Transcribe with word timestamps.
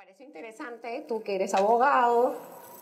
pareció 0.00 0.24
interesante, 0.24 1.04
tú 1.06 1.22
que 1.22 1.34
eres 1.34 1.52
abogado, 1.52 2.32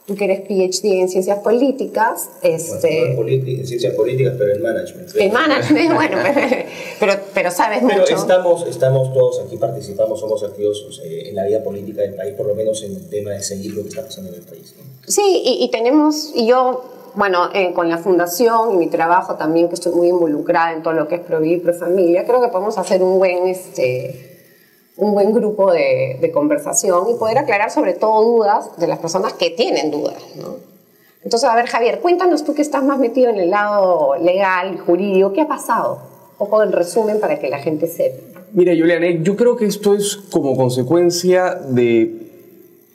tú 0.07 0.15
que 0.15 0.27
eres 0.27 0.43
PhD 0.43 1.01
en 1.01 1.09
ciencias 1.09 1.41
políticas, 1.41 2.31
este... 2.43 3.17
Bueno, 3.17 3.23
no 3.23 3.29
en 3.29 3.67
ciencias 3.67 3.93
políticas, 3.95 4.35
pero 4.39 4.55
en 4.55 4.63
management. 4.63 5.17
En 5.17 5.33
management, 5.33 5.95
bueno, 5.95 6.17
pero, 7.01 7.15
pero 7.35 7.51
sabes 7.51 7.81
pero 7.85 8.03
mucho. 8.03 8.15
Estamos, 8.15 8.65
estamos 8.69 9.13
todos 9.13 9.41
aquí, 9.45 9.57
participamos, 9.57 10.21
somos 10.21 10.45
activos 10.45 11.03
en 11.03 11.35
la 11.35 11.45
vida 11.47 11.61
política 11.61 12.03
del 12.03 12.15
país, 12.15 12.35
por 12.35 12.47
lo 12.47 12.55
menos 12.55 12.85
en 12.85 12.95
el 12.95 13.09
tema 13.09 13.33
de 13.33 13.43
seguir 13.43 13.73
lo 13.73 13.83
que 13.83 13.89
está 13.89 14.05
pasando 14.05 14.31
en 14.31 14.37
el 14.37 14.45
país. 14.45 14.77
Sí, 15.09 15.43
y, 15.45 15.65
y, 15.65 15.71
tenemos, 15.73 16.31
y 16.37 16.47
yo, 16.47 16.85
bueno, 17.17 17.51
eh, 17.53 17.73
con 17.73 17.89
la 17.89 17.99
fundación 17.99 18.75
y 18.75 18.77
mi 18.77 18.87
trabajo 18.87 19.35
también, 19.35 19.69
que 19.69 19.75
estoy 19.75 19.91
muy 19.93 20.07
involucrada 20.07 20.73
en 20.73 20.85
todo 20.85 20.95
lo 20.95 21.09
que 21.09 21.17
es 21.17 21.21
Provivir, 21.23 21.65
Profamilia, 21.65 22.25
creo 22.25 22.41
que 22.41 22.47
podemos 22.47 22.79
hacer 22.79 23.03
un 23.03 23.19
buen... 23.19 23.49
Este, 23.49 24.38
un 24.99 25.15
buen 25.15 25.33
grupo 25.33 25.73
de, 25.73 26.31
conversación 26.35 27.09
y 27.11 27.15
poder 27.15 27.39
aclarar 27.39 27.71
sobre 27.71 27.95
todo 27.95 28.23
dudas 28.23 28.77
de 28.77 28.87
las 28.87 28.99
personas 28.99 29.33
que 29.33 29.51
tienen 29.51 29.91
dudas. 29.91 30.23
¿no? 30.37 30.57
Entonces, 31.25 31.49
a 31.49 31.57
ver, 31.57 31.67
Javier, 31.67 32.01
cuéntanos 32.01 32.45
tú 32.45 32.55
que 32.55 32.63
estás 32.63 32.85
más 32.85 32.99
metido 32.99 33.31
en 33.31 33.39
el 33.39 33.51
lado 33.51 34.17
legal, 34.17 34.79
jurídico, 34.79 35.33
¿qué 35.33 35.43
ha 35.43 35.49
pasado? 35.49 36.01
Un 36.33 36.39
poco 36.39 36.63
en 36.63 36.73
resumen 36.73 37.21
para 37.21 37.39
que 37.39 37.49
la 37.49 37.59
gente 37.59 37.87
sepa. 37.87 38.41
Mira, 38.53 38.73
Juliana, 38.77 39.07
yo 39.23 39.37
creo 39.37 39.57
que 39.57 39.67
esto 39.67 39.95
es 39.95 40.17
como 40.17 40.57
consecuencia 40.57 41.55
de 41.55 42.29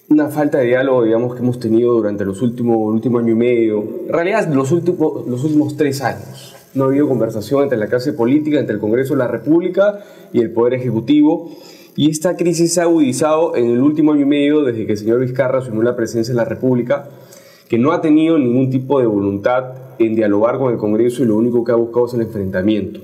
una 0.10 0.30
falta 0.30 0.60
de 0.60 0.66
diálogo, 0.66 1.04
digamos, 1.04 1.36
que 1.36 1.42
hemos 1.42 1.60
tenido 1.60 1.94
durante 1.94 2.26
los 2.26 2.42
últimos, 2.42 2.78
último 2.78 3.20
año 3.20 3.32
y 3.32 3.36
medio, 3.36 3.84
en 4.08 4.10
realidad 4.10 4.48
los 4.48 4.72
últimos, 4.72 5.26
los 5.28 5.44
últimos 5.44 5.78
tres 5.78 6.02
años. 6.02 6.56
No 6.74 6.86
ha 6.86 6.88
habido 6.88 7.08
conversación 7.08 7.64
entre 7.64 7.78
la 7.78 7.88
clase 7.88 8.14
política, 8.14 8.60
entre 8.60 8.76
el 8.76 8.82
Congreso 8.82 9.14
de 9.14 9.20
la 9.20 9.28
República 9.28 10.00
y 10.32 10.42
el 10.42 10.52
Poder 10.52 10.74
Ejecutivo 10.74 11.52
y 11.96 12.10
esta 12.10 12.36
crisis 12.36 12.74
se 12.74 12.82
ha 12.82 12.84
agudizado 12.84 13.56
en 13.56 13.70
el 13.70 13.82
último 13.82 14.14
año 14.14 14.22
y 14.22 14.26
medio 14.26 14.64
desde 14.64 14.86
que 14.86 14.94
el 14.94 14.98
señor 14.98 15.20
Vizcarra 15.20 15.60
asumió 15.60 15.84
la 15.84 15.96
presidencia 15.96 16.34
de 16.34 16.38
la 16.38 16.46
República, 16.46 17.08
que 17.70 17.78
no 17.78 17.92
ha 17.92 18.02
tenido 18.02 18.38
ningún 18.38 18.72
tipo 18.72 19.00
de 19.00 19.06
voluntad 19.06 19.66
en 20.00 20.16
dialogar 20.16 20.58
con 20.58 20.72
el 20.72 20.80
Congreso 20.80 21.22
y 21.22 21.28
lo 21.28 21.36
único 21.36 21.64
que 21.64 21.72
ha 21.72 21.76
buscado 21.76 22.08
es 22.08 22.14
el 22.16 22.22
enfrentamiento. 22.22 23.00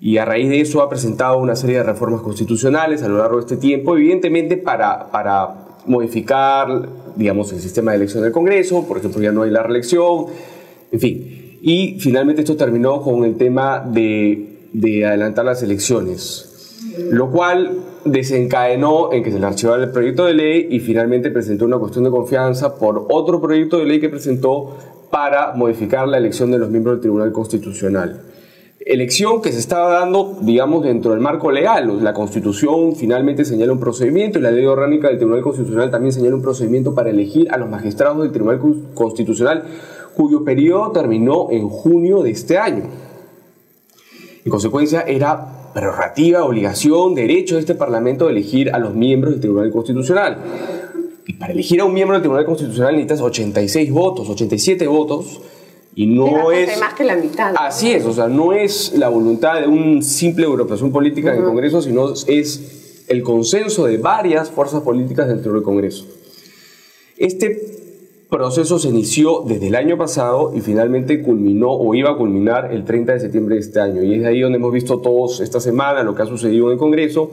Y 0.00 0.16
a 0.16 0.24
raíz 0.24 0.48
de 0.48 0.60
eso 0.60 0.80
ha 0.80 0.88
presentado 0.88 1.38
una 1.38 1.54
serie 1.54 1.78
de 1.78 1.82
reformas 1.82 2.22
constitucionales 2.22 3.02
a 3.02 3.08
lo 3.08 3.18
largo 3.18 3.36
de 3.36 3.42
este 3.42 3.56
tiempo, 3.56 3.96
evidentemente 3.96 4.56
para, 4.56 5.10
para 5.10 5.54
modificar, 5.84 6.88
digamos, 7.14 7.52
el 7.52 7.60
sistema 7.60 7.90
de 7.90 7.98
elección 7.98 8.22
del 8.22 8.32
Congreso, 8.32 8.86
por 8.86 8.98
ejemplo, 8.98 9.20
ya 9.20 9.32
no 9.32 9.42
hay 9.42 9.50
la 9.50 9.62
reelección, 9.62 10.26
en 10.92 11.00
fin. 11.00 11.58
Y 11.60 11.98
finalmente 12.00 12.42
esto 12.42 12.56
terminó 12.56 13.02
con 13.02 13.24
el 13.24 13.36
tema 13.36 13.80
de, 13.80 14.68
de 14.72 15.04
adelantar 15.04 15.44
las 15.44 15.62
elecciones 15.62 16.54
lo 17.10 17.30
cual 17.30 17.78
desencadenó 18.04 19.12
en 19.12 19.22
que 19.22 19.30
se 19.30 19.38
le 19.38 19.46
archivara 19.46 19.82
el 19.84 19.90
proyecto 19.90 20.26
de 20.26 20.34
ley 20.34 20.68
y 20.70 20.80
finalmente 20.80 21.30
presentó 21.30 21.64
una 21.64 21.78
cuestión 21.78 22.04
de 22.04 22.10
confianza 22.10 22.76
por 22.76 23.06
otro 23.10 23.40
proyecto 23.40 23.78
de 23.78 23.84
ley 23.84 24.00
que 24.00 24.08
presentó 24.08 24.76
para 25.10 25.52
modificar 25.54 26.06
la 26.08 26.18
elección 26.18 26.50
de 26.50 26.58
los 26.58 26.70
miembros 26.70 26.96
del 26.96 27.02
Tribunal 27.02 27.32
Constitucional. 27.32 28.22
Elección 28.80 29.42
que 29.42 29.52
se 29.52 29.58
estaba 29.58 29.92
dando, 29.92 30.38
digamos, 30.40 30.82
dentro 30.82 31.10
del 31.10 31.20
marco 31.20 31.50
legal. 31.50 32.02
La 32.02 32.14
Constitución 32.14 32.94
finalmente 32.94 33.44
señala 33.44 33.72
un 33.72 33.80
procedimiento 33.80 34.38
y 34.38 34.42
la 34.42 34.50
ley 34.50 34.64
orgánica 34.64 35.08
del 35.08 35.18
Tribunal 35.18 35.42
Constitucional 35.42 35.90
también 35.90 36.12
señala 36.12 36.36
un 36.36 36.42
procedimiento 36.42 36.94
para 36.94 37.10
elegir 37.10 37.50
a 37.50 37.58
los 37.58 37.68
magistrados 37.68 38.22
del 38.22 38.32
Tribunal 38.32 38.60
Constitucional 38.94 39.64
cuyo 40.14 40.44
periodo 40.44 40.90
terminó 40.92 41.48
en 41.50 41.68
junio 41.68 42.22
de 42.22 42.30
este 42.30 42.56
año. 42.56 42.84
En 44.44 44.50
consecuencia, 44.50 45.02
era 45.02 45.57
prerrogativa, 45.72 46.44
obligación, 46.44 47.14
derecho 47.14 47.54
de 47.54 47.60
este 47.60 47.74
Parlamento 47.74 48.26
de 48.26 48.32
elegir 48.32 48.70
a 48.70 48.78
los 48.78 48.94
miembros 48.94 49.32
del 49.32 49.40
Tribunal 49.40 49.70
Constitucional. 49.70 50.38
Y 51.26 51.34
para 51.34 51.52
elegir 51.52 51.80
a 51.80 51.84
un 51.84 51.94
miembro 51.94 52.14
del 52.14 52.22
Tribunal 52.22 52.46
Constitucional 52.46 52.94
necesitas 52.94 53.20
86 53.20 53.92
votos, 53.92 54.28
87 54.28 54.86
votos. 54.86 55.40
Y 55.94 56.06
no 56.06 56.52
es. 56.52 56.78
más 56.78 56.94
que 56.94 57.04
la 57.04 57.16
mitad. 57.16 57.54
Así 57.58 57.90
es, 57.90 58.04
o 58.04 58.12
sea, 58.12 58.28
no 58.28 58.52
es 58.52 58.92
la 58.96 59.08
voluntad 59.08 59.60
de 59.60 59.66
un 59.66 60.02
simple 60.02 60.46
agrupación 60.46 60.92
política 60.92 61.32
en 61.32 61.40
el 61.40 61.44
Congreso, 61.44 61.82
sino 61.82 62.12
es 62.12 63.04
el 63.08 63.22
consenso 63.22 63.86
de 63.86 63.98
varias 63.98 64.50
fuerzas 64.50 64.82
políticas 64.82 65.26
dentro 65.28 65.52
del 65.52 65.62
Congreso. 65.62 66.06
Este 67.16 67.87
proceso 68.28 68.78
se 68.78 68.88
inició 68.88 69.42
desde 69.46 69.68
el 69.68 69.74
año 69.74 69.96
pasado 69.96 70.52
y 70.54 70.60
finalmente 70.60 71.22
culminó 71.22 71.70
o 71.72 71.94
iba 71.94 72.10
a 72.10 72.16
culminar 72.16 72.72
el 72.72 72.84
30 72.84 73.14
de 73.14 73.20
septiembre 73.20 73.54
de 73.54 73.62
este 73.62 73.80
año. 73.80 74.02
Y 74.02 74.14
es 74.14 74.26
ahí 74.26 74.40
donde 74.40 74.58
hemos 74.58 74.72
visto 74.72 74.98
todos 74.98 75.40
esta 75.40 75.60
semana 75.60 76.02
lo 76.02 76.14
que 76.14 76.22
ha 76.22 76.26
sucedido 76.26 76.66
en 76.66 76.72
el 76.72 76.78
Congreso. 76.78 77.30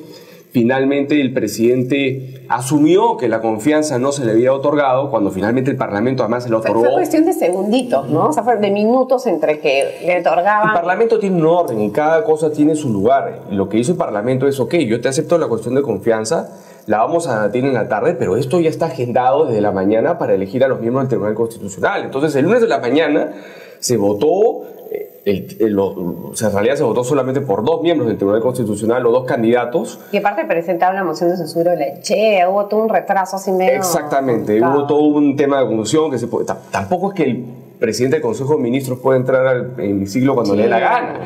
Finalmente 0.52 1.20
el 1.20 1.34
presidente 1.34 2.46
asumió 2.48 3.18
que 3.18 3.28
la 3.28 3.42
confianza 3.42 4.00
no 4.00 4.14
se 4.14 4.24
le 4.24 4.32
había 4.32 4.54
otorgado 4.54 5.12
cuando 5.12 5.30
finalmente 5.30 5.70
el 5.70 5.76
Parlamento 5.76 6.24
además 6.24 6.46
se 6.46 6.50
lo 6.50 6.60
otorgó. 6.60 6.80
Fue 6.80 6.94
cuestión 6.94 7.26
de 7.26 7.34
segunditos, 7.34 8.08
¿no? 8.08 8.28
O 8.28 8.32
sea, 8.32 8.44
fue 8.44 8.56
de 8.56 8.72
minutos 8.72 9.28
entre 9.28 9.60
que 9.60 9.98
le 10.06 10.22
otorgaban. 10.22 10.70
El 10.70 10.76
Parlamento 10.76 11.20
tiene 11.20 11.36
un 11.36 11.46
orden 11.46 11.82
y 11.82 11.92
cada 11.92 12.24
cosa 12.24 12.54
tiene 12.54 12.74
su 12.78 12.90
lugar. 12.90 13.42
Lo 13.52 13.68
que 13.68 13.80
hizo 13.80 13.92
el 13.92 13.98
Parlamento 13.98 14.48
es, 14.48 14.58
ok, 14.62 14.76
yo 14.76 15.02
te 15.02 15.10
acepto 15.10 15.38
la 15.38 15.50
cuestión 15.50 15.76
de 15.76 15.82
confianza, 15.82 16.58
la 16.88 17.00
vamos 17.00 17.28
a 17.28 17.52
tener 17.52 17.70
en 17.70 17.76
la 17.76 17.88
tarde, 17.88 18.14
pero 18.14 18.38
esto 18.38 18.60
ya 18.60 18.70
está 18.70 18.88
agendado 18.88 19.46
desde 19.46 19.62
la 19.62 19.72
mañana 19.72 20.18
para 20.18 20.34
elegir 20.34 20.64
a 20.64 20.68
los 20.68 20.80
miembros 20.80 21.04
del 21.04 21.10
Tribunal 21.10 21.36
Constitucional. 21.36 22.04
Entonces, 22.04 22.36
el 22.36 22.46
lunes 22.46 22.62
de 22.62 22.68
la 22.68 22.80
mañana 22.80 23.34
se 23.80 23.98
votó, 23.98 24.64
eh, 24.92 25.58
el, 25.60 25.80
o 25.80 26.36
sea, 26.36 26.50
en 26.50 26.54
realidad 26.54 26.76
se 26.76 26.84
votó 26.84 27.04
solamente 27.04 27.42
por 27.42 27.64
dos 27.64 27.82
miembros 27.82 28.08
del 28.08 28.18
Tribunal 28.18 28.42
Constitucional 28.42 29.06
o 29.06 29.12
dos 29.12 29.26
candidatos. 29.26 30.00
Y 30.12 30.18
aparte 30.18 30.46
presentaron 30.46 30.96
la 30.96 31.04
moción 31.04 31.32
de 31.32 31.38
censura 31.38 31.72
de 31.72 31.78
la 31.78 32.02
Che, 32.02 32.46
hubo 32.48 32.66
todo 32.66 32.82
un 32.82 32.90
retraso 32.90 33.38
así 33.38 33.52
medio... 33.52 33.78
Exactamente, 33.78 34.62
hubo 34.62 34.86
todo 34.86 35.02
un 35.04 35.36
tema 35.36 35.62
de 35.62 35.68
conducción 35.68 36.12
que 36.12 36.20
se 36.20 36.28
puede, 36.28 36.46
tampoco 36.72 37.10
es 37.10 37.16
que 37.16 37.24
el 37.24 37.46
presidente 37.86 38.16
del 38.16 38.24
Consejo 38.24 38.56
de 38.56 38.64
Ministros 38.64 38.98
puede 38.98 39.20
entrar 39.20 39.46
al 39.46 39.74
hemiciclo 39.78 40.34
cuando 40.34 40.56
le 40.56 40.64
dé 40.64 40.70
la 40.70 40.80
gana 40.80 41.20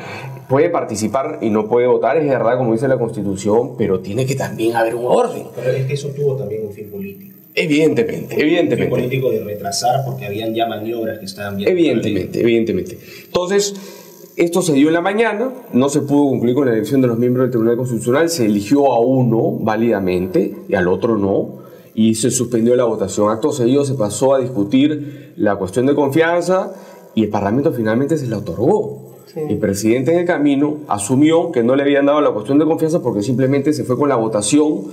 puede 0.50 0.70
participar 0.70 1.38
y 1.42 1.50
no 1.52 1.70
puede 1.70 1.88
votar, 1.88 2.18
es 2.18 2.28
verdad, 2.28 2.58
como 2.58 2.74
dice 2.74 2.88
la 2.88 2.97
Constitución, 2.97 3.78
pero 3.78 4.00
tiene 4.00 4.25
que 4.25 4.36
también 4.36 4.75
haber 4.75 4.96
un 4.96 5.06
orden. 5.06 5.44
Pero 5.56 5.72
es 5.72 5.86
que 5.86 5.94
eso 5.94 6.09
tuvo 6.09 6.36
también 6.36 6.66
un 6.66 6.74
fin 6.74 6.90
político. 6.90 7.38
Evidentemente, 7.53 8.36
evidentemente. 8.42 8.94
Un 8.94 9.00
fin 9.00 9.09
político 9.09 9.31
de 9.31 9.44
retrasar 9.44 10.03
porque 10.06 10.25
habían 10.25 10.53
ya 10.53 10.66
maniobras 10.66 11.19
que 11.19 11.25
estaban 11.25 11.56
bien. 11.56 11.69
Evidentemente, 11.69 12.42
evidentemente. 12.42 12.98
Entonces, 13.25 13.75
esto 14.36 14.62
se 14.62 14.74
dio 14.74 14.88
en 14.88 14.94
la 14.96 15.02
mañana, 15.02 15.52
no 15.72 15.88
se 15.88 16.02
pudo 16.02 16.30
cumplir 16.30 16.56
con 16.56 16.66
la 16.66 16.74
elección 16.74 17.02
de 17.02 17.08
los 17.08 17.19
miembros 17.19 17.46
del 17.46 17.52
Tribunal 17.52 17.78
Constitucional, 17.78 18.30
se 18.30 18.46
eligió 18.46 18.92
a 18.92 19.00
uno 19.00 19.52
válidamente 19.59 20.56
y 20.68 20.74
al 20.74 20.88
otro 20.88 21.16
no, 21.18 21.59
y 22.00 22.16
se 22.16 22.32
suspendió 22.32 22.78
la 22.78 22.86
votación. 22.86 23.30
Acto 23.30 23.52
seguido 23.52 23.84
se 23.84 23.94
pasó 23.94 24.34
a 24.34 24.40
discutir 24.40 25.34
la 25.36 25.58
cuestión 25.58 25.86
de 25.86 25.96
confianza 25.96 26.74
y 27.14 27.24
el 27.24 27.30
Parlamento 27.30 27.74
finalmente 27.74 28.18
se 28.18 28.28
la 28.28 28.38
otorgó. 28.38 29.18
El 29.36 29.58
presidente 29.58 30.14
en 30.14 30.20
el 30.20 30.26
camino 30.26 30.78
asumió 30.88 31.52
que 31.52 31.62
no 31.62 31.76
le 31.76 31.84
habían 31.84 32.06
dado 32.06 32.22
la 32.22 32.32
cuestión 32.32 32.58
de 32.58 32.64
confianza 32.64 33.02
porque 33.02 33.22
simplemente 33.22 33.74
se 33.74 33.84
fue 33.84 33.98
con 33.98 34.08
la 34.08 34.16
votación 34.16 34.86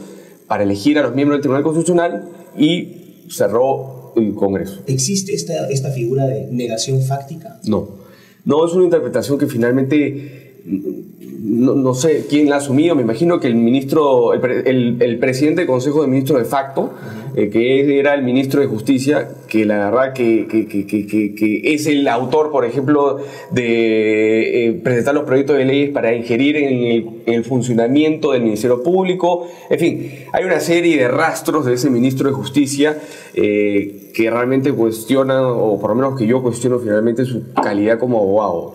para 0.48 0.64
elegir 0.64 0.98
a 0.98 1.02
los 1.02 1.14
miembros 1.14 1.36
del 1.36 1.42
Tribunal 1.42 1.62
Constitucional 1.62 2.28
y 2.58 3.28
cerró 3.30 4.12
el 4.16 4.34
Congreso. 4.34 4.80
¿Existe 4.88 5.32
esta, 5.32 5.68
esta 5.68 5.92
figura 5.92 6.26
de 6.26 6.48
negación 6.50 7.00
fáctica? 7.02 7.60
No. 7.68 7.86
No, 8.44 8.66
es 8.66 8.72
una 8.72 8.82
interpretación 8.82 9.38
que 9.38 9.46
finalmente 9.46 10.56
no, 11.38 11.94
sé 11.94 12.26
quién 12.28 12.48
la 12.48 12.56
asumido, 12.56 12.94
me 12.94 13.02
imagino 13.02 13.40
que 13.40 13.46
el 13.46 13.54
ministro, 13.56 14.32
el, 14.32 14.96
el, 15.00 15.18
presidente 15.18 15.62
del 15.62 15.68
Consejo 15.68 16.02
de 16.02 16.08
Ministros 16.08 16.38
de 16.38 16.44
facto, 16.44 16.90
eh, 17.34 17.50
que 17.50 17.98
era 17.98 18.14
el 18.14 18.22
ministro 18.22 18.60
de 18.60 18.66
Justicia, 18.66 19.28
que 19.48 19.64
la 19.64 19.90
verdad 19.90 20.12
que, 20.12 20.46
que, 20.46 20.66
que, 20.66 20.86
que 20.86 21.74
es 21.74 21.86
el 21.86 22.06
autor, 22.08 22.50
por 22.50 22.64
ejemplo, 22.64 23.18
de 23.50 24.68
eh, 24.68 24.72
presentar 24.72 25.14
los 25.14 25.24
proyectos 25.24 25.56
de 25.56 25.64
leyes 25.64 25.90
para 25.90 26.14
ingerir 26.14 26.56
en 26.56 26.84
el, 26.84 27.08
el, 27.26 27.44
funcionamiento 27.44 28.32
del 28.32 28.42
Ministerio 28.42 28.82
Público. 28.82 29.48
En 29.70 29.78
fin, 29.78 30.10
hay 30.32 30.44
una 30.44 30.60
serie 30.60 30.96
de 30.96 31.08
rastros 31.08 31.66
de 31.66 31.74
ese 31.74 31.90
ministro 31.90 32.28
de 32.28 32.34
Justicia 32.34 32.98
eh, 33.34 34.10
que 34.14 34.30
realmente 34.30 34.72
cuestionan, 34.72 35.42
o 35.44 35.78
por 35.78 35.90
lo 35.90 35.96
menos 35.96 36.18
que 36.18 36.26
yo 36.26 36.42
cuestiono 36.42 36.78
finalmente 36.78 37.24
su 37.24 37.52
calidad 37.52 37.98
como 37.98 38.18
abogado. 38.18 38.74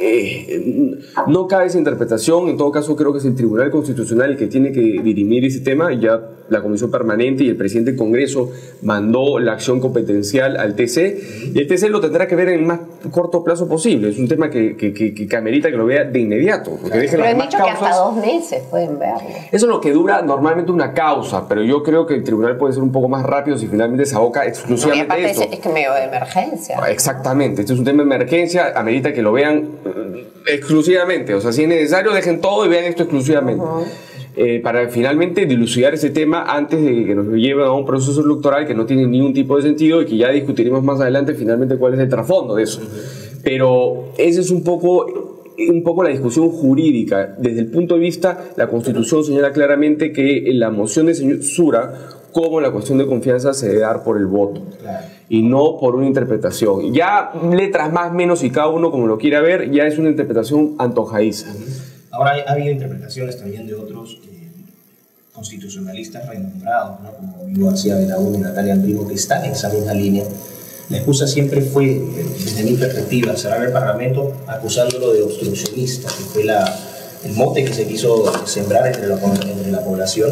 Eh, 0.00 0.98
no 1.26 1.48
cabe 1.48 1.66
esa 1.66 1.78
interpretación, 1.78 2.48
en 2.48 2.56
todo 2.56 2.70
caso 2.70 2.94
creo 2.94 3.12
que 3.12 3.18
es 3.18 3.24
el 3.24 3.34
Tribunal 3.34 3.70
Constitucional 3.70 4.30
el 4.30 4.36
que 4.36 4.46
tiene 4.46 4.72
que 4.72 4.80
dirimir 4.80 5.44
ese 5.44 5.60
tema, 5.60 5.92
ya 5.92 6.20
la 6.48 6.62
Comisión 6.62 6.90
Permanente 6.90 7.44
y 7.44 7.48
el 7.48 7.56
presidente 7.56 7.90
del 7.90 7.98
Congreso 7.98 8.50
mandó 8.82 9.38
la 9.38 9.52
acción 9.52 9.80
competencial 9.80 10.56
al 10.56 10.74
TC 10.74 11.52
y 11.54 11.58
el 11.58 11.66
TC 11.66 11.90
lo 11.90 12.00
tendrá 12.00 12.26
que 12.26 12.36
ver 12.36 12.48
en 12.48 12.60
el 12.60 12.66
más 12.66 12.80
corto 13.10 13.44
plazo 13.44 13.68
posible, 13.68 14.10
es 14.10 14.18
un 14.18 14.28
tema 14.28 14.50
que, 14.50 14.76
que, 14.76 14.92
que, 14.92 15.14
que 15.14 15.36
amerita 15.36 15.70
que 15.70 15.76
lo 15.76 15.86
vea 15.86 16.04
de 16.04 16.18
inmediato. 16.18 16.76
Porque 16.80 17.08
pero 17.10 17.24
han 17.24 17.38
dicho 17.38 17.58
que 17.58 17.70
hasta 17.70 17.96
dos 17.96 18.16
meses 18.16 18.62
pueden 18.70 18.98
verlo. 18.98 19.28
Eso 19.50 19.66
es 19.66 19.70
lo 19.70 19.80
que 19.80 19.92
dura 19.92 20.22
normalmente 20.22 20.72
una 20.72 20.92
causa, 20.92 21.46
pero 21.48 21.62
yo 21.62 21.82
creo 21.82 22.06
que 22.06 22.14
el 22.14 22.24
tribunal 22.24 22.56
puede 22.56 22.74
ser 22.74 22.82
un 22.82 22.92
poco 22.92 23.08
más 23.08 23.24
rápido 23.24 23.58
si 23.58 23.66
finalmente 23.66 24.06
se 24.06 24.16
aboca 24.16 24.46
exclusivamente 24.46 25.12
a 25.12 25.18
eso. 25.18 25.42
Es, 25.42 25.58
que 25.58 25.68
medio 25.68 25.92
de 25.92 26.04
emergencia. 26.04 26.78
Exactamente, 26.88 27.62
este 27.62 27.72
es 27.72 27.78
un 27.78 27.84
tema 27.84 28.04
de 28.04 28.14
emergencia, 28.14 28.72
amerita 28.74 29.12
que 29.12 29.22
lo 29.22 29.32
vean 29.32 29.68
exclusivamente. 30.46 31.34
O 31.34 31.40
sea, 31.40 31.52
si 31.52 31.62
es 31.62 31.68
necesario, 31.68 32.12
dejen 32.12 32.40
todo 32.40 32.66
y 32.66 32.68
vean 32.68 32.84
esto 32.84 33.04
exclusivamente. 33.04 33.64
eh, 34.36 34.60
para 34.60 34.88
finalmente 34.88 35.46
dilucidar 35.46 35.94
ese 35.94 36.10
tema 36.10 36.44
antes 36.44 36.80
de 36.80 37.04
que 37.04 37.14
nos 37.14 37.26
lleven 37.34 37.64
a 37.64 37.72
un 37.72 37.84
proceso 37.84 38.20
electoral 38.24 38.68
que 38.68 38.74
no 38.74 38.86
tiene 38.86 39.04
ningún 39.06 39.34
tipo 39.34 39.56
de 39.56 39.62
sentido 39.62 40.00
y 40.00 40.06
que 40.06 40.16
ya 40.16 40.30
discutiremos 40.30 40.84
más 40.84 41.00
adelante 41.00 41.34
finalmente 41.34 41.76
cuál 41.76 41.94
es 41.94 42.00
el 42.00 42.08
trasfondo 42.08 42.54
de 42.54 42.62
eso. 42.62 42.80
Pero 43.42 44.12
ese 44.16 44.40
es 44.40 44.50
un 44.50 44.62
poco 44.62 45.28
un 45.58 45.82
poco 45.82 46.04
la 46.04 46.10
discusión 46.10 46.50
jurídica. 46.50 47.34
Desde 47.38 47.60
el 47.60 47.70
punto 47.70 47.94
de 47.94 48.00
vista, 48.00 48.44
la 48.56 48.68
Constitución 48.68 49.24
señala 49.24 49.52
claramente 49.52 50.12
que 50.12 50.44
la 50.52 50.70
moción 50.70 51.06
de 51.06 51.14
censura, 51.14 51.94
como 52.42 52.60
la 52.60 52.70
cuestión 52.70 52.98
de 52.98 53.06
confianza, 53.06 53.54
se 53.54 53.68
debe 53.68 53.80
dar 53.80 54.02
por 54.02 54.16
el 54.16 54.26
voto. 54.26 54.62
Y 55.28 55.42
no 55.42 55.78
por 55.78 55.94
una 55.94 56.06
interpretación. 56.06 56.92
Ya 56.92 57.32
letras 57.52 57.92
más, 57.92 58.12
menos 58.12 58.42
y 58.42 58.50
cada 58.50 58.68
uno 58.68 58.90
como 58.90 59.06
lo 59.06 59.18
quiera 59.18 59.40
ver, 59.40 59.70
ya 59.70 59.86
es 59.86 59.98
una 59.98 60.10
interpretación 60.10 60.74
antojadiza. 60.78 61.48
Ahora 62.10 62.32
ha 62.46 62.52
habido 62.52 62.70
interpretaciones 62.70 63.38
también 63.38 63.66
de 63.66 63.74
otros 63.74 64.20
eh, 64.24 64.50
constitucionalistas 65.32 66.26
renombrados, 66.28 67.00
¿no? 67.00 67.12
como 67.12 67.44
Luis 67.44 67.66
García 67.66 67.96
Belaúnde 67.96 68.38
y 68.38 68.40
Natalia 68.40 68.80
Primo, 68.80 69.06
que 69.06 69.14
están 69.14 69.44
en 69.44 69.52
esa 69.52 69.68
misma 69.68 69.92
línea 69.92 70.24
la 70.90 70.96
excusa 70.96 71.26
siempre 71.26 71.60
fue, 71.60 72.00
desde 72.38 72.62
mi 72.64 72.74
perspectiva, 72.74 73.36
cerrar 73.36 73.62
el 73.62 73.72
Parlamento 73.72 74.32
acusándolo 74.46 75.12
de 75.12 75.22
obstruccionista, 75.22 76.08
que 76.08 76.24
fue 76.24 76.44
la, 76.44 76.64
el 77.24 77.32
mote 77.32 77.62
que 77.62 77.74
se 77.74 77.86
quiso 77.86 78.24
sembrar 78.46 78.86
entre 78.86 79.06
la, 79.06 79.16
entre 79.16 79.70
la 79.70 79.84
población, 79.84 80.30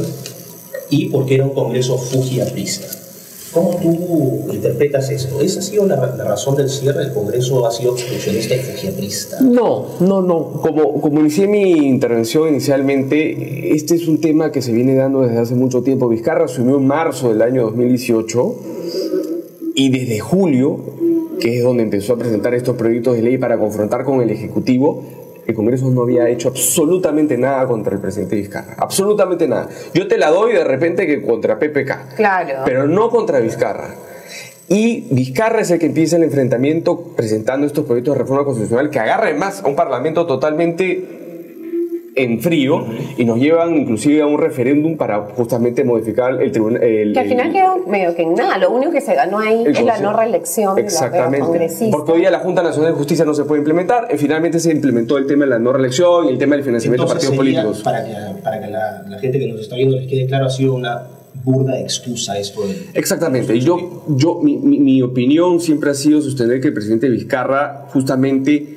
y 0.90 1.08
porque 1.08 1.36
era 1.36 1.44
un 1.44 1.50
Congreso 1.50 1.98
fujiaprista. 1.98 2.86
¿Cómo 3.52 3.70
tú 3.80 4.52
interpretas 4.52 5.08
esto? 5.08 5.40
¿Esa 5.40 5.60
ha 5.60 5.62
sido 5.62 5.86
la, 5.86 5.96
razón 5.96 6.56
del 6.56 6.68
cierre? 6.68 7.04
¿El 7.04 7.12
Congreso 7.14 7.66
ha 7.66 7.70
sido 7.70 7.92
obstruccionista 7.92 8.54
y 8.54 8.58
fujiaprista? 8.58 9.40
No, 9.40 9.86
no, 10.00 10.20
no. 10.20 10.60
Como, 10.60 11.00
como 11.00 11.20
inicié 11.20 11.46
mi 11.46 11.86
intervención 11.86 12.48
inicialmente, 12.48 13.74
este 13.74 13.94
es 13.94 14.08
un 14.08 14.20
tema 14.20 14.52
que 14.52 14.60
se 14.60 14.72
viene 14.72 14.94
dando 14.94 15.22
desde 15.22 15.38
hace 15.38 15.54
mucho 15.54 15.82
tiempo. 15.82 16.06
Vizcarra 16.08 16.44
asumió 16.44 16.76
en 16.76 16.86
marzo 16.86 17.30
del 17.30 17.40
año 17.40 17.62
2018 17.62 18.56
y 19.74 19.88
desde 19.88 20.18
julio, 20.20 20.78
que 21.40 21.56
es 21.56 21.64
donde 21.64 21.84
empezó 21.84 22.12
a 22.12 22.18
presentar 22.18 22.52
estos 22.52 22.76
proyectos 22.76 23.16
de 23.16 23.22
ley 23.22 23.38
para 23.38 23.58
confrontar 23.58 24.04
con 24.04 24.20
el 24.20 24.28
Ejecutivo, 24.28 25.02
el 25.46 25.54
Congreso 25.54 25.90
no 25.90 26.02
había 26.02 26.28
hecho 26.28 26.48
absolutamente 26.48 27.38
nada 27.38 27.66
contra 27.66 27.94
el 27.94 28.00
presidente 28.00 28.36
Vizcarra. 28.36 28.74
Absolutamente 28.78 29.46
nada. 29.46 29.68
Yo 29.94 30.08
te 30.08 30.18
la 30.18 30.30
doy 30.30 30.52
de 30.52 30.64
repente 30.64 31.06
que 31.06 31.22
contra 31.22 31.58
PPK. 31.58 32.16
Claro. 32.16 32.62
Pero 32.64 32.86
no 32.86 33.10
contra 33.10 33.38
Vizcarra. 33.38 33.94
Y 34.68 35.06
Vizcarra 35.12 35.60
es 35.60 35.70
el 35.70 35.78
que 35.78 35.86
empieza 35.86 36.16
el 36.16 36.24
enfrentamiento 36.24 37.12
presentando 37.16 37.66
estos 37.66 37.84
proyectos 37.84 38.14
de 38.14 38.18
reforma 38.18 38.44
constitucional 38.44 38.90
que 38.90 38.98
agarren 38.98 39.38
más 39.38 39.62
a 39.62 39.68
un 39.68 39.76
parlamento 39.76 40.26
totalmente 40.26 41.15
en 42.16 42.40
frío 42.40 42.84
y 43.18 43.24
nos 43.24 43.38
llevan 43.38 43.76
inclusive 43.76 44.22
a 44.22 44.26
un 44.26 44.38
referéndum 44.38 44.96
para 44.96 45.20
justamente 45.36 45.84
modificar 45.84 46.42
el 46.42 46.50
tribunal. 46.50 46.80
que 46.80 47.20
al 47.20 47.28
final 47.28 47.52
quedó 47.52 47.76
medio 47.86 48.14
que 48.14 48.22
en 48.22 48.34
nada, 48.34 48.56
lo 48.56 48.70
único 48.70 48.90
que 48.90 49.02
se 49.02 49.14
ganó 49.14 49.38
ahí 49.38 49.64
es 49.66 49.82
la 49.82 49.98
no 50.00 50.14
reelección 50.14 50.78
Exactamente. 50.78 51.32
de 51.32 51.38
los 51.38 51.48
congresistas. 51.48 51.90
Porque 51.90 52.12
hoy 52.12 52.20
día 52.20 52.30
la 52.30 52.38
Junta 52.38 52.62
Nacional 52.62 52.92
de 52.92 52.98
Justicia 52.98 53.24
no 53.26 53.34
se 53.34 53.44
puede 53.44 53.60
implementar, 53.60 54.08
y 54.12 54.16
finalmente 54.16 54.58
se 54.58 54.72
implementó 54.72 55.18
el 55.18 55.26
tema 55.26 55.44
de 55.44 55.50
la 55.50 55.58
no 55.58 55.72
reelección 55.72 56.26
y 56.26 56.30
el 56.30 56.38
tema 56.38 56.56
del 56.56 56.64
financiamiento 56.64 57.04
de 57.04 57.12
partidos 57.12 57.36
políticos. 57.36 57.82
Para 57.82 58.04
que, 58.04 58.12
para 58.42 58.60
que 58.60 58.66
la, 58.68 59.02
la, 59.06 59.18
gente 59.18 59.38
que 59.38 59.48
nos 59.48 59.60
está 59.60 59.76
viendo 59.76 59.96
les 59.96 60.08
quede 60.08 60.26
claro, 60.26 60.46
ha 60.46 60.50
sido 60.50 60.74
una 60.74 61.02
burda 61.44 61.80
excusa 61.80 62.38
esto 62.38 62.66
de... 62.66 62.90
Exactamente, 62.94 63.58
yo, 63.60 64.04
yo 64.08 64.40
mi, 64.42 64.56
mi, 64.56 64.78
mi 64.78 65.02
opinión 65.02 65.60
siempre 65.60 65.90
ha 65.90 65.94
sido 65.94 66.20
sostener 66.20 66.60
que 66.60 66.68
el 66.68 66.74
presidente 66.74 67.08
Vizcarra 67.08 67.86
justamente 67.92 68.76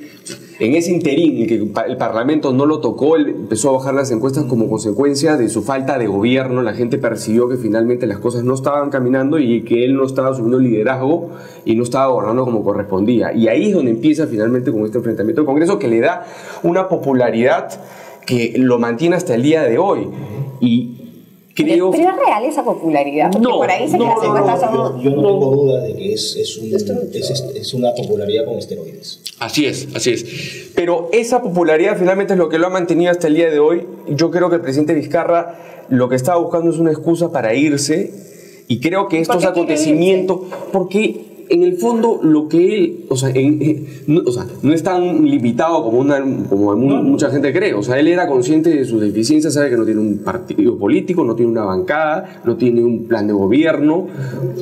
en 0.59 0.75
ese 0.75 0.91
interín, 0.91 1.37
en 1.37 1.47
que 1.47 1.55
el 1.55 1.97
Parlamento 1.97 2.51
no 2.51 2.65
lo 2.65 2.81
tocó, 2.81 3.15
él 3.15 3.29
empezó 3.29 3.69
a 3.69 3.73
bajar 3.77 3.93
las 3.93 4.11
encuestas 4.11 4.43
como 4.43 4.67
consecuencia 4.69 5.37
de 5.37 5.47
su 5.47 5.61
falta 5.61 5.97
de 5.97 6.07
gobierno. 6.07 6.61
La 6.61 6.73
gente 6.73 6.97
percibió 6.97 7.47
que 7.47 7.55
finalmente 7.55 8.05
las 8.07 8.19
cosas 8.19 8.43
no 8.43 8.55
estaban 8.55 8.89
caminando 8.89 9.39
y 9.39 9.61
que 9.63 9.85
él 9.85 9.95
no 9.95 10.05
estaba 10.05 10.31
asumiendo 10.31 10.59
liderazgo 10.59 11.29
y 11.63 11.75
no 11.75 11.83
estaba 11.83 12.07
gobernando 12.07 12.43
como 12.43 12.61
correspondía. 12.65 13.33
Y 13.33 13.47
ahí 13.47 13.69
es 13.69 13.73
donde 13.73 13.91
empieza 13.91 14.27
finalmente 14.27 14.73
con 14.73 14.83
este 14.83 14.97
enfrentamiento 14.97 15.41
del 15.41 15.45
Congreso 15.45 15.79
que 15.79 15.87
le 15.87 16.01
da 16.01 16.25
una 16.61 16.89
popularidad 16.89 17.69
que 18.25 18.55
lo 18.57 18.79
mantiene 18.79 19.15
hasta 19.15 19.35
el 19.35 19.43
día 19.43 19.63
de 19.63 19.77
hoy. 19.77 20.09
Y 20.59 20.98
pero, 21.63 21.93
es 21.93 21.99
real 21.99 22.43
esa 22.45 22.63
popularidad, 22.63 23.31
porque 23.31 23.47
por 23.47 23.69
ahí 23.69 23.87
se 23.89 23.97
no, 23.97 24.05
no, 24.05 24.21
no, 24.21 25.01
Yo, 25.01 25.09
no 25.11 25.21
tengo 25.21 25.51
duda 25.51 25.81
de 25.81 25.95
que 25.95 26.13
es, 26.13 26.35
es, 26.35 26.57
un, 26.57 26.73
es, 26.73 27.43
es, 27.55 27.73
una 27.73 27.93
popularidad 27.93 28.45
con 28.45 28.57
esteroides. 28.57 29.21
Así 29.39 29.65
es, 29.65 29.87
así 29.95 30.11
es. 30.11 30.71
Pero 30.75 31.09
esa 31.11 31.41
popularidad 31.41 31.97
finalmente 31.97 32.33
es 32.33 32.39
lo 32.39 32.49
que 32.49 32.57
lo 32.57 32.67
ha 32.67 32.69
mantenido 32.69 33.11
hasta 33.11 33.27
el 33.27 33.35
día 33.35 33.49
de 33.49 33.59
hoy. 33.59 33.87
Yo 34.09 34.31
creo 34.31 34.49
que 34.49 34.55
el 34.55 34.61
presidente 34.61 34.93
Vizcarra 34.93 35.85
lo 35.89 36.07
que 36.07 36.15
estaba 36.15 36.39
buscando 36.39 36.69
es 36.69 36.77
una 36.77 36.91
excusa 36.91 37.31
para 37.31 37.53
irse 37.53 38.11
y 38.67 38.79
creo 38.79 39.07
que 39.07 39.19
estos 39.19 39.43
acontecimientos, 39.45 40.41
porque 40.71 41.28
en 41.49 41.63
el 41.63 41.77
fondo 41.77 42.19
lo 42.21 42.47
que 42.47 42.75
él, 42.75 43.05
o 43.09 43.15
sea, 43.17 43.33
no, 44.07 44.21
o 44.25 44.31
sea, 44.31 44.45
no, 44.61 44.73
es 44.73 44.83
tan 44.83 45.25
limitado 45.25 45.83
como, 45.83 45.99
una, 45.99 46.19
como 46.47 46.75
mucha 46.75 47.29
gente 47.29 47.51
cree. 47.51 47.73
O 47.73 47.83
sea, 47.83 47.99
él 47.99 48.07
era 48.07 48.27
consciente 48.27 48.69
de 48.69 48.85
sus 48.85 49.01
deficiencias, 49.01 49.53
sabe 49.55 49.69
que 49.69 49.77
no 49.77 49.85
tiene 49.85 49.99
un 49.99 50.19
partido 50.19 50.77
político, 50.77 51.23
no 51.23 51.35
tiene 51.35 51.51
una 51.51 51.63
bancada, 51.63 52.41
no 52.45 52.55
tiene 52.55 52.83
un 52.83 53.07
plan 53.07 53.27
de 53.27 53.33
gobierno, 53.33 54.07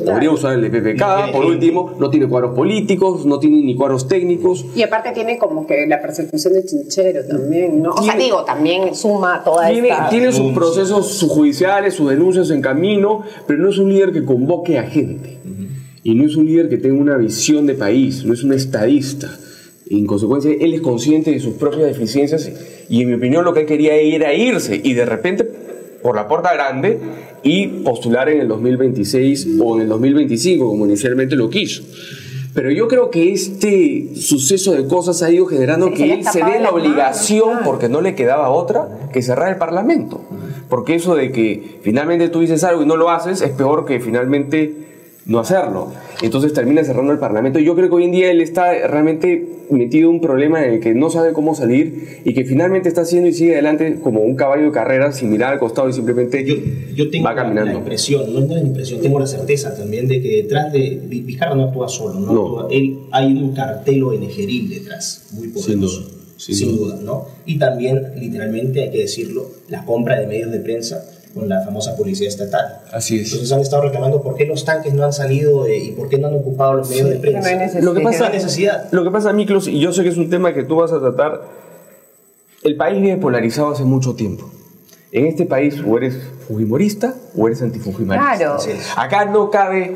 podría 0.06 0.32
usar 0.32 0.58
el 0.58 0.72
PPK, 0.72 1.32
por 1.34 1.46
último, 1.46 1.94
no 2.00 2.10
tiene 2.10 2.28
cuadros 2.28 2.56
políticos, 2.56 3.26
no 3.26 3.40
tiene 3.40 3.62
ni 3.62 3.76
cuadros 3.76 4.08
técnicos. 4.08 4.66
Y 4.76 4.84
aparte 4.84 5.12
tiene 5.12 5.38
como 5.38 5.68
que 5.68 5.86
la 5.88 6.02
persecución 6.02 6.54
de 6.54 6.66
Chinchero 6.66 7.26
también, 7.28 7.82
¿no? 7.82 7.92
O 7.92 8.02
sea, 8.02 8.16
digo, 8.16 8.44
también 8.46 8.96
suma 8.96 9.44
toda 9.44 9.70
tiene, 9.70 9.90
esta... 9.90 10.10
Tiene 10.10 10.32
sus 10.32 10.54
procesos 10.54 11.26
judiciales, 11.28 11.94
sus 11.94 12.10
denuncias 12.10 12.50
en 12.50 12.62
camino, 12.62 13.24
pero 13.46 13.60
no 13.60 13.70
es 13.70 13.78
un 13.78 13.90
líder 13.92 14.14
que 14.14 14.24
convoque 14.24 14.80
a 14.80 14.84
gente. 14.84 15.37
Y 16.08 16.16
no 16.16 16.26
es 16.26 16.38
un 16.38 16.46
líder 16.46 16.70
que 16.70 16.78
tenga 16.78 16.96
una 16.96 17.18
visión 17.18 17.66
de 17.66 17.74
país, 17.74 18.24
no 18.24 18.34
es 18.34 18.42
un 18.42 18.54
estadista. 18.54 19.30
en 19.90 20.06
consecuencia, 20.06 20.50
él 20.58 20.74
es 20.74 20.80
consciente 20.80 21.32
de 21.32 21.42
sus 21.42 21.56
propias 21.56 21.84
deficiencias 21.84 22.50
y 22.88 23.02
en 23.02 23.10
mi 23.10 23.16
opinión 23.16 23.44
lo 23.44 23.54
que 23.54 23.62
él 23.62 23.66
quería 23.66 23.94
era 23.96 24.34
irse 24.34 24.80
y 24.82 24.94
de 24.94 25.06
repente 25.06 25.44
por 26.02 26.16
la 26.16 26.30
puerta 26.30 26.54
grande 26.54 26.98
y 27.44 27.68
postular 27.84 28.30
en 28.30 28.40
el 28.40 28.48
2026 28.48 29.60
o 29.60 29.76
en 29.76 29.82
el 29.82 29.90
2025 29.90 30.66
como 30.66 30.86
inicialmente 30.86 31.36
lo 31.36 31.50
quiso. 31.50 31.84
Pero 32.54 32.72
yo 32.72 32.88
creo 32.88 33.12
que 33.12 33.34
este 33.34 34.16
suceso 34.16 34.72
de 34.72 34.88
cosas 34.88 35.22
ha 35.24 35.30
ido 35.30 35.46
generando 35.46 35.94
que 35.94 36.14
él 36.14 36.24
se 36.24 36.40
dé 36.42 36.62
la 36.62 36.70
obligación, 36.70 37.60
porque 37.66 37.90
no 37.90 38.00
le 38.00 38.16
quedaba 38.16 38.50
otra, 38.50 39.10
que 39.12 39.22
cerrar 39.22 39.50
el 39.50 39.58
Parlamento. 39.58 40.22
Porque 40.70 40.96
eso 40.96 41.16
de 41.16 41.34
que 41.34 41.80
finalmente 41.82 42.30
tú 42.30 42.40
dices 42.40 42.64
algo 42.64 42.84
y 42.84 42.86
no 42.86 42.96
lo 42.96 43.10
haces 43.10 43.42
es 43.42 43.52
peor 43.52 43.86
que 43.86 44.00
finalmente 44.00 44.88
no 45.28 45.40
hacerlo. 45.40 45.92
Entonces 46.22 46.54
termina 46.54 46.84
cerrando 46.84 47.12
el 47.12 47.20
Parlamento. 47.20 47.60
Y 47.60 47.66
yo 47.66 47.76
creo 47.76 47.90
que 47.90 47.96
hoy 47.96 48.06
en 48.06 48.12
día 48.12 48.32
él 48.32 48.42
está 48.42 48.88
realmente 48.88 49.58
metido 49.70 50.10
en 50.10 50.16
un 50.16 50.22
problema 50.22 50.66
en 50.66 50.76
el 50.76 50.80
que 50.80 50.94
no 50.94 51.10
sabe 51.10 51.34
cómo 51.34 51.54
salir 51.54 52.22
y 52.24 52.34
que 52.34 52.46
finalmente 52.46 52.88
está 52.88 53.02
haciendo 53.02 53.28
y 53.28 53.34
sigue 53.34 53.54
adelante 53.54 54.00
como 54.02 54.22
un 54.22 54.36
caballo 54.36 54.64
de 54.64 54.72
carrera 54.72 55.12
sin 55.12 55.30
mirar 55.30 55.54
al 55.54 55.60
costado 55.60 55.90
y 55.90 55.94
simplemente 55.94 56.46
yo, 56.46 56.56
yo 56.96 57.10
tengo 57.10 57.26
va 57.26 57.36
caminando. 57.36 57.74
La, 57.74 57.80
impresión, 57.80 58.34
no 58.34 58.40
es 58.40 58.50
la 58.50 58.62
impresión, 58.62 59.02
tengo 59.02 59.20
la 59.20 59.28
certeza 59.28 59.76
también 59.76 60.08
de 60.08 60.22
que 60.22 60.44
detrás 60.44 60.72
de 60.72 61.02
Vizcarra 61.08 61.56
no 61.56 61.66
actúa 61.66 61.90
solo, 61.90 62.20
no, 62.20 62.28
Actúa, 62.28 62.68
él, 62.72 63.00
hay 63.12 63.34
un 63.34 63.54
cartelo 63.54 64.14
enegeril 64.14 64.70
detrás, 64.70 65.28
muy 65.34 65.50
poderoso. 65.50 66.12
Sin 66.38 66.78
duda. 66.78 67.00
¿no? 67.04 67.26
Y 67.48 67.58
también, 67.58 68.14
literalmente, 68.16 68.84
hay 68.84 68.92
que 68.92 69.00
decirlo, 69.00 69.50
la 69.70 69.84
compra 69.86 70.20
de 70.20 70.28
medios 70.28 70.52
de 70.52 70.60
prensa 70.60 71.04
con 71.34 71.50
la 71.50 71.62
famosa 71.62 71.96
policía 71.96 72.28
estatal. 72.28 72.82
Así 72.92 73.20
es. 73.20 73.32
Entonces 73.32 73.52
han 73.52 73.62
estado 73.62 73.84
reclamando 73.84 74.22
por 74.22 74.36
qué 74.36 74.46
los 74.46 74.66
tanques 74.66 74.94
no 74.94 75.04
han 75.04 75.14
salido 75.14 75.66
eh, 75.66 75.78
y 75.78 75.92
por 75.92 76.10
qué 76.10 76.18
no 76.18 76.28
han 76.28 76.36
ocupado 76.36 76.76
los 76.76 76.90
medios 76.90 77.10
de 77.10 77.18
prensa. 77.18 77.80
lo 77.82 77.94
que 77.94 78.02
pasa, 78.02 78.30
necesidad. 78.30 78.88
Lo 78.92 79.04
que 79.04 79.12
pasa, 79.12 79.34
Miklos, 79.34 79.68
y 79.68 79.80
yo 79.80 79.94
sé 79.94 80.04
que 80.04 80.10
es 80.10 80.18
un 80.18 80.30
tema 80.30 80.54
que 80.54 80.64
tú 80.64 80.78
vas 80.78 80.92
a 80.92 81.00
tratar, 81.00 81.42
el 82.64 82.76
país 82.76 83.02
viene 83.02 83.18
polarizado 83.18 83.72
hace 83.72 83.84
mucho 83.84 84.16
tiempo. 84.16 84.50
En 85.12 85.26
este 85.26 85.46
país 85.46 85.76
o 85.88 85.98
eres 85.98 86.18
fujimorista 86.48 87.16
o 87.36 87.48
eres 87.48 87.62
antifujimorista. 87.62 88.36
Claro. 88.36 88.58
Acá 88.98 89.26
no 89.26 89.50
cabe 89.50 89.96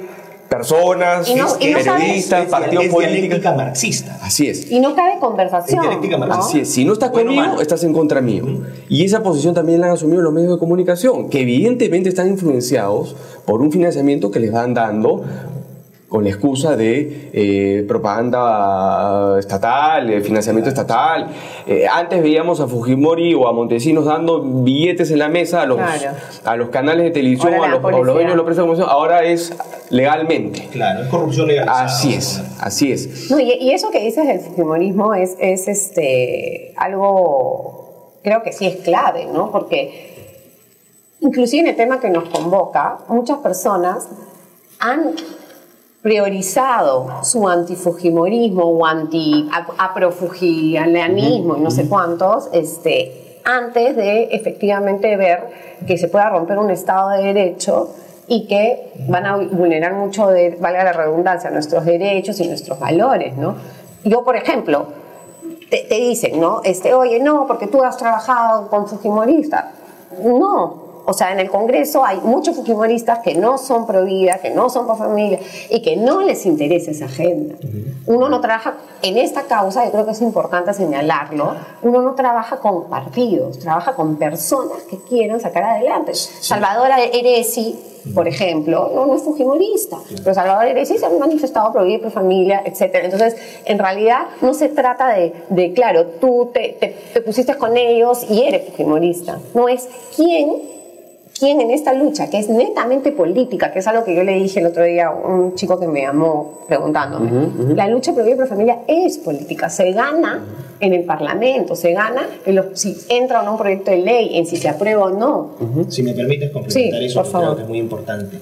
personas, 0.52 1.32
periodistas, 1.58 2.48
partidos 2.48 2.86
políticos. 2.88 3.40
marxista. 3.56 4.20
Así 4.22 4.50
es. 4.50 4.70
Y 4.70 4.82
no 4.82 4.94
cabe 4.96 5.18
conversación. 5.18 5.82
Así 6.30 6.60
es. 6.60 6.74
Si 6.74 6.84
no 6.84 6.92
estás 6.92 7.12
conmigo, 7.12 7.62
estás 7.62 7.86
en 7.86 7.94
contra 7.94 8.20
mío. 8.20 8.44
Y 8.90 9.06
esa 9.06 9.24
posición 9.24 9.54
también 9.54 9.80
la 9.80 9.88
han 9.88 9.94
asumido 9.94 10.22
los 10.22 10.34
medios 10.34 10.52
de 10.52 10.60
comunicación, 10.60 11.30
que 11.30 11.40
evidentemente 11.40 12.10
están 12.10 12.28
influenciados 12.28 13.16
por 13.46 13.62
un 13.62 13.72
financiamiento 13.72 14.30
que 14.30 14.42
les 14.42 14.52
van 14.52 14.74
dando 14.74 15.24
con 16.12 16.26
la 16.26 16.30
excusa 16.30 16.76
de 16.76 17.30
eh, 17.32 17.86
propaganda 17.88 19.40
estatal, 19.40 20.22
financiamiento 20.22 20.70
estatal. 20.70 21.28
Eh, 21.66 21.86
antes 21.90 22.22
veíamos 22.22 22.60
a 22.60 22.68
Fujimori 22.68 23.34
o 23.34 23.48
a 23.48 23.54
Montesinos 23.54 24.04
dando 24.04 24.42
billetes 24.42 25.10
en 25.12 25.20
la 25.20 25.30
mesa 25.30 25.62
a 25.62 25.66
los, 25.66 25.80
a 26.44 26.56
los 26.58 26.68
canales 26.68 27.06
de 27.06 27.12
televisión, 27.12 27.54
a 27.54 27.66
los, 27.70 27.82
dueños 27.82 28.32
de 28.32 28.36
los 28.36 28.46
precios 28.46 28.78
de 28.78 28.84
ahora 28.84 29.24
es 29.24 29.54
legalmente. 29.90 30.68
Claro, 30.74 31.04
es 31.04 31.08
corrupción 31.08 31.48
legal. 31.48 31.70
Así 31.70 32.14
es, 32.14 32.44
así 32.60 32.92
es. 32.92 33.32
y, 33.32 33.72
eso 33.72 33.90
que 33.90 34.02
dices 34.02 34.28
del 34.28 34.42
Fujimorismo 34.42 35.14
es, 35.14 35.38
es 35.40 35.70
este, 35.70 36.74
algo, 36.76 38.18
creo 38.22 38.44
que 38.44 38.52
sí 38.52 38.68
es 38.68 38.76
clave, 38.84 39.28
¿no? 39.32 39.50
Porque 39.50 40.14
inclusive 41.22 41.62
en 41.62 41.68
el 41.70 41.76
tema 41.78 42.02
que 42.02 42.10
nos 42.10 42.28
convoca, 42.28 42.98
muchas 43.08 43.38
personas 43.38 44.10
han 44.78 45.14
priorizado 46.02 47.24
su 47.24 47.48
antifujimorismo 47.48 48.64
o 48.64 48.86
anti-aprofujilianismo 48.86 51.58
y 51.58 51.62
no 51.62 51.70
sé 51.70 51.88
cuántos, 51.88 52.50
este, 52.54 53.40
antes 53.44 53.96
de 53.96 54.30
efectivamente 54.32 55.16
ver 55.16 55.44
que 55.86 55.98
se 55.98 56.08
pueda 56.08 56.30
romper 56.30 56.58
un 56.58 56.72
Estado 56.72 57.10
de 57.10 57.24
Derecho 57.24 57.92
y 58.28 58.48
que 58.48 58.92
van 59.08 59.26
a 59.26 59.38
vulnerar 59.38 59.94
mucho, 59.94 60.28
de, 60.28 60.58
valga 60.60 60.84
la 60.84 60.94
redundancia, 60.94 61.52
nuestros 61.52 61.86
derechos 61.86 62.40
y 62.40 62.48
nuestros 62.48 62.80
valores, 62.80 63.38
¿no? 63.38 63.56
Yo, 64.04 64.24
por 64.24 64.36
ejemplo, 64.36 64.88
te, 65.70 65.84
te 65.84 65.96
dicen, 65.96 66.40
¿no? 66.40 66.62
Este, 66.64 66.94
oye, 66.94 67.20
no, 67.20 67.46
porque 67.46 67.68
tú 67.68 67.84
has 67.84 67.98
trabajado 67.98 68.70
con 68.70 68.88
Fujimoristas. 68.88 69.66
No, 70.24 70.81
o 71.06 71.14
sea, 71.14 71.32
en 71.32 71.40
el 71.40 71.50
Congreso 71.50 72.06
hay 72.06 72.20
muchos 72.22 72.56
fujimoristas 72.56 73.20
que 73.20 73.36
no 73.36 73.58
son 73.58 73.88
pro 73.88 74.06
vida, 74.06 74.40
que 74.42 74.52
no 74.52 74.70
son 74.70 74.86
pro 74.86 74.96
familia 74.96 75.40
y 75.70 75.82
que 75.82 75.96
no 75.96 76.22
les 76.22 76.46
interesa 76.46 76.92
esa 76.92 77.06
agenda. 77.06 77.56
Uno 78.06 78.30
no 78.30 78.42
trabaja 78.42 78.76
en 79.02 79.18
esta 79.18 79.44
causa, 79.44 79.86
yo 79.86 79.92
creo 79.92 80.06
que 80.06 80.12
es 80.12 80.22
importante 80.22 80.74
señalarlo, 80.74 81.56
uno 81.82 82.02
no 82.02 82.14
trabaja 82.14 82.58
con 82.58 82.90
partidos, 82.90 83.60
trabaja 83.60 83.94
con 83.96 84.18
personas 84.18 84.84
que 84.90 84.98
quieren 84.98 85.40
sacar 85.40 85.64
adelante. 85.64 86.14
Salvador 86.14 86.90
Eresi, 87.14 87.80
por 88.14 88.28
ejemplo, 88.28 88.92
no, 88.94 89.16
es 89.16 89.24
fujimorista, 89.24 89.98
pero 90.24 90.34
Salvador 90.34 90.66
Eresi 90.66 90.98
se 90.98 91.06
ha 91.06 91.10
manifestado 91.10 91.72
pro 91.72 91.84
vida, 91.84 92.00
pro 92.00 92.12
familia, 92.12 92.62
etc. 92.66 92.96
Entonces, 93.04 93.36
en 93.66 93.80
realidad 93.80 94.28
no 94.42 94.54
se 94.54 94.70
trata 94.70 95.10
de, 95.10 95.74
claro, 95.74 96.06
tú 96.20 96.52
te, 96.54 96.78
te 97.14 97.22
pusiste 97.22 97.56
con 97.56 97.76
ellos 97.78 98.26
y 98.30 98.44
eres 98.44 98.70
fujimorista. 98.70 99.40
No 99.54 99.68
es 99.68 99.88
quién 100.16 100.81
quién 101.42 101.60
en 101.60 101.72
esta 101.72 101.92
lucha, 101.96 102.30
que 102.30 102.38
es 102.38 102.50
netamente 102.50 103.12
política, 103.12 103.74
que 103.74 103.80
es 103.80 103.88
algo 103.88 104.06
que 104.06 104.16
yo 104.16 104.24
le 104.24 104.36
dije 104.36 104.60
el 104.60 104.68
otro 104.68 104.84
día 104.84 105.08
a 105.08 105.12
un 105.12 105.56
chico 105.56 105.80
que 105.80 105.88
me 105.88 106.02
llamó 106.02 106.60
preguntándome, 106.68 107.76
la 107.76 107.88
lucha 107.88 108.14
por 108.14 108.24
vida 108.24 108.36
y 108.36 108.38
por 108.38 108.48
familia 108.48 108.82
es 108.88 109.18
política, 109.18 109.68
se 109.68 109.92
gana 109.92 110.46
en 110.80 110.94
el 110.94 111.04
Parlamento, 111.04 111.76
se 111.76 111.94
gana 111.94 112.28
en 112.46 112.62
si 112.76 112.96
entra 113.10 113.42
o 113.42 113.46
no 113.46 113.54
un 113.54 113.58
proyecto 113.58 113.90
de 113.90 113.98
ley, 113.98 114.38
en 114.38 114.46
si 114.46 114.56
se 114.56 114.70
aprueba 114.70 115.06
o 115.06 115.10
no. 115.10 115.88
Si 115.90 116.04
me 116.04 116.14
permites 116.14 116.52
complementar 116.52 117.02
eso, 117.02 117.24
creo 117.24 117.56
que 117.56 117.64
es 117.64 117.68
muy 117.68 117.80
importante. 117.80 118.38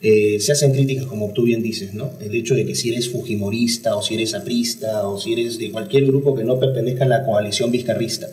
Eh, 0.00 0.38
se 0.38 0.52
hacen 0.52 0.72
críticas, 0.72 1.06
como 1.06 1.32
tú 1.32 1.42
bien 1.42 1.62
dices, 1.62 1.94
¿no? 1.94 2.10
El 2.20 2.34
hecho 2.36 2.54
de 2.54 2.64
que 2.64 2.76
si 2.76 2.90
eres 2.90 3.10
fujimorista 3.10 3.96
o 3.96 4.02
si 4.02 4.14
eres 4.14 4.34
aprista 4.34 5.06
o 5.08 5.18
si 5.18 5.32
eres 5.32 5.58
de 5.58 5.72
cualquier 5.72 6.06
grupo 6.06 6.36
que 6.36 6.44
no 6.44 6.60
pertenezca 6.60 7.04
a 7.04 7.08
la 7.08 7.26
coalición 7.26 7.72
vizcarrista, 7.72 8.28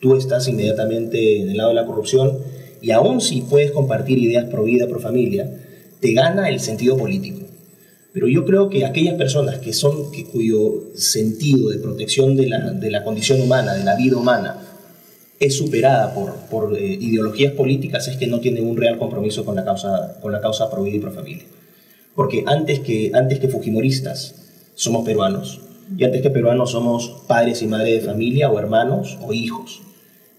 tú 0.00 0.16
estás 0.16 0.46
inmediatamente 0.48 1.40
en 1.40 1.48
el 1.48 1.56
lado 1.56 1.70
de 1.70 1.76
la 1.76 1.86
corrupción 1.86 2.38
y 2.82 2.90
aún 2.90 3.20
si 3.20 3.42
puedes 3.42 3.70
compartir 3.70 4.18
ideas 4.18 4.46
pro 4.46 4.64
vida, 4.64 4.88
pro 4.88 4.98
familia, 4.98 5.48
te 6.00 6.12
gana 6.12 6.48
el 6.48 6.58
sentido 6.58 6.96
político. 6.96 7.46
Pero 8.12 8.26
yo 8.26 8.44
creo 8.44 8.68
que 8.68 8.84
aquellas 8.84 9.14
personas 9.14 9.58
que 9.60 9.72
son, 9.72 10.10
que, 10.10 10.26
cuyo 10.26 10.90
sentido 10.96 11.70
de 11.70 11.78
protección 11.78 12.36
de 12.36 12.48
la, 12.48 12.72
de 12.72 12.90
la 12.90 13.04
condición 13.04 13.40
humana, 13.40 13.74
de 13.74 13.84
la 13.84 13.94
vida 13.94 14.16
humana, 14.16 14.56
es 15.38 15.56
superada 15.56 16.12
por, 16.12 16.34
por 16.50 16.76
eh, 16.76 16.84
ideologías 16.84 17.52
políticas, 17.52 18.08
es 18.08 18.16
que 18.16 18.26
no 18.26 18.40
tienen 18.40 18.66
un 18.66 18.76
real 18.76 18.98
compromiso 18.98 19.44
con 19.44 19.54
la 19.54 19.64
causa, 19.64 20.18
con 20.20 20.32
la 20.32 20.40
causa 20.40 20.68
pro 20.68 20.82
vida 20.82 20.96
y 20.96 21.00
pro 21.00 21.12
familia. 21.12 21.44
Porque 22.14 22.42
antes 22.46 22.80
que, 22.80 23.12
antes 23.14 23.38
que 23.38 23.48
fujimoristas, 23.48 24.34
somos 24.74 25.04
peruanos. 25.04 25.60
Y 25.96 26.04
antes 26.04 26.20
que 26.20 26.30
peruanos 26.30 26.72
somos 26.72 27.22
padres 27.28 27.62
y 27.62 27.66
madres 27.66 28.02
de 28.02 28.08
familia, 28.08 28.50
o 28.50 28.58
hermanos, 28.58 29.18
o 29.22 29.32
hijos 29.32 29.82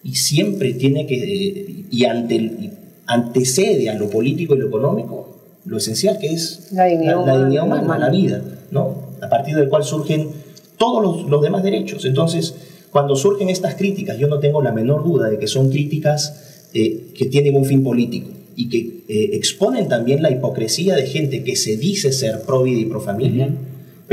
y 0.04 0.16
siempre 0.16 0.74
tiene 0.74 1.08
que, 1.08 1.86
y 1.90 2.06
ante, 2.06 2.72
antecede 3.06 3.90
a 3.90 3.96
lo 3.96 4.10
político 4.10 4.56
y 4.56 4.60
lo 4.60 4.68
económico, 4.68 5.38
lo 5.66 5.78
esencial 5.78 6.18
que 6.20 6.28
es 6.28 6.70
la 6.72 6.86
dignidad, 6.86 7.20
humana, 7.66 7.98
la 7.98 8.10
vida, 8.10 8.42
¿no? 8.72 9.14
a 9.22 9.30
partir 9.30 9.56
del 9.56 9.70
cual 9.70 9.84
surgen 9.84 10.30
todos 10.78 11.02
los, 11.02 11.30
los, 11.30 11.42
demás 11.42 11.64
derechos. 11.64 12.04
Entonces, 12.04 12.54
cuando 12.92 13.16
surgen 13.16 13.50
estas 13.50 13.76
críticas, 13.76 14.18
yo 14.18 14.28
no 14.28 14.40
tengo 14.40 14.62
la 14.62 14.74
menor 14.74 15.04
duda 15.04 15.30
de 15.30 15.40
que 15.40 15.48
son 15.48 15.70
críticas 15.70 16.68
eh, 16.74 17.12
que 17.16 17.28
tienen 17.28 17.56
un 17.56 17.66
fin 17.66 17.84
político 17.84 18.30
y 18.56 18.70
que 18.70 19.04
eh, 19.08 19.30
exponen 19.34 19.88
también 19.88 20.22
la 20.22 20.32
hipocresía 20.32 20.96
de 20.96 21.08
gente 21.08 21.44
que 21.44 21.56
se 21.56 21.78
dice 21.78 22.12
ser 22.12 22.42
pro 22.42 22.64
vida 22.64 22.80
y 22.80 22.86
pro 22.86 23.00
familia 23.00 23.50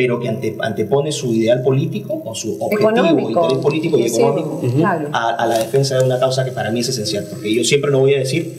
pero 0.00 0.18
que 0.18 0.30
antepone 0.60 1.12
su 1.12 1.34
ideal 1.34 1.62
político 1.62 2.22
o 2.24 2.34
su 2.34 2.56
objetivo, 2.58 3.20
interés 3.20 3.58
político 3.58 3.98
y 3.98 4.04
económico 4.04 4.62
a, 5.12 5.46
la 5.46 5.58
defensa 5.58 5.98
de 5.98 6.06
una 6.06 6.18
causa 6.18 6.42
que 6.42 6.52
para 6.52 6.70
mí 6.70 6.80
es 6.80 6.88
esencial. 6.88 7.26
Porque 7.28 7.54
yo 7.54 7.62
siempre 7.64 7.90
lo 7.90 7.98
voy 7.98 8.14
a 8.14 8.20
decir, 8.20 8.50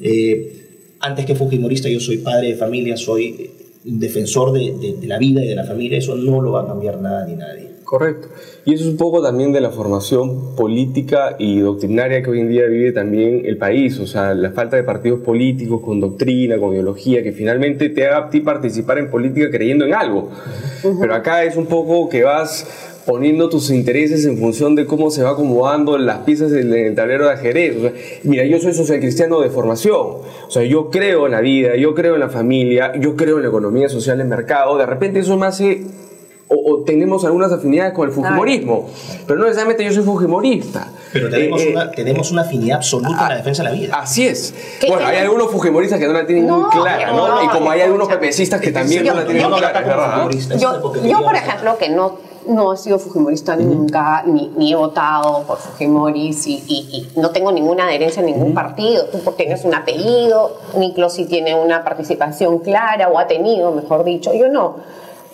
eh, 0.00 0.92
antes 1.00 1.26
que 1.26 1.34
Fujimorista 1.34 1.88
yo 1.88 1.98
soy 1.98 2.18
padre 2.18 2.50
de 2.50 2.54
familia, 2.54 2.96
soy 2.96 3.50
defensor 3.82 4.52
de, 4.52 4.94
de 5.00 5.06
la 5.08 5.18
vida 5.18 5.44
y 5.44 5.48
de 5.48 5.56
la 5.56 5.64
familia, 5.64 5.98
eso 5.98 6.14
no 6.14 6.40
lo 6.40 6.52
va 6.52 6.62
a 6.62 6.66
cambiar 6.68 7.00
nada 7.00 7.26
ni 7.26 7.34
nadie. 7.34 7.75
Correcto. 7.86 8.26
Y 8.64 8.74
eso 8.74 8.82
es 8.82 8.90
un 8.90 8.96
poco 8.96 9.22
también 9.22 9.52
de 9.52 9.60
la 9.60 9.70
formación 9.70 10.56
política 10.56 11.36
y 11.38 11.60
doctrinaria 11.60 12.20
que 12.20 12.30
hoy 12.30 12.40
en 12.40 12.48
día 12.48 12.64
vive 12.66 12.90
también 12.90 13.42
el 13.44 13.58
país. 13.58 14.00
O 14.00 14.08
sea, 14.08 14.34
la 14.34 14.50
falta 14.50 14.74
de 14.74 14.82
partidos 14.82 15.20
políticos 15.20 15.80
con 15.84 16.00
doctrina, 16.00 16.58
con 16.58 16.72
ideología, 16.72 17.22
que 17.22 17.30
finalmente 17.30 17.88
te 17.90 18.04
haga 18.04 18.26
a 18.26 18.28
ti 18.28 18.40
participar 18.40 18.98
en 18.98 19.08
política 19.08 19.52
creyendo 19.52 19.84
en 19.84 19.94
algo. 19.94 20.30
Pero 21.00 21.14
acá 21.14 21.44
es 21.44 21.56
un 21.56 21.66
poco 21.66 22.08
que 22.08 22.24
vas 22.24 22.66
poniendo 23.06 23.48
tus 23.48 23.70
intereses 23.70 24.26
en 24.26 24.36
función 24.36 24.74
de 24.74 24.84
cómo 24.84 25.12
se 25.12 25.22
va 25.22 25.30
acomodando 25.30 25.96
las 25.96 26.18
piezas 26.24 26.50
en 26.50 26.74
el 26.74 26.96
tablero 26.96 27.26
de 27.26 27.34
ajedrez. 27.34 27.76
mira, 28.24 28.44
yo 28.46 28.58
soy 28.58 28.74
social 28.74 28.98
cristiano 28.98 29.40
de 29.40 29.48
formación. 29.48 29.96
O 29.96 30.50
sea, 30.50 30.64
yo 30.64 30.90
creo 30.90 31.26
en 31.26 31.32
la 31.32 31.40
vida, 31.40 31.76
yo 31.76 31.94
creo 31.94 32.14
en 32.14 32.20
la 32.20 32.30
familia, 32.30 32.96
yo 32.98 33.14
creo 33.14 33.36
en 33.36 33.44
la 33.44 33.48
economía 33.48 33.88
social, 33.88 34.16
en 34.16 34.22
el 34.22 34.28
mercado. 34.28 34.76
De 34.76 34.86
repente 34.86 35.20
eso 35.20 35.36
me 35.36 35.46
hace 35.46 35.84
o, 36.48 36.82
tenemos 36.84 37.24
algunas 37.24 37.52
afinidades 37.52 37.92
con 37.92 38.08
el 38.08 38.14
fujimorismo, 38.14 38.88
pero 39.26 39.38
no 39.38 39.44
necesariamente 39.46 39.84
yo 39.84 39.92
soy 39.92 40.04
fujimorista. 40.04 40.88
Pero 41.12 41.28
tenemos, 41.28 41.62
eh, 41.62 41.70
una, 41.72 41.84
eh, 41.84 41.90
tenemos 41.94 42.30
una 42.30 42.42
afinidad 42.42 42.76
absoluta 42.76 43.22
en 43.22 43.28
la 43.28 43.36
defensa 43.36 43.62
de 43.62 43.68
la 43.70 43.74
vida. 43.74 43.98
Así 43.98 44.26
es. 44.26 44.54
Bueno, 44.86 45.06
hay 45.06 45.18
algunos 45.18 45.50
fujimoristas 45.50 45.98
que 45.98 46.06
no 46.06 46.12
la 46.12 46.26
tienen 46.26 46.48
muy 46.48 46.70
clara, 46.70 47.12
¿no? 47.12 47.42
y 47.42 47.48
como 47.48 47.70
hay 47.70 47.80
algunos 47.80 48.08
pepecistas 48.08 48.60
que 48.60 48.70
también 48.70 49.04
no 49.04 49.14
la 49.14 49.24
tienen 49.24 49.50
muy 49.50 49.58
clara. 49.58 50.28
Yo, 50.58 51.22
por 51.22 51.34
ejemplo, 51.34 51.78
que 51.78 51.88
no 51.88 52.26
no 52.46 52.72
he 52.72 52.76
sido 52.76 52.98
fujimorista 52.98 53.56
nunca, 53.56 54.22
ni, 54.24 54.52
ni, 54.56 54.72
he 54.72 54.76
votado 54.76 55.42
por 55.48 55.58
Fujimoris 55.58 56.46
y, 56.46 56.62
y, 56.68 57.08
no 57.16 57.30
tengo 57.30 57.52
ninguna 57.52 57.86
adherencia 57.86 58.22
a 58.22 58.24
ningún 58.24 58.54
partido. 58.54 59.06
Tú 59.06 59.18
tienes 59.32 59.64
un 59.64 59.74
apellido, 59.74 60.56
Niklo 60.76 61.10
sí 61.10 61.24
tiene 61.26 61.54
una 61.54 61.84
participación 61.84 62.60
clara 62.60 63.08
o 63.08 63.18
ha 63.18 63.26
tenido, 63.26 63.72
mejor 63.72 64.04
dicho, 64.04 64.32
yo 64.32 64.48
no. 64.48 64.76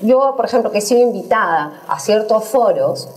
Yo, 0.03 0.35
por 0.37 0.45
ejemplo, 0.45 0.71
que 0.71 0.79
he 0.79 0.83
sido 0.83 1.01
invitada 1.01 1.83
a 1.89 1.99
ciertos 1.99 2.45
foros 2.45 3.09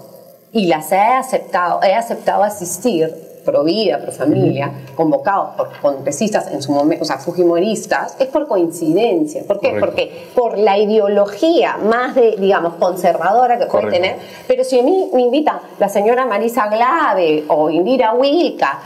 y 0.51 0.68
las 0.68 0.92
he 0.92 1.00
aceptado, 1.00 1.82
he 1.84 1.94
aceptado 1.94 2.44
asistir, 2.44 3.13
pro 3.44 3.63
vida, 3.63 4.00
pro 4.00 4.12
familia, 4.12 4.72
convocados 4.96 5.56
por 5.56 5.70
congresistas 5.82 6.51
en 6.51 6.62
su 6.62 6.72
momento, 6.72 7.04
o 7.04 7.06
sea, 7.06 7.18
fujimoristas, 7.18 8.15
es 8.20 8.27
por 8.27 8.48
coincidencia. 8.48 9.44
¿Por 9.46 9.60
qué? 9.60 9.77
Porque 9.80 10.30
por 10.34 10.58
la 10.58 10.77
ideología 10.77 11.77
más 11.77 12.15
de, 12.15 12.36
digamos, 12.38 12.74
conservadora 12.75 13.60
que 13.60 13.68
puede 13.68 13.92
tener. 13.92 14.15
Pero 14.48 14.63
si 14.63 14.80
a 14.80 14.84
mí 14.84 15.10
me 15.13 15.22
invita 15.22 15.62
la 15.80 15.89
señora 15.89 16.25
Marisa 16.25 16.68
Glave 16.68 17.46
o 17.48 17.70
Indira 17.70 18.13
Wilka, 18.13 18.80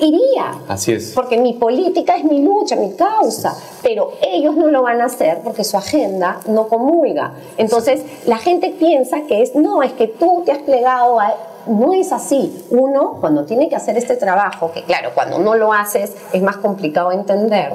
iría. 0.00 0.58
Así 0.68 0.92
es. 0.92 1.12
Porque 1.14 1.38
mi 1.38 1.54
política 1.54 2.16
es 2.16 2.24
mi 2.24 2.42
lucha, 2.42 2.76
mi 2.76 2.92
causa, 2.94 3.56
pero 3.82 4.12
ellos 4.22 4.56
no 4.56 4.68
lo 4.68 4.82
van 4.82 5.00
a 5.00 5.06
hacer 5.06 5.40
porque 5.42 5.64
su 5.64 5.76
agenda 5.76 6.40
no 6.46 6.68
comulga. 6.68 7.34
Entonces, 7.56 8.02
la 8.26 8.38
gente 8.38 8.74
piensa 8.78 9.22
que 9.22 9.42
es, 9.42 9.54
no, 9.54 9.82
es 9.82 9.92
que 9.92 10.08
tú 10.08 10.42
te 10.44 10.52
has 10.52 10.58
plegado 10.58 11.20
a... 11.20 11.34
No 11.66 11.94
es 11.94 12.12
así. 12.12 12.64
Uno, 12.70 13.16
cuando 13.20 13.44
tiene 13.44 13.70
que 13.70 13.76
hacer 13.76 13.96
este 13.96 14.16
trabajo, 14.16 14.70
que 14.72 14.82
claro, 14.82 15.10
cuando 15.14 15.38
no 15.38 15.54
lo 15.54 15.72
haces 15.72 16.14
es 16.32 16.42
más 16.42 16.58
complicado 16.58 17.10
entender, 17.10 17.72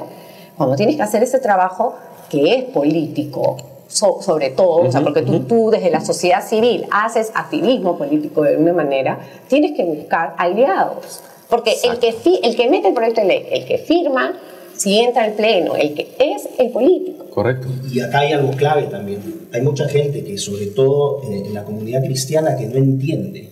cuando 0.56 0.76
tienes 0.76 0.96
que 0.96 1.02
hacer 1.02 1.22
este 1.22 1.40
trabajo 1.40 1.94
que 2.28 2.54
es 2.54 2.64
político, 2.64 3.56
sobre 3.90 4.50
todo, 4.50 4.86
o 4.86 4.92
sea, 4.92 5.00
porque 5.02 5.22
tú, 5.22 5.40
tú, 5.40 5.70
desde 5.70 5.90
la 5.90 6.00
sociedad 6.00 6.46
civil 6.46 6.86
haces 6.92 7.32
activismo 7.34 7.98
político 7.98 8.42
de 8.42 8.56
una 8.56 8.72
manera, 8.72 9.18
tienes 9.48 9.72
que 9.76 9.84
buscar 9.84 10.34
aliados. 10.38 11.22
Porque 11.50 11.72
el 11.82 11.98
que, 11.98 12.14
el 12.42 12.56
que 12.56 12.70
mete 12.70 12.88
el 12.88 12.94
proyecto 12.94 13.20
de 13.22 13.26
ley, 13.26 13.46
el 13.50 13.64
que 13.66 13.78
firma, 13.78 14.38
si 14.76 14.98
entra 14.98 15.24
al 15.24 15.32
pleno, 15.32 15.74
el 15.76 15.94
que 15.94 16.08
es 16.18 16.48
el 16.58 16.70
político. 16.70 17.26
Correcto. 17.30 17.68
Y 17.92 18.00
acá 18.00 18.20
hay 18.20 18.32
algo 18.32 18.52
clave 18.52 18.84
también. 18.84 19.20
Hay 19.52 19.60
mucha 19.60 19.88
gente 19.88 20.22
que, 20.22 20.38
sobre 20.38 20.66
todo 20.66 21.22
eh, 21.24 21.42
en 21.46 21.54
la 21.54 21.64
comunidad 21.64 22.04
cristiana, 22.04 22.56
que 22.56 22.66
no 22.66 22.76
entiende. 22.76 23.50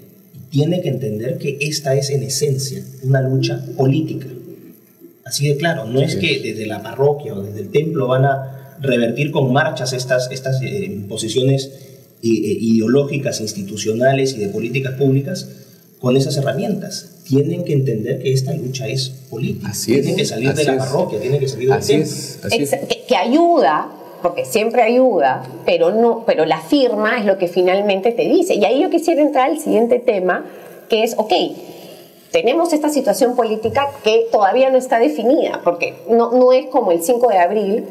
Tiene 0.49 0.81
que 0.81 0.89
entender 0.89 1.39
que 1.39 1.59
esta 1.61 1.95
es 1.95 2.11
en 2.11 2.23
esencia 2.23 2.83
una 3.03 3.21
lucha 3.21 3.63
política. 3.77 4.27
Así 5.25 5.47
de 5.47 5.59
claro, 5.59 5.85
no 5.85 6.01
es 6.01 6.17
que 6.17 6.41
desde 6.41 6.65
la 6.67 6.83
parroquia 6.83 7.35
o 7.35 7.43
desde 7.43 7.61
el 7.61 7.71
templo 7.71 8.07
van 8.07 8.25
a 8.25 8.77
revertir 8.81 9.31
con 9.31 9.53
marchas 9.53 9.93
estas, 9.93 10.31
estas 10.31 10.63
eh, 10.63 11.05
posiciones 11.07 11.71
eh, 12.23 12.29
ideológicas, 12.29 13.41
institucionales 13.41 14.35
y 14.35 14.39
de 14.39 14.49
políticas 14.49 14.95
públicas 14.95 15.68
con 16.01 16.17
esas 16.17 16.37
herramientas 16.37 17.17
tienen 17.27 17.65
que 17.65 17.73
entender 17.75 18.21
que 18.23 18.33
esta 18.33 18.53
lucha 18.55 18.87
es 18.89 19.11
política. 19.31 19.69
Así 19.71 19.95
es, 19.95 20.03
tienen 20.03 20.17
que 20.17 20.25
salir 20.25 20.55
de 20.55 20.65
la 20.65 20.73
es. 20.73 20.79
parroquia, 20.79 21.21
tienen 21.21 21.41
que 21.41 21.49
salir 21.49 21.69
del 21.69 21.79
Así 21.79 21.93
templo. 21.93 22.07
es, 22.09 22.41
así 22.45 22.63
es. 22.63 22.77
Que 23.07 23.17
ayuda, 23.17 23.89
porque 24.23 24.45
siempre 24.45 24.83
ayuda, 24.83 25.43
pero 25.67 25.91
no, 25.91 26.25
pero 26.27 26.47
la 26.47 26.61
firma 26.61 27.19
es 27.19 27.27
lo 27.27 27.37
que 27.37 27.49
finalmente 27.49 28.13
te 28.13 28.23
dice. 28.23 28.55
Y 28.55 28.65
ahí 28.65 28.81
yo 28.81 28.91
quisiera 28.91 29.21
entrar 29.21 29.51
al 29.51 29.59
siguiente 29.59 29.99
tema, 29.99 30.45
que 30.89 31.05
es, 31.05 31.15
ok, 31.19 31.33
tenemos 32.31 32.73
esta 32.73 32.89
situación 32.89 33.37
política 33.37 33.89
que 34.05 34.27
todavía 34.31 34.71
no 34.71 34.79
está 34.79 34.99
definida, 34.99 35.61
porque 35.65 35.95
no, 36.11 36.33
no 36.33 36.53
es 36.53 36.67
como 36.67 36.93
el 36.93 37.03
5 37.03 37.29
de 37.29 37.39
abril, 37.39 37.85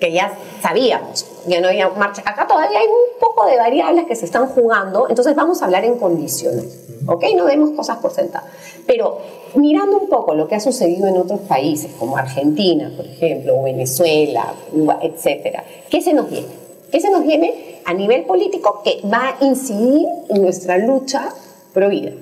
que 0.00 0.12
ya 0.12 0.36
sabíamos, 0.60 1.26
ya 1.46 1.60
no 1.60 1.68
había 1.68 1.88
marcha. 1.90 2.22
Acá 2.24 2.46
todavía 2.46 2.78
hay 2.78 2.86
un 2.86 3.20
poco 3.20 3.46
de 3.46 3.56
variables 3.56 4.06
que 4.06 4.14
se 4.16 4.26
están 4.26 4.46
jugando, 4.48 5.08
entonces 5.08 5.34
vamos 5.34 5.62
a 5.62 5.66
hablar 5.66 5.84
en 5.84 5.98
condiciones, 5.98 6.86
¿ok? 7.06 7.24
No 7.36 7.46
demos 7.46 7.70
cosas 7.70 7.98
por 7.98 8.12
sentadas. 8.12 8.50
Pero 8.86 9.18
mirando 9.54 9.98
un 9.98 10.08
poco 10.08 10.34
lo 10.34 10.48
que 10.48 10.54
ha 10.54 10.60
sucedido 10.60 11.06
en 11.06 11.16
otros 11.16 11.40
países, 11.40 11.92
como 11.98 12.16
Argentina, 12.16 12.92
por 12.96 13.06
ejemplo, 13.06 13.58
o 13.58 13.62
Venezuela, 13.62 14.54
Cuba, 14.70 14.98
etcétera, 15.02 15.64
¿qué 15.90 16.00
se 16.00 16.12
nos 16.12 16.30
viene? 16.30 16.48
¿Qué 16.90 17.00
se 17.00 17.10
nos 17.10 17.24
viene 17.24 17.80
a 17.84 17.94
nivel 17.94 18.24
político 18.24 18.82
que 18.84 19.00
va 19.06 19.36
a 19.40 19.44
incidir 19.44 20.06
en 20.28 20.42
nuestra 20.42 20.78
lucha 20.78 21.28
pro 21.72 21.88
vida? 21.88 22.12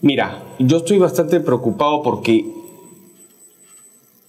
Mira, 0.00 0.42
yo 0.58 0.78
estoy 0.78 0.98
bastante 0.98 1.40
preocupado 1.40 2.02
porque 2.02 2.61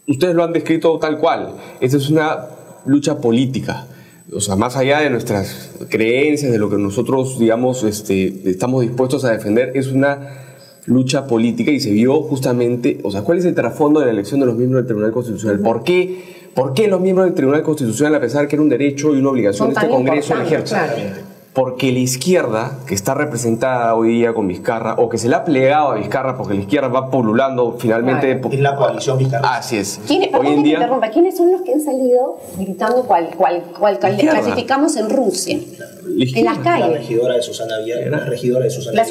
ustedes 0.07 0.35
lo 0.35 0.43
han 0.43 0.53
descrito 0.53 0.97
tal 0.99 1.17
cual. 1.19 1.55
Esta 1.79 1.97
es 1.97 2.09
una 2.09 2.45
lucha 2.85 3.19
política. 3.19 3.87
O 4.33 4.39
sea, 4.39 4.55
más 4.55 4.75
allá 4.77 4.99
de 4.99 5.09
nuestras 5.09 5.71
creencias, 5.89 6.51
de 6.51 6.57
lo 6.57 6.69
que 6.69 6.77
nosotros, 6.77 7.37
digamos, 7.39 7.83
este, 7.83 8.49
estamos 8.49 8.81
dispuestos 8.81 9.25
a 9.25 9.31
defender, 9.31 9.71
es 9.75 9.87
una 9.87 10.39
lucha 10.85 11.27
política 11.27 11.71
y 11.71 11.79
se 11.79 11.91
vio 11.91 12.21
justamente, 12.21 12.99
o 13.03 13.11
sea, 13.11 13.21
¿cuál 13.21 13.37
es 13.37 13.45
el 13.45 13.53
trasfondo 13.53 13.99
de 13.99 14.07
la 14.07 14.11
elección 14.11 14.39
de 14.39 14.45
los 14.45 14.55
miembros 14.55 14.81
del 14.81 14.87
Tribunal 14.87 15.11
Constitucional? 15.11 15.59
¿Por 15.59 15.83
qué, 15.83 16.49
¿Por 16.53 16.73
qué 16.73 16.87
los 16.87 16.99
miembros 16.99 17.27
del 17.27 17.35
Tribunal 17.35 17.63
Constitucional, 17.63 18.15
a 18.15 18.19
pesar 18.19 18.47
que 18.47 18.55
era 18.55 18.63
un 18.63 18.69
derecho 18.69 19.13
y 19.13 19.19
una 19.19 19.29
obligación 19.29 19.69
de 19.69 19.75
este 19.75 19.87
Congreso, 19.87 20.41
ejercer? 20.41 20.65
claro. 20.67 21.32
Porque 21.53 21.91
la 21.91 21.99
izquierda, 21.99 22.79
que 22.87 22.95
está 22.95 23.13
representada 23.13 23.93
hoy 23.93 24.09
día 24.09 24.33
con 24.33 24.47
Vizcarra, 24.47 24.95
o 24.95 25.07
que 25.07 25.19
se 25.19 25.29
le 25.29 25.35
ha 25.35 25.43
plegado 25.43 25.91
a 25.91 25.95
Vizcarra, 25.95 26.35
porque 26.35 26.55
la 26.55 26.61
izquierda 26.61 26.87
va 26.87 27.11
pululando 27.11 27.75
finalmente. 27.77 28.39
Claro. 28.39 28.61
la 28.61 28.75
coalición 28.75 29.17
vizcarrista. 29.19 29.57
Así 29.57 29.77
es. 29.77 30.01
¿Quiénes, 30.07 30.29
Hoy 30.33 30.47
en 30.47 30.63
día. 30.63 30.89
¿quiénes 31.11 31.37
son 31.37 31.51
los 31.51 31.61
que 31.61 31.73
han 31.73 31.81
salido 31.81 32.39
gritando 32.57 33.03
cual, 33.03 33.29
cual, 33.37 33.63
cual, 33.77 33.99
cual 33.99 34.17
clasificamos 34.17 34.95
en 34.97 35.09
Rusia? 35.11 35.59
La 36.05 36.25
En 36.39 36.45
las 36.45 36.57
La 36.57 36.63
calles. 36.63 36.97
regidora 36.99 37.35
de 37.35 37.41
Susana 37.41 37.79
Villar, 37.79 38.07
la 38.07 38.19
regidora 38.25 38.63
de 38.65 38.69
Susana 38.69 38.95
la- 38.95 39.03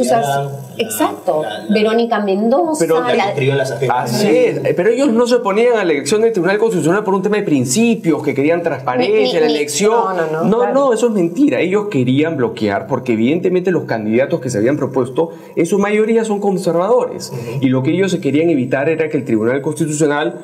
exacto. 0.79 1.43
la- 1.43 1.59
la- 1.65 1.75
Verónica 1.75 2.21
Mendoza. 2.21 2.77
Pero 2.79 3.01
la 3.01 3.35
que 3.35 3.47
la- 3.47 3.57
las. 3.57 3.73
Así 3.89 4.29
es, 4.29 4.61
pero 4.77 4.91
ellos 4.91 5.09
no 5.13 5.27
se 5.27 5.37
oponían 5.37 5.73
a 5.79 5.85
la 5.85 5.93
elección 5.93 6.21
del 6.23 6.33
Tribunal 6.33 6.59
Constitucional 6.59 7.03
por 7.05 7.15
un 7.15 7.23
tema 7.23 7.37
de 7.37 7.43
principios, 7.43 8.23
que 8.23 8.35
querían 8.35 8.63
transparencia 8.63 9.41
la 9.41 9.47
elección. 9.47 9.93
no, 9.93 10.13
no, 10.15 10.27
no, 10.31 10.45
no, 10.45 10.59
claro. 10.59 10.75
no, 10.75 10.93
eso 10.93 11.07
es 11.09 11.13
mentira. 11.13 11.61
Ellos 11.61 11.87
querían 11.91 12.37
bloquear 12.37 12.87
porque 12.87 13.13
evidentemente 13.15 13.71
los 13.71 13.85
candidatos 13.85 14.41
que 14.41 14.51
se 14.51 14.59
habían 14.59 14.77
propuesto, 14.77 15.31
en 15.57 15.67
su 15.67 15.79
mayoría 15.79 16.25
son 16.25 16.41
conservadores. 16.41 17.33
Y 17.61 17.69
lo 17.69 17.83
que 17.83 17.91
ellos 17.91 18.11
se 18.11 18.21
querían 18.21 18.51
evitar 18.51 18.89
era 18.89 19.09
que 19.09 19.17
el 19.17 19.25
Tribunal 19.25 19.61
Constitucional 19.63 20.35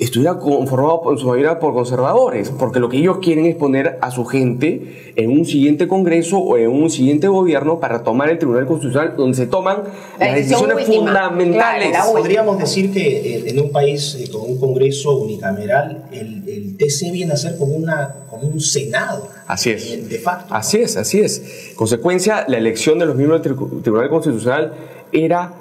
estuviera 0.00 0.38
conformado 0.38 1.02
en 1.12 1.18
su 1.18 1.26
mayoría 1.28 1.58
por 1.60 1.74
conservadores, 1.74 2.50
porque 2.50 2.80
lo 2.80 2.88
que 2.88 2.96
ellos 2.96 3.18
quieren 3.18 3.46
es 3.46 3.54
poner 3.54 3.98
a 4.00 4.10
su 4.10 4.24
gente 4.24 5.12
en 5.16 5.30
un 5.30 5.44
siguiente 5.44 5.86
Congreso 5.86 6.38
o 6.38 6.56
en 6.56 6.70
un 6.70 6.88
siguiente 6.90 7.28
gobierno 7.28 7.78
para 7.80 8.02
tomar 8.02 8.30
el 8.30 8.38
Tribunal 8.38 8.66
Constitucional 8.66 9.14
donde 9.16 9.36
se 9.36 9.46
toman 9.46 9.82
La 10.18 10.26
las 10.26 10.34
decisiones 10.36 10.76
última. 10.88 11.04
fundamentales. 11.04 11.90
Claro. 11.90 12.12
Podríamos 12.12 12.58
decir 12.58 12.90
que 12.92 13.36
eh, 13.36 13.42
en 13.50 13.60
un 13.60 13.70
país 13.70 14.16
eh, 14.18 14.30
con 14.32 14.42
un 14.50 14.58
Congreso 14.58 15.16
unicameral, 15.18 16.04
el, 16.12 16.48
el 16.48 16.76
TC 16.78 17.12
viene 17.12 17.32
a 17.34 17.36
ser 17.36 17.56
como, 17.58 17.74
una, 17.74 18.14
como 18.30 18.48
un 18.48 18.58
Senado. 18.60 19.28
Así 19.46 19.70
es. 19.70 19.86
eh, 19.92 19.98
De 20.08 20.18
facto. 20.18 20.54
Así 20.54 20.78
es, 20.78 20.96
así 20.96 21.20
es. 21.20 21.72
Consecuencia, 21.76 22.44
la 22.48 22.56
elección 22.56 22.98
de 22.98 23.04
los 23.06 23.16
miembros 23.16 23.42
del 23.42 23.54
Tri- 23.54 23.82
Tribunal 23.82 24.08
Constitucional 24.08 24.72
era 25.12 25.52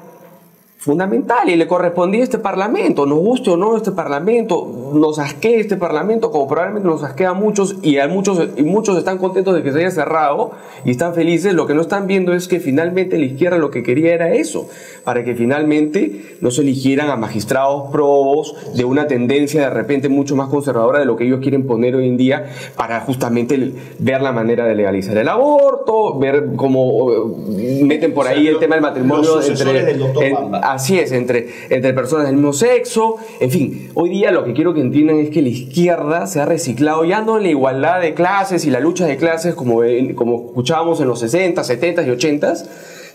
fundamental 0.79 1.49
y 1.49 1.57
le 1.57 1.67
correspondía 1.67 2.21
a 2.21 2.23
este 2.23 2.39
Parlamento, 2.39 3.05
nos 3.05 3.19
guste 3.19 3.49
o 3.49 3.57
no 3.57 3.75
este 3.75 3.91
Parlamento, 3.91 4.91
nos 4.93 5.19
asquee 5.19 5.59
este 5.59 5.75
Parlamento, 5.75 6.31
como 6.31 6.47
probablemente 6.47 6.87
nos 6.87 7.03
asquea 7.03 7.31
a 7.31 7.33
muchos 7.33 7.75
y 7.81 7.97
a 7.97 8.07
muchos 8.07 8.47
y 8.55 8.63
muchos 8.63 8.97
están 8.97 9.17
contentos 9.17 9.53
de 9.53 9.61
que 9.61 9.73
se 9.73 9.79
haya 9.79 9.91
cerrado 9.91 10.51
y 10.85 10.91
están 10.91 11.13
felices, 11.13 11.53
lo 11.53 11.67
que 11.67 11.73
no 11.73 11.81
están 11.81 12.07
viendo 12.07 12.33
es 12.33 12.47
que 12.47 12.61
finalmente 12.61 13.17
la 13.17 13.25
izquierda 13.25 13.57
lo 13.57 13.71
que 13.71 13.83
quería 13.83 14.13
era 14.13 14.33
eso, 14.33 14.69
para 15.03 15.25
que 15.25 15.35
finalmente 15.35 16.37
no 16.39 16.49
se 16.49 16.61
eligieran 16.61 17.09
a 17.09 17.17
magistrados 17.17 17.91
probos 17.91 18.55
de 18.73 18.85
una 18.85 19.05
tendencia 19.07 19.59
de 19.61 19.69
repente 19.71 20.07
mucho 20.07 20.37
más 20.37 20.47
conservadora 20.47 20.99
de 20.99 21.05
lo 21.05 21.17
que 21.17 21.25
ellos 21.25 21.41
quieren 21.41 21.67
poner 21.67 21.95
hoy 21.95 22.07
en 22.07 22.15
día 22.15 22.45
para 22.77 23.01
justamente 23.01 23.73
ver 23.99 24.21
la 24.21 24.31
manera 24.31 24.65
de 24.65 24.75
legalizar 24.75 25.17
el 25.17 25.27
aborto, 25.27 26.17
ver 26.17 26.51
cómo 26.55 27.11
eh, 27.11 27.83
meten 27.83 28.13
por 28.13 28.25
O 28.25 28.29
sea, 28.29 28.37
ahí 28.37 28.47
el 28.47 28.53
lo- 28.53 28.59
tema 28.59 28.75
del 28.75 28.81
matrimonio 28.81 29.35
los 29.35 29.45
sucesores 29.45 29.85
del 29.85 29.99
doctor 29.99 30.23
en- 30.23 30.33
Bamba. 30.35 30.68
Así 30.73 30.99
es, 30.99 31.11
entre, 31.11 31.47
entre 31.69 31.93
personas 31.93 32.27
del 32.27 32.35
mismo 32.35 32.53
sexo, 32.53 33.17
en 33.39 33.51
fin, 33.51 33.91
hoy 33.93 34.09
día 34.09 34.31
lo 34.31 34.43
que 34.43 34.53
quiero 34.53 34.73
que 34.73 34.81
entiendan 34.81 35.17
es 35.19 35.29
que 35.29 35.41
la 35.41 35.49
izquierda 35.49 36.27
se 36.27 36.39
ha 36.39 36.45
reciclado 36.45 37.05
ya 37.05 37.21
no 37.21 37.37
en 37.37 37.43
la 37.43 37.49
igualdad 37.49 38.01
de 38.01 38.13
clases 38.13 38.65
y 38.65 38.69
la 38.69 38.79
lucha 38.79 39.05
de 39.05 39.17
clases 39.17 39.55
como, 39.55 39.81
como 40.15 40.45
escuchábamos 40.47 40.99
en 41.01 41.07
los 41.07 41.19
60, 41.19 41.63
70 41.63 42.03
y 42.03 42.09
80, 42.09 42.53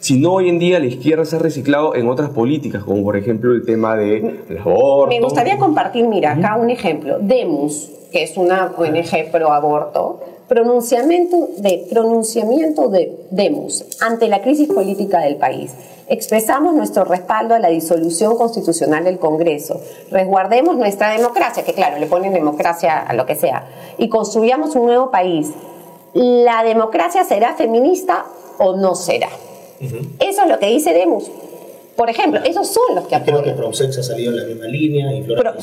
sino 0.00 0.32
hoy 0.32 0.50
en 0.50 0.58
día 0.58 0.78
la 0.78 0.86
izquierda 0.86 1.24
se 1.24 1.36
ha 1.36 1.38
reciclado 1.38 1.94
en 1.94 2.08
otras 2.08 2.30
políticas, 2.30 2.84
como 2.84 3.02
por 3.02 3.16
ejemplo 3.16 3.52
el 3.52 3.64
tema 3.64 3.96
del 3.96 4.58
aborto. 4.60 5.08
Me 5.08 5.20
gustaría 5.20 5.56
compartir, 5.56 6.06
mira, 6.06 6.32
acá 6.32 6.56
un 6.56 6.68
ejemplo. 6.68 7.18
Demus, 7.20 7.90
que 8.12 8.22
es 8.22 8.36
una 8.36 8.72
ONG 8.76 9.30
pro 9.32 9.52
aborto, 9.52 10.20
pronunciamiento 10.48 11.48
de, 11.58 11.86
pronunciamiento 11.90 12.88
de 12.88 13.16
Demus 13.30 13.84
ante 14.00 14.28
la 14.28 14.42
crisis 14.42 14.68
política 14.68 15.20
del 15.20 15.36
país. 15.36 15.72
Expresamos 16.06 16.74
nuestro 16.74 17.04
respaldo 17.04 17.54
a 17.54 17.58
la 17.58 17.68
disolución 17.68 18.36
constitucional 18.36 19.04
del 19.04 19.18
Congreso. 19.18 19.80
Resguardemos 20.10 20.76
nuestra 20.76 21.10
democracia, 21.10 21.64
que 21.64 21.72
claro, 21.72 21.98
le 21.98 22.06
ponen 22.06 22.34
democracia 22.34 22.98
a 23.00 23.14
lo 23.14 23.24
que 23.24 23.36
sea, 23.36 23.66
y 23.96 24.08
construyamos 24.08 24.76
un 24.76 24.86
nuevo 24.86 25.10
país. 25.10 25.50
¿La 26.12 26.62
democracia 26.62 27.24
será 27.24 27.54
feminista 27.54 28.26
o 28.58 28.76
no 28.76 28.94
será? 28.94 29.28
Eso 30.20 30.42
es 30.42 30.48
lo 30.48 30.58
que 30.58 30.66
dice 30.66 30.92
Demus. 30.92 31.30
Por 31.96 32.10
ejemplo, 32.10 32.40
esos 32.44 32.66
son 32.68 32.94
los 32.96 33.04
que 33.06 33.16
Creo 33.22 33.24
que 33.24 33.50
apoyan. 33.50 33.56
Promsex 33.56 33.98
ha 33.98 34.02
salido 34.02 34.32
en 34.32 34.38
la 34.40 34.44
misma 34.46 34.66
línea 34.66 35.12
y 35.14 35.22
Flora 35.22 35.54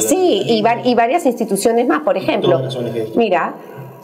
sí, 0.00 0.42
y, 0.46 0.60
va- 0.60 0.80
y 0.84 0.94
varias 0.94 1.24
instituciones 1.26 1.86
más. 1.86 2.02
Por 2.02 2.16
ejemplo, 2.16 2.60
mira, 3.14 3.54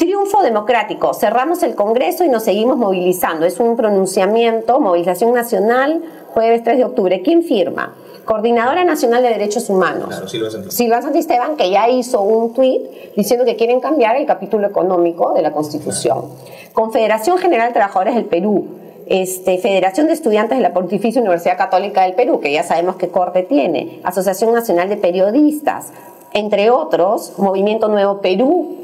triunfo 0.03 0.43
democrático. 0.43 1.15
Cerramos 1.15 1.63
el 1.63 1.77
Congreso 1.77 2.25
y 2.25 2.29
nos 2.29 2.43
seguimos 2.43 2.77
movilizando. 2.77 3.47
Es 3.47 3.61
un 3.61 3.77
pronunciamiento, 3.77 4.81
movilización 4.81 5.33
nacional, 5.33 6.03
jueves 6.35 6.65
3 6.65 6.79
de 6.79 6.85
octubre. 6.85 7.23
¿Quién 7.23 7.45
firma? 7.45 7.95
Coordinadora 8.25 8.83
Nacional 8.83 9.23
de 9.23 9.29
Derechos 9.29 9.71
Humanos. 9.71 10.09
Claro, 10.09 10.27
Silva 10.71 11.03
Santisteban, 11.03 11.57
que 11.57 11.71
ya 11.71 11.89
hizo 11.89 12.21
un 12.21 12.53
tuit 12.53 12.83
diciendo 13.15 13.45
que 13.45 13.55
quieren 13.55 13.79
cambiar 13.79 14.17
el 14.17 14.27
capítulo 14.27 14.67
económico 14.67 15.35
de 15.35 15.43
la 15.43 15.53
Constitución. 15.53 16.31
Confederación 16.73 17.39
General 17.39 17.69
de 17.69 17.75
Trabajadores 17.75 18.17
del 18.17 18.25
Perú, 18.25 18.67
este, 19.07 19.59
Federación 19.59 20.09
de 20.09 20.15
Estudiantes 20.15 20.59
de 20.59 20.63
la 20.65 20.73
Pontificia 20.73 21.21
Universidad 21.21 21.57
Católica 21.57 22.03
del 22.03 22.15
Perú, 22.15 22.41
que 22.41 22.53
ya 22.53 22.65
sabemos 22.65 22.97
qué 22.97 23.09
corte 23.09 23.45
tiene, 23.45 24.01
Asociación 24.03 24.53
Nacional 24.53 24.89
de 24.89 24.97
Periodistas, 24.97 25.93
entre 26.33 26.71
otros, 26.71 27.35
Movimiento 27.39 27.87
Nuevo 27.87 28.21
Perú, 28.21 28.82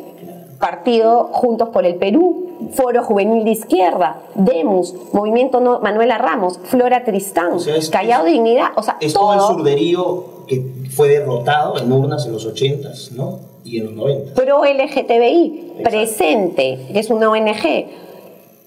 Partido 0.58 1.28
Juntos 1.32 1.68
por 1.70 1.86
el 1.86 1.94
Perú, 1.96 2.70
Foro 2.74 3.02
Juvenil 3.04 3.44
de 3.44 3.52
Izquierda, 3.52 4.20
Demus, 4.34 4.94
Movimiento 5.12 5.60
No- 5.60 5.78
Manuela 5.80 6.18
Ramos, 6.18 6.58
Flora 6.64 7.04
Tristán, 7.04 7.52
O 7.54 7.58
sea, 7.60 7.76
es- 7.76 7.90
Callao 7.90 8.26
es- 8.26 8.32
Dignidad, 8.32 8.68
o 8.76 8.82
sea, 8.82 8.96
Es 9.00 9.12
todo 9.14 9.34
el 9.34 9.40
surderío 9.40 10.24
que 10.48 10.64
fue 10.90 11.08
derrotado 11.08 11.78
en 11.78 11.92
urnas 11.92 12.26
en 12.26 12.32
los 12.32 12.44
80s, 12.46 13.12
¿no? 13.12 13.38
Y 13.64 13.78
en 13.78 13.84
los 13.86 13.94
90 13.94 14.34
pro 14.34 14.64
LGTBI, 14.64 15.72
Exacto. 15.78 15.90
presente, 15.90 16.86
que 16.92 16.98
es 16.98 17.10
una 17.10 17.30
ONG. 17.30 17.86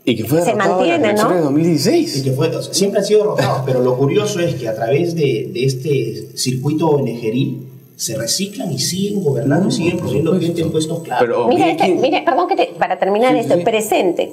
Y 0.04 0.16
que 0.16 0.24
fue 0.26 0.42
Se 0.42 0.52
en 0.52 0.58
mantiene, 0.58 0.98
las 0.98 1.00
elecciones 1.10 1.24
¿no? 1.24 1.36
de 1.36 1.42
2016. 1.42 2.18
Y 2.18 2.24
que 2.24 2.32
fue, 2.32 2.48
o 2.56 2.62
sea, 2.62 2.74
siempre 2.74 3.00
han 3.02 3.06
sido 3.06 3.20
derrotados, 3.20 3.62
pero 3.66 3.82
lo 3.82 3.98
curioso 3.98 4.40
es 4.40 4.56
que 4.56 4.68
a 4.68 4.74
través 4.76 5.14
de, 5.16 5.50
de 5.54 5.64
este 5.66 6.38
circuito 6.38 6.88
ONGeril 6.90 7.68
se 8.02 8.18
reciclan 8.18 8.72
y 8.72 8.80
siguen 8.80 9.24
gobernando 9.24 9.70
y 9.70 9.72
siguen 9.72 10.00
poniendo 10.00 10.40
gente 10.40 10.62
en 10.62 10.72
puestos 10.72 11.02
clave. 11.04 11.22
Pero- 11.28 11.48
Mira, 11.48 11.70
este- 11.70 12.22
perdón 12.26 12.48
que 12.48 12.56
te, 12.56 12.66
para 12.80 12.98
terminar 12.98 13.34
Sí, 13.34 13.40
esto, 13.42 13.56
sí. 13.58 13.62
presente. 13.64 14.32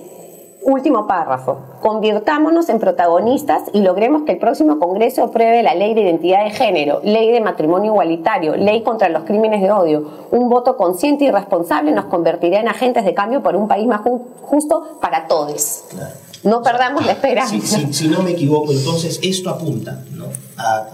Último 0.62 1.06
párrafo. 1.06 1.58
Convirtámonos 1.80 2.68
en 2.68 2.78
protagonistas 2.78 3.62
y 3.72 3.80
logremos 3.80 4.22
que 4.22 4.32
el 4.32 4.38
próximo 4.38 4.78
Congreso 4.78 5.22
apruebe 5.24 5.62
la 5.62 5.74
ley 5.74 5.92
de 5.94 6.00
identidad 6.02 6.44
de 6.44 6.50
género, 6.50 7.00
ley 7.04 7.30
de 7.30 7.40
matrimonio 7.40 7.92
igualitario, 7.92 8.56
ley 8.56 8.82
contra 8.82 9.08
los 9.10 9.24
crímenes 9.24 9.60
de 9.62 9.70
odio. 9.70 10.08
Un 10.30 10.48
voto 10.48 10.76
consciente 10.76 11.24
y 11.24 11.30
responsable 11.30 11.92
nos 11.92 12.06
convertirá 12.06 12.60
en 12.60 12.68
agentes 12.68 13.04
de 13.04 13.12
cambio 13.14 13.42
por 13.42 13.54
un 13.54 13.68
país 13.68 13.86
más 13.86 14.00
ju- 14.02 14.22
justo 14.42 14.98
para 15.00 15.26
todos. 15.26 15.84
Claro. 15.90 16.14
No 16.44 16.62
perdamos 16.62 17.04
la 17.04 17.12
esperanza. 17.12 17.50
Si, 17.54 17.60
si- 17.60 17.92
si 17.92 18.08
no 18.08 18.22
me 18.22 18.30
equivoco, 18.32 18.72
entonces 18.72 19.20
esto 19.22 19.50
apunta 19.50 20.02
¿no? 20.14 20.24
a 20.56 20.86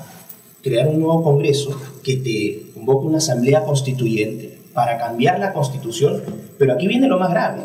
crear 0.65 0.89
un 0.89 0.99
nuevo 0.99 1.23
Congreso 1.23 1.79
que 2.03 2.17
te 2.17 2.73
convoque 2.73 3.07
una 3.07 3.19
asamblea 3.19 3.65
constituyente 3.65 4.59
para 4.73 4.99
cambiar 4.99 5.39
la 5.39 5.53
constitución, 5.53 6.23
pero 6.59 6.73
aquí 6.73 6.89
viene 6.89 7.07
lo 7.07 7.19
más 7.19 7.31
grave. 7.31 7.61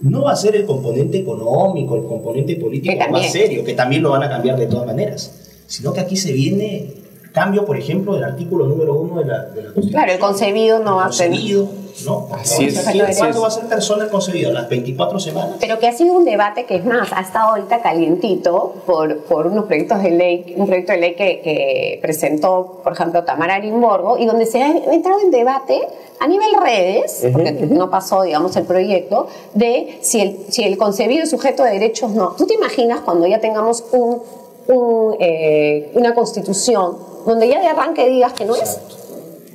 No 0.00 0.22
va 0.22 0.32
a 0.32 0.36
ser 0.36 0.56
el 0.56 0.64
componente 0.64 1.18
económico, 1.18 1.96
el 1.96 2.04
componente 2.04 2.56
político 2.56 2.96
más 3.10 3.30
serio, 3.30 3.64
que 3.64 3.74
también 3.74 4.02
lo 4.02 4.10
van 4.10 4.22
a 4.22 4.30
cambiar 4.30 4.58
de 4.58 4.66
todas 4.66 4.86
maneras, 4.86 5.60
sino 5.66 5.92
que 5.92 6.00
aquí 6.00 6.16
se 6.16 6.32
viene 6.32 6.94
cambio, 7.32 7.64
por 7.64 7.76
ejemplo, 7.76 8.14
del 8.14 8.24
artículo 8.24 8.66
número 8.66 8.94
uno 8.94 9.20
de 9.20 9.26
la, 9.26 9.44
de 9.44 9.62
la 9.62 9.72
Constitución. 9.72 9.90
Claro, 9.90 10.12
el 10.12 10.18
concebido 10.18 10.78
no 10.80 10.96
va 10.96 11.06
a 11.06 11.12
ser. 11.12 11.28
Concebido, 11.30 11.68
¿no? 12.04 12.28
Así 12.32 12.66
es, 12.66 12.80
¿Cuándo 12.82 13.04
es. 13.06 13.42
va 13.42 13.46
a 13.46 13.50
ser 13.50 13.64
persona 13.64 14.04
el 14.04 14.10
concebido? 14.10 14.52
¿Las 14.52 14.68
24 14.68 15.18
semanas? 15.20 15.56
Pero 15.60 15.78
que 15.78 15.88
ha 15.88 15.92
sido 15.92 16.14
un 16.14 16.24
debate 16.24 16.64
que 16.64 16.76
es 16.76 16.84
más, 16.84 17.12
ha 17.12 17.20
estado 17.20 17.50
ahorita 17.50 17.80
calientito 17.82 18.74
por, 18.86 19.18
por 19.24 19.46
unos 19.46 19.64
proyectos 19.66 20.02
de 20.02 20.10
ley, 20.10 20.54
un 20.56 20.66
proyecto 20.66 20.92
de 20.92 20.98
ley 20.98 21.14
que, 21.14 21.40
que 21.40 21.98
presentó, 22.00 22.80
por 22.82 22.92
ejemplo, 22.92 23.24
Tamara 23.24 23.56
Arimborgo, 23.56 24.18
y 24.18 24.26
donde 24.26 24.46
se 24.46 24.62
ha 24.62 24.70
entrado 24.70 25.20
en 25.20 25.30
debate 25.30 25.80
a 26.20 26.26
nivel 26.26 26.48
redes, 26.62 27.26
porque 27.32 27.52
no 27.52 27.90
pasó, 27.90 28.22
digamos, 28.22 28.56
el 28.56 28.64
proyecto, 28.64 29.28
de 29.54 29.98
si 30.00 30.20
el, 30.20 30.38
si 30.48 30.64
el 30.64 30.76
concebido 30.76 31.22
es 31.22 31.30
sujeto 31.30 31.62
de 31.62 31.72
derechos 31.72 32.10
no. 32.10 32.30
¿Tú 32.36 32.46
te 32.46 32.54
imaginas 32.54 33.00
cuando 33.00 33.26
ya 33.26 33.38
tengamos 33.40 33.84
un, 33.92 34.22
un, 34.68 35.16
eh, 35.20 35.90
una 35.94 36.14
constitución 36.14 36.96
donde 37.28 37.48
ya 37.48 37.60
de 37.60 37.66
arranque 37.68 38.08
digas 38.08 38.32
que 38.32 38.44
no 38.44 38.56
es? 38.56 38.78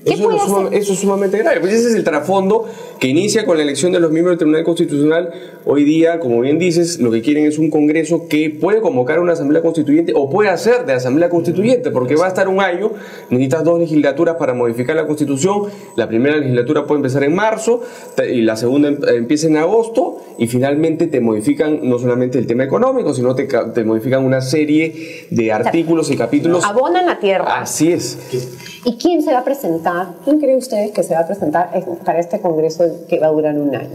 ¿Qué 0.06 0.14
Eso 0.14 0.24
puede 0.24 0.38
es, 0.38 0.44
hacer? 0.44 0.74
eso 0.74 0.94
es 0.94 1.00
sumamente 1.00 1.38
grave. 1.38 1.60
Pues 1.62 1.74
ese 1.74 1.90
es 1.90 1.96
el 1.96 2.04
trasfondo 2.04 2.68
que 3.04 3.10
inicia 3.10 3.44
con 3.46 3.58
la 3.58 3.64
elección 3.64 3.92
de 3.92 4.00
los 4.00 4.12
miembros 4.12 4.32
del 4.32 4.38
Tribunal 4.40 4.64
Constitucional. 4.64 5.30
Hoy 5.66 5.84
día, 5.84 6.22
como 6.22 6.40
bien 6.40 6.58
dices, 6.58 7.00
lo 7.02 7.12
que 7.12 7.22
quieren 7.22 7.44
es 7.46 7.58
un 7.58 7.70
Congreso 7.70 8.30
que 8.30 8.50
puede 8.50 8.80
convocar 8.80 9.20
una 9.20 9.34
Asamblea 9.34 9.62
Constituyente 9.62 10.14
o 10.16 10.30
puede 10.30 10.48
hacer 10.48 10.86
de 10.86 10.94
Asamblea 10.94 11.28
Constituyente, 11.28 11.92
porque 11.92 12.16
va 12.16 12.28
a 12.28 12.28
estar 12.30 12.48
un 12.48 12.62
año, 12.62 12.92
necesitas 13.30 13.66
dos 13.66 13.78
legislaturas 13.78 14.38
para 14.38 14.54
modificar 14.54 14.96
la 14.96 15.06
Constitución. 15.06 15.64
La 15.98 16.08
primera 16.08 16.38
legislatura 16.38 16.86
puede 16.86 17.00
empezar 17.00 17.26
en 17.26 17.36
marzo 17.36 17.82
y 18.26 18.40
la 18.40 18.56
segunda 18.56 18.88
em- 18.88 19.00
empieza 19.14 19.48
en 19.48 19.58
agosto 19.58 20.22
y 20.38 20.48
finalmente 20.48 21.08
te 21.08 21.20
modifican 21.20 21.82
no 21.84 22.00
solamente 22.00 22.40
el 22.40 22.48
tema 22.48 22.64
económico, 22.64 23.14
sino 23.14 23.36
te, 23.36 23.50
te 23.74 23.84
modifican 23.84 24.24
una 24.24 24.40
serie 24.40 25.26
de 25.30 25.52
artículos 25.52 26.10
y 26.10 26.16
capítulos. 26.16 26.64
Abonan 26.64 27.06
la 27.06 27.20
tierra. 27.20 27.60
Así 27.60 27.92
es. 27.92 28.18
¿Y 28.86 28.98
quién 28.98 29.22
se 29.22 29.32
va 29.34 29.40
a 29.40 29.44
presentar? 29.46 30.08
¿Quién 30.26 30.40
cree 30.40 30.56
ustedes 30.58 30.92
que 30.92 31.04
se 31.04 31.14
va 31.14 31.22
a 31.22 31.28
presentar 31.28 31.70
en- 31.74 31.98
para 32.06 32.20
este 32.20 32.40
congreso 32.40 32.93
que 33.08 33.20
va 33.20 33.28
a 33.28 33.32
durar 33.32 33.56
un 33.58 33.76
año? 33.76 33.90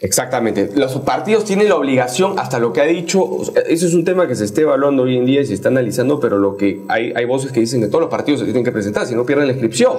Exactamente. 0.00 0.70
Los 0.74 0.92
partidos 1.00 1.44
tienen 1.44 1.68
la 1.68 1.76
obligación, 1.76 2.36
hasta 2.38 2.58
lo 2.58 2.72
que 2.72 2.80
ha 2.80 2.84
dicho, 2.86 3.22
o 3.22 3.44
sea, 3.44 3.62
ese 3.62 3.86
es 3.86 3.94
un 3.94 4.04
tema 4.04 4.26
que 4.26 4.34
se 4.34 4.44
está 4.44 4.62
evaluando 4.62 5.04
hoy 5.04 5.16
en 5.16 5.24
día 5.26 5.40
y 5.42 5.46
se 5.46 5.54
está 5.54 5.68
analizando, 5.68 6.18
pero 6.18 6.38
lo 6.38 6.56
que 6.56 6.80
hay, 6.88 7.12
hay 7.14 7.24
voces 7.24 7.52
que 7.52 7.60
dicen 7.60 7.80
que 7.80 7.86
todos 7.86 8.00
los 8.02 8.10
partidos 8.10 8.40
se 8.40 8.46
tienen 8.46 8.64
que 8.64 8.72
presentar, 8.72 9.06
si 9.06 9.14
no 9.14 9.24
pierden 9.24 9.46
la 9.46 9.52
inscripción. 9.52 9.98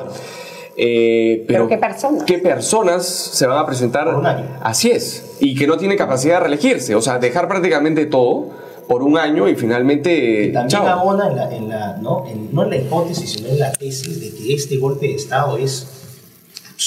Eh, 0.76 1.46
¿Pero 1.48 1.68
qué 1.68 1.78
personas? 1.78 2.24
¿Qué 2.24 2.40
personas 2.40 3.06
se 3.06 3.46
van 3.48 3.60
a 3.60 3.66
presentar? 3.66 4.06
Por 4.06 4.16
un 4.16 4.26
año. 4.26 4.46
Así 4.62 4.90
es. 4.90 5.38
Y 5.40 5.56
que 5.56 5.68
no 5.68 5.78
tienen 5.78 5.98
capacidad 5.98 6.36
de 6.36 6.40
reelegirse. 6.42 6.96
O 6.96 7.02
sea, 7.02 7.20
dejar 7.20 7.48
prácticamente 7.48 8.06
todo 8.08 8.50
por 8.88 9.04
un 9.04 9.18
año 9.18 9.48
y 9.48 9.56
finalmente. 9.56 10.50
También 10.52 10.68
chao. 10.70 10.88
abona 10.88 11.28
en 11.30 11.36
la, 11.36 11.56
en 11.56 11.70
la- 11.70 11.98
¿no? 12.02 12.26
En- 12.28 12.50
no 12.54 12.64
en 12.64 12.70
la 12.72 12.78
hipótesis, 12.78 13.34
sino 13.34 13.50
en 13.50 13.60
la 13.60 13.72
tesis 13.72 14.20
de 14.20 14.32
que 14.36 14.54
este 14.56 14.78
golpe 14.78 15.08
de 15.08 15.14
Estado 15.14 15.58
es 15.60 15.88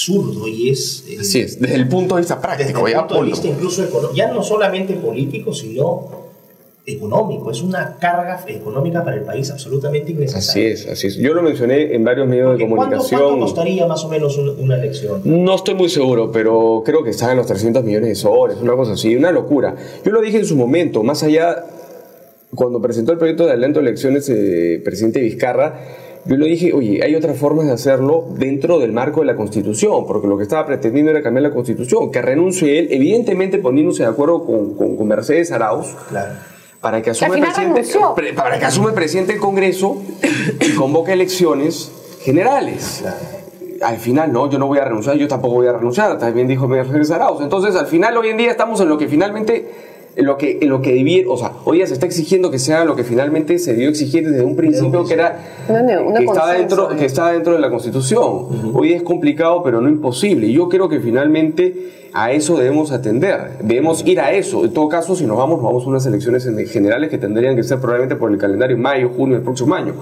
absurdo 0.07 0.47
y 0.47 0.69
es... 0.69 1.03
eh, 1.09 1.17
Así 1.19 1.39
es, 1.41 1.59
desde 1.59 1.75
el 1.75 1.87
punto 1.87 2.15
de 2.15 2.21
vista 2.21 2.35
Desde 2.35 2.47
práctico. 2.73 2.87
el 2.87 2.93
ya 2.93 2.99
punto 2.99 3.21
de 3.23 3.29
vista 3.29 3.47
incluso 3.47 4.13
ya 4.13 4.31
no 4.31 4.43
solamente 4.43 4.93
político, 4.95 5.53
sino 5.53 6.27
económico. 6.85 7.51
Es 7.51 7.61
una 7.61 7.97
carga 7.99 8.41
económica 8.47 9.03
para 9.03 9.17
el 9.17 9.23
país 9.23 9.51
absolutamente 9.51 10.11
Así 10.13 10.13
innecesaria. 10.13 10.69
es, 10.69 10.87
así 10.87 11.07
es. 11.07 11.17
Yo 11.17 11.33
lo 11.33 11.41
mencioné 11.41 11.93
en 11.93 12.03
varios 12.05 12.27
medios 12.29 12.57
de 12.57 12.63
Porque 12.65 12.75
¿Cuánto, 12.75 12.95
comunicación. 12.97 13.21
cuánto 13.21 13.45
costaría 13.45 13.85
más 13.87 14.03
o 14.05 14.07
menos 14.09 14.37
un- 14.37 14.57
una 14.57 14.77
elección? 14.77 15.21
No 15.25 15.55
estoy 15.55 15.75
muy 15.75 15.89
seguro, 15.89 16.31
pero 16.31 16.83
creo 16.85 17.03
que 17.03 17.09
están 17.09 17.31
en 17.31 17.37
los 17.37 17.47
300 17.47 17.83
millones 17.83 18.07
de 18.09 18.15
soles, 18.15 18.57
una 18.61 18.73
cosa 18.77 18.93
así, 18.93 19.15
una 19.17 19.31
locura. 19.33 19.75
Yo 20.05 20.11
lo 20.13 20.21
dije 20.21 20.37
en 20.37 20.45
su 20.45 20.55
momento, 20.55 21.03
más 21.03 21.23
allá, 21.23 21.65
cuando 22.55 22.81
presentó 22.81 23.11
el 23.11 23.17
proyecto 23.17 23.43
de 23.45 23.51
adelanto 23.51 23.81
de 23.81 23.87
elecciones 23.87 24.29
el 24.29 24.81
presidente 24.81 25.19
Vizcarra, 25.19 25.77
yo 26.27 26.35
le 26.37 26.45
dije, 26.47 26.73
oye, 26.73 27.03
hay 27.03 27.15
otras 27.15 27.37
formas 27.37 27.65
de 27.67 27.71
hacerlo 27.73 28.25
dentro 28.37 28.79
del 28.79 28.91
marco 28.91 29.21
de 29.21 29.27
la 29.27 29.35
Constitución, 29.35 30.05
porque 30.07 30.27
lo 30.27 30.37
que 30.37 30.43
estaba 30.43 30.65
pretendiendo 30.65 31.11
era 31.11 31.21
cambiar 31.21 31.43
la 31.43 31.51
Constitución, 31.51 32.11
que 32.11 32.21
renuncie 32.21 32.79
él, 32.79 32.87
evidentemente 32.91 33.57
poniéndose 33.59 34.03
de 34.03 34.09
acuerdo 34.09 34.45
con, 34.45 34.73
con- 34.75 34.97
con 34.97 35.07
Mercedes 35.07 35.51
Arauz, 35.51 35.87
Claro. 36.09 36.33
para 36.81 37.01
que 37.01 37.11
asuma 37.11 37.35
el 37.35 37.41
presidente, 37.41 37.81
renunció. 37.81 38.15
para 38.35 38.59
que 38.59 38.65
asuma 38.65 38.89
el 38.89 38.95
presidente 38.95 39.31
del 39.33 39.41
Congreso 39.41 39.97
y 40.59 40.75
convoque 40.75 41.13
elecciones 41.13 41.91
generales. 42.21 42.99
Claro. 43.01 43.17
Al 43.79 43.97
final, 43.97 44.33
no, 44.33 44.49
yo 44.49 44.57
no 44.57 44.65
voy 44.65 44.79
a 44.79 44.85
renunciar, 44.85 45.17
yo 45.17 45.27
tampoco 45.27 45.53
voy 45.55 45.67
a 45.67 45.73
renunciar, 45.73 46.17
también 46.17 46.47
dijo 46.47 46.67
Mercedes 46.67 47.11
Arauz. 47.11 47.41
Entonces, 47.43 47.75
al 47.75 47.85
final, 47.85 48.17
hoy 48.17 48.29
en 48.29 48.37
día 48.37 48.49
estamos 48.49 48.81
en 48.81 48.89
lo 48.89 48.97
que 48.97 49.07
finalmente, 49.07 49.55
en 49.57 49.67
lo 50.17 50.37
que, 50.37 50.57
lo 50.63 50.81
que 50.81 50.93
debiera, 50.93 51.29
o 51.29 51.37
sea, 51.37 51.51
hoy 51.65 51.77
día 51.77 51.87
se 51.87 51.93
está 51.93 52.05
exigiendo 52.05 52.49
que 52.51 52.59
se 52.59 52.73
haga 52.73 52.85
lo 52.85 52.95
que 52.95 53.03
finalmente 53.03 53.59
se 53.59 53.73
dio 53.75 53.89
exigir 53.89 54.29
desde 54.29 54.43
un 54.43 54.55
principio, 54.55 55.05
que 55.05 55.13
era 55.13 55.37
que, 55.67 56.25
consenso, 56.25 56.51
dentro, 56.53 56.87
que 56.97 57.05
está 57.05 57.31
dentro 57.31 57.53
de 57.53 57.59
la 57.59 57.69
Constitución. 57.69 58.71
Hoy 58.73 58.93
es 58.93 59.03
complicado, 59.03 59.61
pero 59.63 59.79
no 59.81 59.89
imposible. 59.89 60.47
Y 60.47 60.53
yo 60.53 60.69
creo 60.69 60.89
que 60.89 60.99
finalmente 60.99 62.09
a 62.13 62.31
eso 62.31 62.57
debemos 62.57 62.91
atender, 62.91 63.57
debemos 63.61 64.03
ir 64.05 64.19
a 64.19 64.31
eso. 64.31 64.65
En 64.65 64.73
todo 64.73 64.89
caso, 64.89 65.15
si 65.15 65.25
nos 65.25 65.37
vamos, 65.37 65.57
nos 65.57 65.65
vamos 65.65 65.83
a 65.85 65.87
unas 65.89 66.05
elecciones 66.05 66.45
en- 66.47 66.65
generales 66.67 67.09
que 67.09 67.17
tendrían 67.19 67.55
que 67.55 67.63
ser 67.63 67.77
probablemente 67.79 68.15
por 68.15 68.31
el 68.31 68.37
calendario 68.39 68.77
mayo, 68.77 69.09
junio 69.15 69.35
del 69.35 69.43
próximo 69.43 69.75
año. 69.75 69.93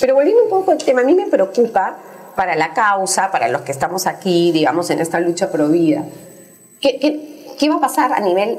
Pero 0.00 0.14
volviendo 0.14 0.42
un 0.44 0.50
poco 0.50 0.72
al 0.72 0.78
tema, 0.78 1.00
a 1.00 1.04
mí 1.04 1.14
me 1.14 1.28
preocupa 1.28 1.96
para 2.36 2.54
la 2.56 2.74
causa, 2.74 3.30
para 3.30 3.48
los 3.48 3.62
que 3.62 3.72
estamos 3.72 4.06
aquí, 4.06 4.52
digamos, 4.52 4.90
en 4.90 4.98
esta 5.00 5.20
lucha 5.20 5.50
pro 5.50 5.68
vida. 5.68 6.04
¿Qué, 6.80 6.98
qué, 6.98 7.54
qué 7.58 7.68
va 7.70 7.76
a 7.76 7.80
pasar 7.80 8.12
a 8.12 8.20
nivel... 8.20 8.58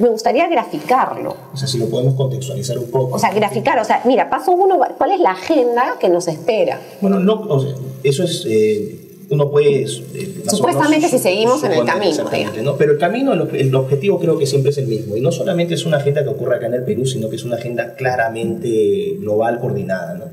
Me 0.00 0.08
gustaría 0.08 0.48
graficarlo. 0.48 1.36
O 1.52 1.56
sea, 1.56 1.68
si 1.68 1.78
lo 1.78 1.86
podemos 1.88 2.14
contextualizar 2.14 2.78
un 2.78 2.90
poco. 2.90 3.14
O 3.16 3.18
sea, 3.18 3.32
graficar, 3.32 3.78
o 3.78 3.84
sea, 3.84 4.00
mira, 4.04 4.28
paso 4.30 4.50
uno, 4.52 4.80
¿cuál 4.98 5.12
es 5.12 5.20
la 5.20 5.30
agenda 5.32 5.96
que 6.00 6.08
nos 6.08 6.26
espera? 6.26 6.80
Bueno, 7.00 7.20
no, 7.20 7.34
o 7.48 7.60
sea, 7.60 7.74
eso 8.02 8.24
es. 8.24 8.44
eh, 8.48 9.06
uno 9.30 9.48
puede. 9.48 9.82
eh, 9.84 10.42
Supuestamente 10.48 11.08
si 11.08 11.18
seguimos 11.18 11.62
en 11.62 11.72
el 11.72 11.84
camino. 11.84 12.24
¿no? 12.64 12.76
Pero 12.76 12.92
el 12.92 12.98
camino, 12.98 13.32
el 13.32 13.74
objetivo 13.76 14.18
creo 14.18 14.36
que 14.38 14.46
siempre 14.46 14.70
es 14.70 14.78
el 14.78 14.88
mismo. 14.88 15.16
Y 15.16 15.20
no 15.20 15.30
solamente 15.30 15.74
es 15.74 15.86
una 15.86 15.98
agenda 15.98 16.24
que 16.24 16.30
ocurre 16.30 16.56
acá 16.56 16.66
en 16.66 16.74
el 16.74 16.82
Perú, 16.82 17.06
sino 17.06 17.28
que 17.30 17.36
es 17.36 17.44
una 17.44 17.54
agenda 17.56 17.94
claramente 17.94 19.16
global, 19.20 19.60
coordinada. 19.60 20.14
¿no? 20.14 20.24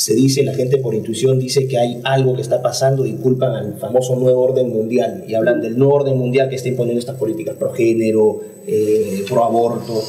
Se 0.00 0.14
dice, 0.14 0.42
la 0.44 0.54
gente 0.54 0.78
por 0.78 0.94
intuición 0.94 1.38
dice 1.38 1.68
que 1.68 1.76
hay 1.76 2.00
algo 2.04 2.34
que 2.34 2.40
está 2.40 2.62
pasando 2.62 3.04
y 3.04 3.12
culpan 3.16 3.52
al 3.54 3.74
famoso 3.78 4.16
nuevo 4.16 4.40
orden 4.40 4.70
mundial. 4.70 5.24
Y 5.28 5.34
hablan 5.34 5.60
del 5.60 5.76
nuevo 5.78 5.94
orden 5.96 6.16
mundial 6.16 6.48
que 6.48 6.56
está 6.56 6.68
imponiendo 6.68 7.00
estas 7.00 7.16
políticas 7.16 7.56
pro 7.58 7.72
género, 7.72 8.40
eh, 8.66 9.24
pro 9.28 9.44
aborto. 9.44 10.02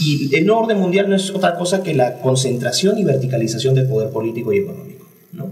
Y 0.00 0.34
el 0.34 0.44
nuevo 0.44 0.62
orden 0.62 0.78
mundial 0.78 1.08
no 1.08 1.14
es 1.14 1.30
otra 1.30 1.56
cosa 1.56 1.84
que 1.84 1.94
la 1.94 2.18
concentración 2.20 2.98
y 2.98 3.04
verticalización 3.04 3.76
del 3.76 3.86
poder 3.86 4.10
político 4.10 4.52
y 4.52 4.58
económico. 4.58 5.06
¿no? 5.32 5.50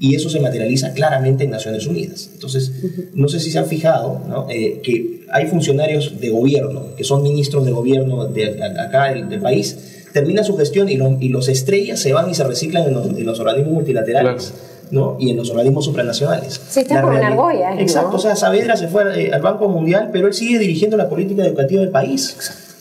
Y 0.00 0.16
eso 0.16 0.28
se 0.30 0.40
materializa 0.40 0.92
claramente 0.92 1.44
en 1.44 1.50
Naciones 1.50 1.86
Unidas. 1.86 2.30
Entonces, 2.34 2.72
no 3.14 3.28
sé 3.28 3.38
si 3.38 3.52
se 3.52 3.58
han 3.60 3.66
fijado 3.66 4.20
¿no? 4.28 4.46
Eh, 4.50 4.80
que 4.82 5.24
hay 5.30 5.46
funcionarios 5.46 6.20
de 6.20 6.30
gobierno, 6.30 6.94
que 6.96 7.04
son 7.04 7.22
ministros 7.22 7.64
de 7.64 7.70
gobierno 7.70 8.26
de 8.26 8.60
a- 8.62 8.82
acá 8.82 9.12
del, 9.12 9.28
del 9.28 9.40
país, 9.40 9.76
terminan 10.18 10.44
su 10.44 10.56
gestión 10.56 10.88
y, 10.88 10.96
lo- 10.96 11.16
y 11.20 11.28
los 11.28 11.48
estrellas 11.48 12.00
se 12.00 12.12
van 12.12 12.28
y 12.30 12.34
se 12.34 12.44
reciclan 12.44 12.84
en 12.88 12.94
los, 12.94 13.06
en 13.06 13.24
los 13.26 13.38
organismos 13.40 13.74
multilaterales. 13.74 14.52
¿no? 14.90 15.18
y 15.20 15.28
en 15.28 15.36
los 15.36 15.50
organismos 15.50 15.84
supranacionales. 15.84 16.58
Sí, 16.70 16.80
está 16.80 17.00
en 17.00 17.04
realidad- 17.06 17.32
Argolla, 17.32 17.74
¿no? 17.74 17.80
Exacto, 17.82 18.16
o 18.16 18.18
sea, 18.18 18.34
Saavedra 18.36 18.74
se 18.74 18.88
fue 18.88 19.26
eh, 19.26 19.32
al 19.34 19.42
Banco 19.42 19.68
Mundial, 19.68 20.08
pero 20.14 20.28
él 20.28 20.32
sigue 20.32 20.58
dirigiendo 20.58 20.96
la 20.96 21.10
política 21.10 21.44
educativa 21.44 21.82
del 21.82 21.90
país. 21.90 22.34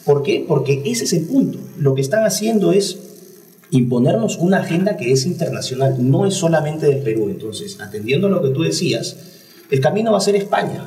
¿Por 0.06 0.24
qué? 0.24 0.46
Porque 0.48 0.82
ese 0.86 1.04
es 1.04 1.12
el 1.12 1.26
punto. 1.26 1.60
Lo 1.78 1.96
que 1.96 2.02
están 2.02 2.26
haciendo 2.26 2.72
es 2.72 2.98
imponernos 3.72 4.38
una 4.38 4.60
agenda 4.60 4.96
que 4.96 5.12
es 5.12 5.26
internacional, 5.26 5.96
no 6.00 6.26
es 6.26 6.36
solamente 6.36 6.86
del 6.86 7.00
Perú. 7.00 7.28
Entonces, 7.30 7.78
atendiendo 7.82 8.28
a 8.28 8.30
lo 8.30 8.42
que 8.42 8.50
tú 8.52 8.64
decías, 8.64 9.18
el 9.70 9.82
camino 9.82 10.14
va 10.14 10.20
a 10.20 10.22
ser 10.22 10.38
España. 10.38 10.86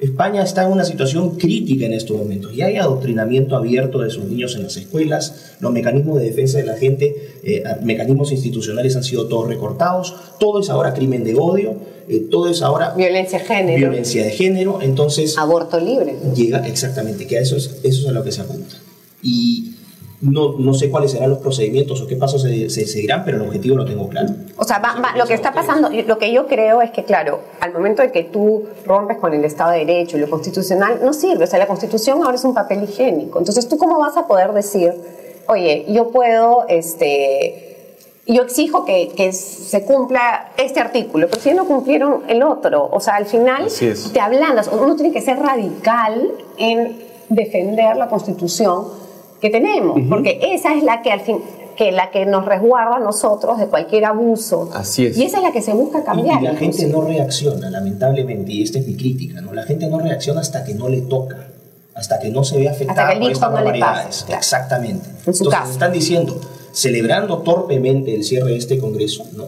España 0.00 0.42
está 0.42 0.64
en 0.64 0.72
una 0.72 0.84
situación 0.84 1.36
crítica 1.36 1.86
en 1.86 1.92
estos 1.92 2.16
momentos. 2.16 2.54
Ya 2.56 2.66
hay 2.66 2.76
adoctrinamiento 2.76 3.56
abierto 3.56 4.00
de 4.00 4.10
sus 4.10 4.24
niños 4.24 4.56
en 4.56 4.64
las 4.64 4.76
escuelas, 4.76 5.52
los 5.60 5.72
mecanismos 5.72 6.18
de 6.18 6.24
defensa 6.26 6.58
de 6.58 6.64
la 6.64 6.76
gente, 6.76 7.34
eh, 7.44 7.62
mecanismos 7.82 8.32
institucionales 8.32 8.96
han 8.96 9.04
sido 9.04 9.26
todos 9.28 9.46
recortados, 9.46 10.14
todo 10.40 10.60
es 10.60 10.70
ahora 10.70 10.92
crimen 10.92 11.22
de 11.22 11.34
odio, 11.36 11.76
eh, 12.08 12.26
todo 12.30 12.48
es 12.48 12.62
ahora 12.62 12.94
Violencia 12.96 13.38
de 13.38 13.44
género. 13.44 13.78
violencia 13.78 14.24
de 14.24 14.30
género. 14.30 14.78
Entonces, 14.82 15.38
Aborto 15.38 15.78
libre. 15.78 16.16
llega 16.34 16.66
exactamente, 16.66 17.26
que 17.28 17.38
a 17.38 17.40
eso 17.40 17.56
es, 17.56 17.76
eso 17.84 18.02
es 18.02 18.08
a 18.08 18.12
lo 18.12 18.24
que 18.24 18.32
se 18.32 18.40
apunta. 18.40 18.74
Y 19.22 19.71
No, 20.22 20.54
no 20.56 20.72
sé 20.72 20.88
cuáles 20.88 21.10
serán 21.10 21.30
los 21.30 21.40
procedimientos 21.40 22.00
o 22.00 22.06
qué 22.06 22.14
pasos 22.14 22.42
se, 22.42 22.70
se 22.70 22.86
seguirán, 22.86 23.24
pero 23.24 23.38
el 23.38 23.42
objetivo 23.48 23.76
lo 23.76 23.84
tengo 23.84 24.08
claro. 24.08 24.28
O 24.56 24.62
sea, 24.64 24.78
va- 24.78 24.94
va- 25.00 25.16
lo 25.16 25.26
que 25.26 25.34
está 25.34 25.52
pasando, 25.52 25.90
lo 25.90 26.16
que 26.18 26.32
yo 26.32 26.46
creo 26.46 26.80
es 26.80 26.92
que, 26.92 27.02
claro, 27.04 27.40
al 27.60 27.72
momento 27.72 28.02
de 28.02 28.12
que 28.12 28.22
tú 28.22 28.64
rompes 28.86 29.18
con 29.18 29.34
el 29.34 29.44
Estado 29.44 29.72
de 29.72 29.78
Derecho 29.84 30.16
y 30.16 30.20
lo 30.20 30.30
constitucional, 30.30 31.00
no 31.02 31.12
sirve. 31.12 31.42
O 31.42 31.46
sea, 31.48 31.58
la 31.58 31.66
Constitución 31.66 32.22
ahora 32.22 32.36
es 32.36 32.44
un 32.44 32.54
papel 32.54 32.84
higiénico. 32.84 33.40
Entonces, 33.40 33.68
¿tú 33.68 33.76
cómo 33.78 33.98
vas 33.98 34.16
a 34.16 34.28
poder 34.28 34.52
decir, 34.52 34.94
oye, 35.48 35.86
yo 35.88 36.10
puedo, 36.10 36.66
este, 36.68 37.96
yo 38.28 38.42
exijo 38.42 38.84
que, 38.84 39.08
que 39.16 39.32
se 39.32 39.84
cumpla 39.84 40.52
este 40.56 40.78
artículo, 40.78 41.26
pero 41.28 41.42
si 41.42 41.52
no 41.52 41.66
cumplieron 41.66 42.22
el 42.28 42.44
otro? 42.44 42.88
O 42.92 43.00
sea, 43.00 43.16
al 43.16 43.26
final 43.26 43.68
te 44.12 44.20
ablandas. 44.20 44.68
Uno 44.72 44.94
tiene 44.94 45.12
que 45.12 45.20
ser 45.20 45.40
radical 45.40 46.30
en 46.58 46.96
defender 47.28 47.96
la 47.96 48.08
Constitución 48.08 48.84
que 49.42 49.50
tenemos, 49.50 50.00
porque 50.08 50.38
esa 50.40 50.74
es 50.74 50.82
la 50.84 51.02
que 51.02 51.10
al 51.12 51.20
fin 51.20 51.38
que 51.76 51.90
la 51.90 52.10
que 52.10 52.26
nos 52.26 52.44
resguarda 52.44 52.96
a 52.96 53.00
nosotros 53.00 53.58
de 53.58 53.66
cualquier 53.66 54.04
abuso. 54.04 54.70
Así 54.74 55.06
es. 55.06 55.16
Y 55.16 55.24
esa 55.24 55.38
es 55.38 55.42
la 55.42 55.52
que 55.52 55.62
se 55.62 55.72
busca 55.72 56.04
cambiar. 56.04 56.40
y 56.40 56.44
la 56.44 56.54
gente 56.54 56.86
no 56.86 57.00
reacciona, 57.00 57.70
lamentablemente, 57.70 58.52
y 58.52 58.62
esta 58.62 58.78
es 58.78 58.86
mi 58.86 58.94
crítica, 58.94 59.40
¿no? 59.40 59.52
La 59.52 59.64
gente 59.64 59.88
no 59.88 59.98
reacciona 59.98 60.40
hasta 60.42 60.64
que 60.64 60.74
no 60.74 60.88
le 60.88 61.00
toca, 61.00 61.48
hasta 61.94 62.18
que 62.18 62.30
no 62.30 62.44
se 62.44 62.58
ve 62.58 62.68
afectada 62.68 63.08
que 63.08 63.14
el 63.14 63.20
por 63.20 63.32
estas 63.32 63.50
no 63.50 63.56
le 63.58 63.64
barbaridades. 63.64 64.22
claro. 64.24 64.38
Exactamente. 64.38 65.08
En 65.26 65.34
su 65.34 65.44
Entonces 65.44 65.48
casa. 65.48 65.72
están 65.72 65.92
diciendo, 65.92 66.40
celebrando 66.72 67.38
torpemente 67.38 68.14
el 68.14 68.24
cierre 68.24 68.50
de 68.50 68.58
este 68.58 68.78
congreso, 68.78 69.24
¿no? 69.34 69.46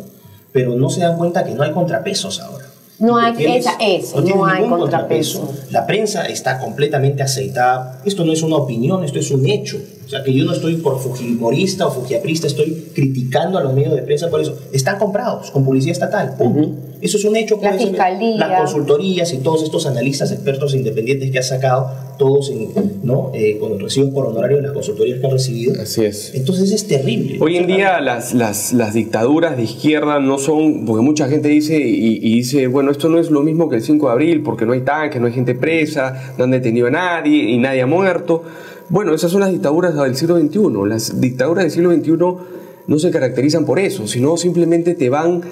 Pero 0.51 0.75
no 0.77 0.89
se 0.89 1.01
dan 1.01 1.17
cuenta 1.17 1.45
que 1.45 1.53
no 1.53 1.63
hay 1.63 1.73
contrapesos 1.73 2.41
ahora. 2.41 2.64
No 2.99 3.17
hay- 3.17 3.33
tienes- 3.35 3.67
esa- 3.67 3.77
eso, 3.81 4.21
no 4.21 4.47
hay 4.47 4.69
contrapeso. 4.69 5.53
La 5.71 5.85
prensa 5.87 6.27
está 6.27 6.59
completamente 6.59 7.23
aceitada. 7.23 8.01
Esto 8.05 8.25
no 8.25 8.33
es 8.33 8.43
una 8.43 8.57
opinión, 8.57 9.05
esto 9.05 9.19
es 9.19 9.31
un 9.31 9.47
hecho. 9.47 9.79
O 10.07 10.09
sea, 10.09 10.23
que 10.23 10.33
yo 10.33 10.45
no 10.45 10.53
estoy 10.53 10.77
por 10.77 11.01
fujimorista 11.01 11.87
o 11.87 11.91
fujiaprista, 11.91 12.47
estoy 12.47 12.91
criticando 12.95 13.59
a 13.59 13.63
los 13.63 13.73
medios 13.75 13.95
de 13.97 14.03
prensa 14.03 14.29
por 14.31 14.41
eso. 14.41 14.57
Están 14.73 14.99
comprados 14.99 15.51
con 15.51 15.65
publicidad 15.65 15.93
estatal. 15.93 16.35
punto. 16.37 16.69
Eso 17.05 17.19
es 17.19 17.25
un 17.27 17.37
hecho. 17.37 17.57
La 17.57 17.61
puede 17.71 17.79
ser- 17.79 17.89
fiscalía. 17.89 18.37
Las 18.39 18.61
consultorías 18.61 19.33
y 19.35 19.39
todos 19.39 19.63
estos 19.63 19.87
analistas 19.87 20.33
expertos 20.33 20.75
independientes 20.75 21.31
que 21.31 21.39
ha 21.39 21.43
sacado, 21.43 21.91
todos 22.19 22.51
en, 22.51 22.71
¿no? 23.03 23.31
Eh, 23.35 23.59
con 23.61 23.79
recibos 23.79 24.11
por 24.15 24.27
honorario 24.27 24.57
de 24.57 24.63
las 24.63 24.73
consultorías 24.73 25.19
que 25.21 25.27
han 25.27 25.33
recibido. 25.33 25.75
Así 25.81 26.03
es. 26.05 26.35
Entonces 26.35 26.73
es 26.73 26.87
terrible. 26.89 27.37
Hoy 27.41 27.57
en 27.59 27.67
día 27.67 28.01
las, 28.01 28.33
las, 28.33 28.73
las 28.73 28.95
dictaduras 28.95 29.57
de 29.57 29.65
izquierda 29.65 30.19
no 30.19 30.39
son, 30.39 30.87
porque 30.87 31.03
mucha 31.03 31.29
gente 31.29 31.49
dice 31.49 31.77
y, 31.79 32.17
y 32.23 32.37
dice, 32.37 32.69
bueno, 32.69 32.91
esto 32.91 33.09
no 33.11 33.19
es 33.19 33.31
lo 33.31 33.43
mismo 33.43 33.69
que 33.69 33.77
el 33.77 33.83
5 33.83 34.07
de 34.07 34.13
abril, 34.13 34.43
porque 34.43 34.65
no 34.65 34.73
hay 34.73 34.81
tanques, 34.81 35.21
no 35.21 35.27
hay 35.27 35.33
gente 35.35 35.55
presa, 35.55 36.35
no 36.39 36.45
han 36.45 36.51
detenido 36.53 36.87
a 36.87 36.91
nadie 36.91 37.51
y 37.51 37.59
nadie 37.59 37.83
ha 37.83 37.87
muerto. 37.87 38.43
Bueno, 38.89 39.15
esas 39.15 39.31
son 39.31 39.41
las 39.41 39.51
dictaduras 39.53 39.95
del 39.95 40.17
siglo 40.17 40.39
XXI. 40.39 40.59
Las 40.89 41.21
dictaduras 41.21 41.65
del 41.65 41.71
siglo 41.71 41.93
XXI 41.93 42.13
no 42.87 42.99
se 42.99 43.11
caracterizan 43.11 43.67
por 43.67 43.79
eso, 43.79 44.07
sino 44.09 44.37
simplemente 44.39 44.95
te 44.95 45.09
van 45.11 45.43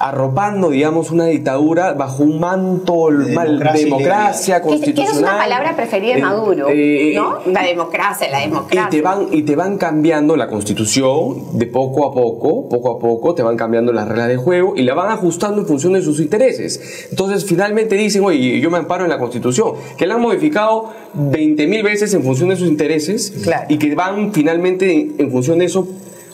arropando, 0.00 0.70
digamos, 0.70 1.10
una 1.10 1.26
dictadura 1.26 1.92
bajo 1.92 2.22
un 2.22 2.40
manto 2.40 3.10
De 3.10 3.26
democracia 3.26 3.84
democracia 3.84 4.62
constitucional. 4.62 5.12
es 5.12 5.18
una 5.20 5.36
palabra 5.36 5.76
preferida 5.76 6.14
de 6.14 6.18
Eh, 6.20 6.22
Maduro, 6.22 6.66
eh, 6.70 7.12
¿no? 7.14 7.38
La 7.52 7.62
democracia, 7.64 8.30
la 8.30 8.40
democracia. 8.40 8.86
y 8.88 8.90
te, 8.90 9.02
van, 9.02 9.26
y 9.30 9.42
te 9.42 9.56
van 9.56 9.76
cambiando 9.76 10.36
la 10.36 10.48
constitución 10.48 11.58
de 11.58 11.66
poco 11.66 12.06
a 12.06 12.14
poco, 12.14 12.66
poco 12.70 12.92
a 12.92 12.98
poco, 12.98 13.34
te 13.34 13.42
van 13.42 13.58
cambiando 13.58 13.92
las 13.92 14.08
reglas 14.08 14.28
de 14.28 14.36
juego 14.38 14.72
y 14.74 14.82
la 14.84 14.94
van 14.94 15.12
ajustando 15.12 15.60
en 15.60 15.66
función 15.66 15.92
de 15.92 16.00
sus 16.02 16.18
intereses. 16.18 17.08
Entonces 17.10 17.44
finalmente 17.44 17.94
dicen, 17.96 18.24
oye, 18.24 18.58
yo 18.58 18.70
me 18.70 18.78
amparo 18.78 19.04
en 19.04 19.10
la 19.10 19.18
constitución, 19.18 19.72
que 19.98 20.06
la 20.06 20.14
han 20.14 20.22
modificado 20.22 20.90
20 21.12 21.66
mil 21.66 21.82
veces 21.82 22.14
en 22.14 22.22
función 22.22 22.48
de 22.48 22.56
sus 22.56 22.68
intereses 22.68 23.32
Claro. 23.42 23.66
y 23.68 23.76
que 23.76 23.94
van 23.94 24.32
finalmente 24.32 24.90
en, 24.92 25.14
en 25.18 25.30
función 25.30 25.58
de 25.58 25.66
eso 25.66 25.86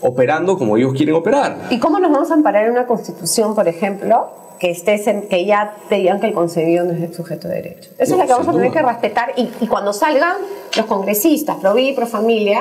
operando 0.07 0.57
como 0.59 0.77
ellos 0.77 0.93
quieren 0.95 1.15
operar. 1.15 1.57
¿Y 1.71 1.79
cómo 1.79 1.99
nos 1.99 2.11
vamos 2.13 2.31
a 2.31 2.35
amparar 2.35 2.65
en 2.67 2.73
una 2.73 2.87
constitución, 2.87 3.55
por 3.55 3.67
ejemplo, 3.69 4.29
que, 4.59 4.71
estés 4.71 5.07
en- 5.07 5.29
que 5.29 5.45
ya 5.45 5.77
te 5.89 5.97
digan 5.97 6.21
que 6.21 6.27
el 6.29 6.33
concebido 6.35 6.85
no 6.85 6.93
es 6.93 7.01
el 7.03 7.13
sujeto 7.15 7.49
de 7.49 7.55
derecho? 7.57 7.91
Eso 7.99 8.15
es 8.15 8.21
lo 8.21 8.27
que 8.27 8.33
vamos 8.33 8.49
a 8.49 8.53
tener 8.53 8.71
duda. 8.71 8.81
que 8.81 8.87
respetar 8.87 9.33
y, 9.37 9.51
y 9.61 9.67
cuando 9.67 9.93
salgan 9.93 10.37
los 10.77 10.87
congresistas, 10.87 11.57
pro 11.57 11.75
vida 11.75 11.91
y 11.91 11.95
pro 11.95 12.07
familia, 12.07 12.61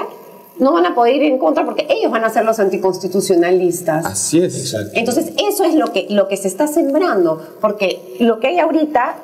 no 0.57 0.71
van 0.73 0.85
a 0.85 0.95
poder 0.95 1.15
ir 1.15 1.23
en 1.23 1.37
contra 1.37 1.65
porque 1.65 1.85
ellos 1.89 2.11
van 2.11 2.23
a 2.23 2.29
ser 2.29 2.45
los 2.45 2.59
anticonstitucionalistas. 2.59 4.05
Así 4.05 4.41
es. 4.41 4.57
Exacto. 4.57 4.91
Entonces, 4.93 5.31
eso 5.49 5.63
es 5.63 5.75
lo 5.75 5.91
que, 5.91 6.07
lo 6.09 6.27
que 6.27 6.37
se 6.37 6.47
está 6.47 6.67
sembrando, 6.67 7.41
porque 7.61 8.15
lo 8.19 8.39
que 8.39 8.47
hay 8.47 8.59
ahorita, 8.59 9.15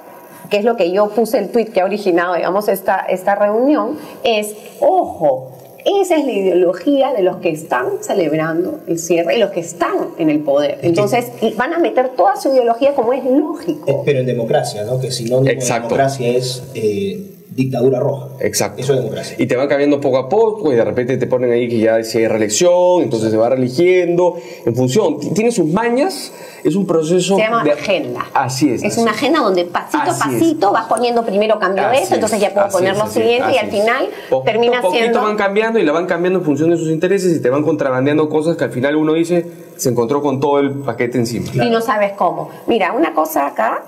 que 0.49 0.57
es 0.57 0.65
lo 0.65 0.75
que 0.75 0.91
yo 0.91 1.09
puse 1.09 1.37
el 1.37 1.49
tweet 1.49 1.67
que 1.67 1.81
ha 1.81 1.85
originado, 1.85 2.35
digamos, 2.35 2.67
esta, 2.67 2.97
esta 2.99 3.35
reunión, 3.35 3.97
es, 4.23 4.53
ojo, 4.81 5.51
esa 5.85 6.15
es 6.15 6.25
la 6.25 6.31
ideología 6.31 7.13
de 7.13 7.23
los 7.23 7.37
que 7.37 7.49
están 7.49 7.85
celebrando 8.01 8.79
el 8.87 8.99
cierre 8.99 9.35
y 9.35 9.39
los 9.39 9.51
que 9.51 9.61
están 9.61 10.09
en 10.17 10.29
el 10.29 10.39
poder. 10.39 10.79
Entonces, 10.81 11.31
y 11.41 11.53
van 11.53 11.73
a 11.73 11.79
meter 11.79 12.09
toda 12.09 12.35
su 12.35 12.49
ideología 12.49 12.93
como 12.93 13.13
es 13.13 13.23
lógico. 13.25 14.03
Pero 14.05 14.19
en 14.19 14.25
democracia, 14.25 14.83
¿no? 14.83 14.99
Que 14.99 15.11
sinónimo 15.11 15.45
de 15.45 15.53
Exacto. 15.53 15.87
democracia 15.89 16.29
es 16.29 16.63
eh, 16.75 17.21
dictadura 17.53 17.99
roja. 17.99 18.29
Exacto. 18.39 18.81
Eso 18.81 18.93
es 18.93 18.99
democracia. 18.99 19.35
Y 19.37 19.45
te 19.45 19.55
van 19.57 19.67
cambiando 19.67 19.99
poco 19.99 20.17
a 20.17 20.29
poco 20.29 20.71
y 20.71 20.75
de 20.75 20.85
repente 20.85 21.17
te 21.17 21.27
ponen 21.27 21.51
ahí 21.51 21.67
que 21.67 21.79
ya 21.79 22.01
si 22.03 22.19
hay 22.19 22.27
reelección, 22.27 23.01
entonces 23.01 23.29
se 23.29 23.37
va 23.37 23.49
religiendo 23.49 24.35
en 24.65 24.73
función. 24.75 25.19
Tiene 25.33 25.51
sus 25.51 25.65
mañas, 25.67 26.31
es 26.63 26.75
un 26.75 26.87
proceso. 26.87 27.35
Se 27.35 27.41
llama 27.41 27.63
de- 27.63 27.71
agenda. 27.73 28.25
Así 28.33 28.69
es. 28.71 28.83
Es 28.83 28.93
así 28.93 29.01
una 29.01 29.11
agenda 29.11 29.39
donde 29.41 29.65
pasito 29.65 29.97
a 29.97 30.03
Así 30.03 30.29
es. 30.29 30.39
pasito 30.39 30.71
vas 30.71 30.85
poniendo 30.87 31.25
primero 31.25 31.59
cambio 31.59 31.85
Así 31.85 32.03
esto, 32.03 32.15
entonces 32.15 32.37
es, 32.37 32.43
ya 32.43 32.53
puedo 32.53 32.67
así 32.67 32.77
poner 32.77 32.93
es, 32.93 32.97
lo 32.99 33.07
siguiente 33.07 33.51
y 33.53 33.57
al 33.57 33.69
final 33.69 34.07
Poquito 34.29 34.43
termina 34.51 34.79
a 34.79 34.81
poquito 34.81 35.01
siendo... 35.03 35.21
van 35.21 35.35
cambiando 35.35 35.79
y 35.79 35.83
la 35.83 35.91
van 35.91 36.05
cambiando 36.05 36.39
en 36.39 36.45
función 36.45 36.69
de 36.69 36.77
sus 36.77 36.89
intereses 36.89 37.35
y 37.35 37.41
te 37.41 37.49
van 37.49 37.63
contrabandeando 37.63 38.29
cosas 38.29 38.55
que 38.55 38.63
al 38.63 38.71
final 38.71 38.95
uno 38.95 39.13
dice 39.13 39.45
se 39.75 39.89
encontró 39.89 40.21
con 40.21 40.39
todo 40.39 40.59
el 40.59 40.71
paquete 40.71 41.17
encima. 41.17 41.47
y 41.65 41.69
no 41.69 41.81
sabes 41.81 42.13
cómo. 42.13 42.49
Mira, 42.67 42.93
una 42.93 43.13
cosa 43.13 43.47
acá, 43.47 43.83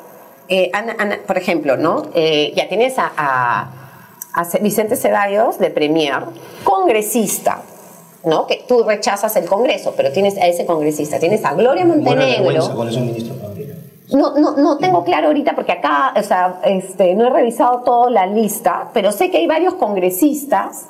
eh, 0.50 0.70
Ana- 0.74 0.96
Ana- 1.00 1.20
por 1.26 1.38
ejemplo, 1.38 1.78
¿no? 1.78 2.04
Eh, 2.14 2.54
ya 2.56 2.68
tienes 2.70 2.98
a, 3.00 3.12
a- 3.16 3.72
a 4.34 4.46
Ce- 4.46 4.60
Vicente 4.60 4.96
Ceballos 4.96 5.58
de 5.60 5.70
Premier, 5.70 6.24
congresista, 6.64 7.62
¿no? 8.26 8.48
Que 8.48 8.64
tú 8.68 8.84
rechazas 8.84 9.36
el 9.36 9.46
Congreso, 9.46 9.94
pero 9.96 10.12
tienes 10.12 10.38
a 10.38 10.48
ese 10.48 10.66
congresista. 10.66 11.20
Tienes 11.20 11.44
a 11.46 11.54
Gloria 11.54 11.86
Montenegro. 11.86 12.50
esos 12.52 12.98
ministros 13.02 13.40
Gabriel. 13.42 13.80
No, 14.12 14.38
no, 14.38 14.56
no 14.58 14.78
tengo 14.78 15.04
claro 15.04 15.28
ahorita 15.28 15.56
porque 15.56 15.72
acá, 15.72 16.14
o 16.18 16.24
sea, 16.24 16.60
este, 16.66 17.16
no 17.16 17.28
he 17.28 17.30
revisado 17.30 17.80
toda 17.84 18.10
la 18.12 18.26
lista, 18.28 18.90
pero 18.94 19.12
sé 19.12 19.32
que 19.32 19.38
hay 19.38 19.48
varios 19.48 19.74
congresistas 19.76 20.86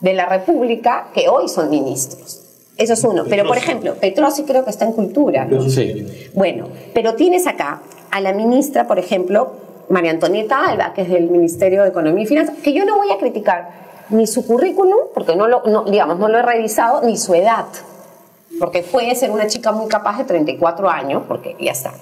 de 0.00 0.12
la 0.14 0.26
República 0.26 1.08
que 1.14 1.28
hoy 1.28 1.48
son 1.48 1.70
ministros. 1.70 2.42
Eso 2.76 2.92
es 2.92 3.04
uno. 3.04 3.24
Pero, 3.28 3.46
por 3.46 3.56
ejemplo, 3.56 3.94
Petrosi 3.94 4.44
creo 4.44 4.64
que 4.64 4.70
está 4.70 4.84
en 4.84 4.92
cultura. 4.92 5.44
¿no? 5.46 5.68
Sí. 5.70 6.30
Bueno, 6.34 6.68
pero 6.92 7.14
tienes 7.14 7.46
acá 7.46 7.80
a 8.10 8.20
la 8.20 8.32
ministra, 8.32 8.86
por 8.86 8.98
ejemplo, 8.98 9.52
María 9.88 10.10
Antonieta 10.10 10.66
Alba, 10.66 10.92
que 10.92 11.02
es 11.02 11.08
del 11.08 11.30
Ministerio 11.30 11.82
de 11.82 11.88
Economía 11.88 12.24
y 12.24 12.26
Finanzas, 12.26 12.56
que 12.62 12.72
yo 12.72 12.84
no 12.84 12.96
voy 12.96 13.10
a 13.12 13.18
criticar 13.18 13.86
ni 14.10 14.26
su 14.26 14.46
currículum, 14.46 14.98
porque 15.14 15.34
no 15.36 15.48
lo, 15.48 15.62
no, 15.64 15.84
digamos, 15.84 16.18
no 16.18 16.28
lo 16.28 16.38
he 16.38 16.42
revisado, 16.42 17.02
ni 17.02 17.16
su 17.16 17.34
edad, 17.34 17.66
porque 18.58 18.82
puede 18.82 19.14
ser 19.14 19.30
una 19.30 19.46
chica 19.46 19.72
muy 19.72 19.88
capaz 19.88 20.18
de 20.18 20.24
34 20.24 20.88
años, 20.88 21.22
porque 21.26 21.56
ya 21.58 21.72
está. 21.72 21.92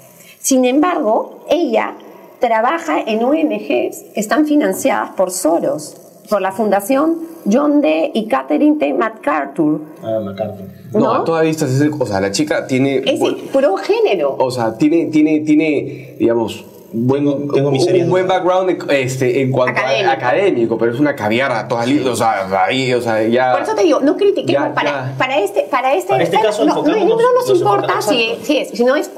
Sin 0.41 0.65
embargo, 0.65 1.45
ella 1.49 1.95
trabaja 2.41 3.01
en 3.01 3.25
ONGs 3.25 3.67
que 3.67 4.21
están 4.21 4.47
financiadas 4.47 5.11
por 5.11 5.31
Soros, 5.31 5.97
por 6.29 6.41
la 6.41 6.53
Fundación 6.53 7.19
John 7.51 7.81
D. 7.81 8.11
y 8.15 8.27
Catherine 8.27 8.77
T. 8.79 8.95
MacArthur. 8.95 9.81
Ah, 10.03 10.21
MacArthur. 10.25 10.67
No, 10.93 11.01
¿No? 11.01 11.13
a 11.15 11.25
todas 11.25 11.45
vistas, 11.45 11.71
es 11.71 11.81
el- 11.81 11.93
o 11.99 12.07
sea, 12.07 12.21
la 12.21 12.31
chica 12.31 12.67
tiene. 12.67 13.03
Es 13.05 13.19
bueno, 13.19 13.37
pro 13.53 13.77
género. 13.77 14.37
o 14.39 14.51
sea, 14.51 14.77
tiene, 14.79 15.07
tiene, 15.07 15.41
tiene, 15.41 16.15
digamos, 16.19 16.65
buen, 16.93 17.49
tengo 17.49 17.71
mis 17.73 17.85
un 17.87 18.09
buen 18.09 18.27
background 18.29 18.85
este, 18.91 19.43
en 19.43 19.51
cuanto 19.51 19.81
Académico. 19.81 20.11
a 20.11 20.13
académico, 20.15 20.79
pero 20.79 20.93
es 20.93 21.01
una 21.01 21.17
caviara 21.17 21.67
toda 21.67 21.85
li- 21.85 22.07
o 22.07 22.15
sea, 22.15 22.47
ahí, 22.65 22.95
o 22.95 23.01
sea, 23.03 23.23
ya. 23.27 23.53
Por 23.53 23.63
eso 23.63 23.75
te 23.75 23.83
digo, 23.83 23.99
no 24.01 24.17
critiquemos 24.17 24.69
Ya, 24.69 24.75
para, 24.75 24.91
ya. 24.91 25.15
para 25.19 25.39
este, 25.41 25.63
para 25.71 25.95
este, 25.95 26.11
Para 26.11 26.23
este 26.23 26.41
caso, 26.41 26.65
no, 26.65 26.77
no, 26.77 26.83
nos 26.85 27.49
nos 27.49 27.59
importa 27.59 28.01
si, 28.01 28.23
exacto. 28.23 28.45
si 28.47 28.57
es, 28.59 28.69
sino 28.71 28.95
es 28.95 29.11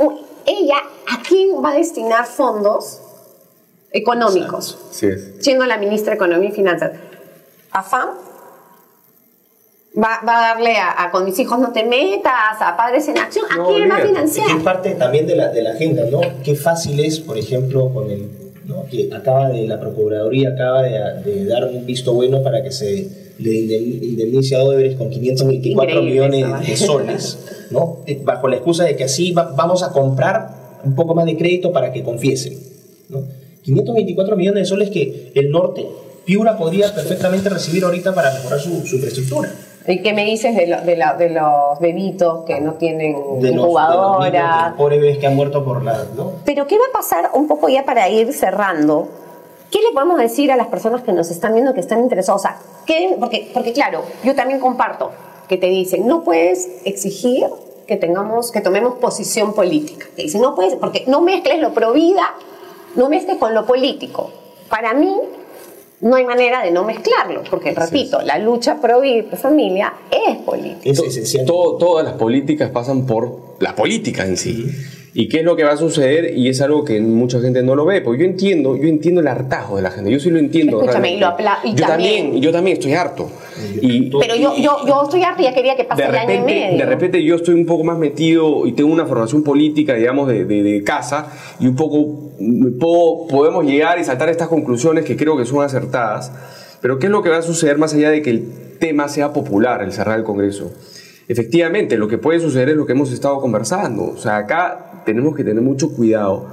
ella 0.46 0.76
a 1.12 1.22
quién 1.28 1.50
va 1.62 1.72
a 1.72 1.74
destinar 1.74 2.24
fondos 2.24 3.02
económicos, 3.96 4.78
Sí 4.90 5.08
siendo 5.40 5.64
la 5.66 5.78
ministra 5.78 6.10
de 6.12 6.16
Economía 6.16 6.48
y 6.50 6.52
Finanzas. 6.52 6.92
¿A 7.72 7.82
FAM? 7.82 8.08
¿Va, 9.98 10.20
va 10.28 10.38
a 10.38 10.54
darle 10.54 10.76
a, 10.76 11.04
a 11.04 11.10
con 11.10 11.24
mis 11.24 11.38
hijos 11.38 11.58
no 11.58 11.72
te 11.72 11.82
metas, 11.84 12.60
a 12.60 12.76
Padres 12.76 13.08
en 13.08 13.16
Acción? 13.18 13.46
¿A 13.50 13.56
No, 13.56 13.68
quién 13.68 13.90
va 13.90 13.96
a 13.96 14.00
financiar? 14.00 14.50
Es 14.50 14.62
parte 14.62 14.90
también 14.90 15.26
de 15.26 15.36
la, 15.36 15.48
de 15.48 15.62
la 15.62 15.70
agenda, 15.70 16.04
¿no? 16.10 16.20
Qué 16.44 16.54
fácil 16.54 17.00
es, 17.00 17.18
por 17.20 17.38
ejemplo, 17.38 17.88
con 17.94 18.10
el, 18.10 18.28
¿no? 18.66 18.84
que 18.90 19.08
acaba 19.14 19.48
de, 19.48 19.66
la 19.66 19.80
Procuraduría 19.80 20.50
acaba 20.50 20.82
de, 20.82 20.90
de 21.24 21.46
dar 21.46 21.64
un 21.64 21.86
visto 21.86 22.12
bueno 22.12 22.42
para 22.42 22.62
que 22.62 22.72
se 22.72 23.08
le 23.38 23.50
indem- 23.50 24.02
indemnice 24.02 24.54
a 24.56 24.64
Odebrecht 24.64 24.98
con 24.98 25.08
524 25.08 26.00
Increíble 26.02 26.10
millones 26.36 26.66
de 26.68 26.76
soles, 26.76 27.38
¿no? 27.70 27.98
Bajo 28.22 28.48
la 28.48 28.56
excusa 28.56 28.84
de 28.84 28.96
que 28.96 29.04
así 29.04 29.32
va- 29.32 29.52
vamos 29.56 29.82
a 29.82 29.92
comprar 29.92 30.50
un 30.84 30.94
poco 30.94 31.14
más 31.14 31.24
de 31.24 31.36
crédito 31.38 31.72
para 31.72 31.90
que 31.92 32.02
confiesen, 32.02 32.58
¿no? 33.08 33.20
524 33.66 34.36
millones 34.36 34.62
de 34.62 34.66
soles 34.66 34.90
que 34.90 35.32
el 35.34 35.50
norte, 35.50 35.86
Piura, 36.24 36.56
podría 36.56 36.94
perfectamente 36.94 37.48
recibir 37.48 37.84
ahorita 37.84 38.14
para 38.14 38.32
mejorar 38.32 38.58
su, 38.60 38.86
su 38.86 38.96
infraestructura. 38.96 39.52
¿Y 39.88 40.02
qué 40.02 40.12
me 40.12 40.24
dices 40.24 40.56
de, 40.56 40.66
lo- 40.66 40.80
de, 40.80 40.96
la- 40.96 41.14
de 41.14 41.30
los 41.30 41.78
bebitos 41.80 42.44
que 42.44 42.60
no 42.60 42.74
tienen 42.74 43.12
De 43.12 43.20
los, 43.20 43.40
de 43.40 43.52
los 43.52 44.18
niños, 44.18 44.32
que- 44.72 44.76
pobres 44.76 45.00
bebés 45.00 45.18
que 45.18 45.26
han 45.26 45.36
muerto 45.36 45.64
por 45.64 45.82
la... 45.84 46.04
¿no? 46.16 46.32
Pero 46.44 46.66
¿qué 46.66 46.76
va 46.76 46.84
a 46.90 46.92
pasar 46.92 47.30
un 47.34 47.46
poco 47.46 47.68
ya 47.68 47.84
para 47.84 48.08
ir 48.08 48.32
cerrando? 48.32 49.08
¿Qué 49.70 49.78
le 49.78 49.92
podemos 49.92 50.18
decir 50.18 50.50
a 50.50 50.56
las 50.56 50.66
personas 50.68 51.02
que 51.02 51.12
nos 51.12 51.30
están 51.30 51.52
viendo, 51.54 51.72
que 51.74 51.80
están 51.80 52.00
interesadas? 52.00 52.40
O 52.40 52.42
sea, 52.42 52.58
¿qué- 52.86 53.16
porque, 53.20 53.50
porque 53.54 53.72
claro, 53.72 54.02
yo 54.24 54.34
también 54.34 54.58
comparto 54.60 55.10
que 55.48 55.56
te 55.56 55.66
dicen, 55.66 56.06
no 56.08 56.24
puedes 56.24 56.68
exigir 56.84 57.46
que 57.86 57.96
tengamos, 57.96 58.50
que 58.50 58.60
tomemos 58.60 58.94
posición 58.98 59.54
política. 59.54 60.06
Te 60.16 60.22
dicen, 60.22 60.40
no 60.40 60.56
puedes, 60.56 60.74
porque 60.74 61.04
no 61.06 61.20
mezcles 61.20 61.60
lo 61.60 61.72
pro 61.72 61.92
vida, 61.92 62.22
no 62.96 63.08
mezcles 63.08 63.36
con 63.38 63.54
lo 63.54 63.64
político. 63.66 64.30
Para 64.68 64.94
mí, 64.94 65.12
no 66.00 66.16
hay 66.16 66.24
manera 66.24 66.62
de 66.62 66.70
no 66.70 66.84
mezclarlo, 66.84 67.42
porque 67.48 67.72
repito, 67.72 68.20
la 68.22 68.38
lucha 68.38 68.80
pro 68.80 69.00
vida 69.00 69.16
y 69.18 69.22
pro 69.22 69.36
familia 69.38 69.94
es 70.10 70.36
política. 70.38 70.90
Es 70.90 70.98
esencial. 71.00 71.46
To- 71.46 71.76
todas 71.78 72.04
las 72.04 72.14
políticas 72.14 72.70
pasan 72.70 73.06
por 73.06 73.56
la 73.60 73.74
política 73.74 74.24
en 74.24 74.36
sí. 74.36 74.66
¿Y 75.18 75.28
qué 75.30 75.38
es 75.38 75.44
lo 75.44 75.56
que 75.56 75.64
va 75.64 75.72
a 75.72 75.76
suceder? 75.78 76.36
Y 76.36 76.50
es 76.50 76.60
algo 76.60 76.84
que 76.84 77.00
mucha 77.00 77.40
gente 77.40 77.62
no 77.62 77.74
lo 77.74 77.86
ve. 77.86 78.02
Porque 78.02 78.20
yo 78.24 78.28
entiendo, 78.28 78.76
yo 78.76 78.86
entiendo 78.86 79.22
el 79.22 79.28
hartazgo 79.28 79.76
de 79.76 79.82
la 79.82 79.90
gente. 79.90 80.10
Yo 80.10 80.20
sí 80.20 80.28
lo 80.28 80.38
entiendo. 80.38 80.76
Escúchame, 80.82 81.08
realmente. 81.08 81.16
y 81.16 81.20
lo 81.20 81.26
apla- 81.28 81.58
y 81.64 81.74
yo 81.74 81.86
también- 81.86 82.22
también, 82.24 82.42
yo 82.42 82.52
también 82.52 82.76
estoy 82.76 82.92
harto. 82.92 83.30
Y, 83.80 84.10
Pero 84.10 84.36
yo, 84.36 84.54
yo, 84.58 84.86
yo 84.86 85.02
estoy 85.04 85.22
harta 85.22 85.40
y 85.40 85.44
ya 85.46 85.54
quería 85.54 85.74
que 85.74 85.84
pase 85.84 86.02
de 86.02 86.08
el 86.08 86.14
año 86.16 86.34
y 86.34 86.40
medio. 86.40 86.78
de 86.78 86.84
repente 86.84 87.24
yo 87.24 87.34
estoy 87.36 87.54
un 87.54 87.64
poco 87.64 87.82
más 87.82 87.96
metido 87.98 88.66
y 88.66 88.72
tengo 88.72 88.92
una 88.92 89.06
formación 89.06 89.42
política, 89.42 89.94
digamos, 89.94 90.28
de, 90.28 90.44
de- 90.44 90.62
de 90.62 90.84
casa 90.84 91.28
y 91.60 91.66
un 91.66 91.76
poco 91.76 92.32
puedo- 92.78 93.26
podemos 93.28 93.64
llegar 93.64 93.98
y 93.98 94.04
saltar 94.04 94.28
estas 94.28 94.48
conclusiones 94.48 95.06
que 95.06 95.16
creo 95.16 95.36
que 95.38 95.46
son 95.46 95.64
acertadas. 95.64 96.30
Pero 96.82 96.98
¿qué 96.98 97.06
es 97.06 97.12
lo 97.12 97.22
que 97.22 97.30
va 97.30 97.38
a 97.38 97.42
suceder 97.42 97.78
más 97.78 97.94
allá 97.94 98.10
de 98.10 98.20
que 98.20 98.28
el 98.28 98.44
tema 98.78 99.08
sea 99.08 99.32
popular, 99.32 99.82
el 99.82 99.92
cerrar 99.92 100.18
el 100.18 100.24
Congreso? 100.24 100.72
Efectivamente, 101.28 101.96
lo 101.96 102.06
que 102.06 102.18
puede 102.18 102.38
suceder 102.38 102.68
es 102.68 102.76
lo 102.76 102.84
que 102.86 102.92
hemos 102.92 103.10
estado 103.12 103.40
conversando. 103.40 104.04
O 104.04 104.16
sea, 104.18 104.36
acá 104.36 104.92
tenemos 105.06 105.34
que 105.34 105.44
tener 105.44 105.62
mucho 105.62 105.92
cuidado, 105.92 106.48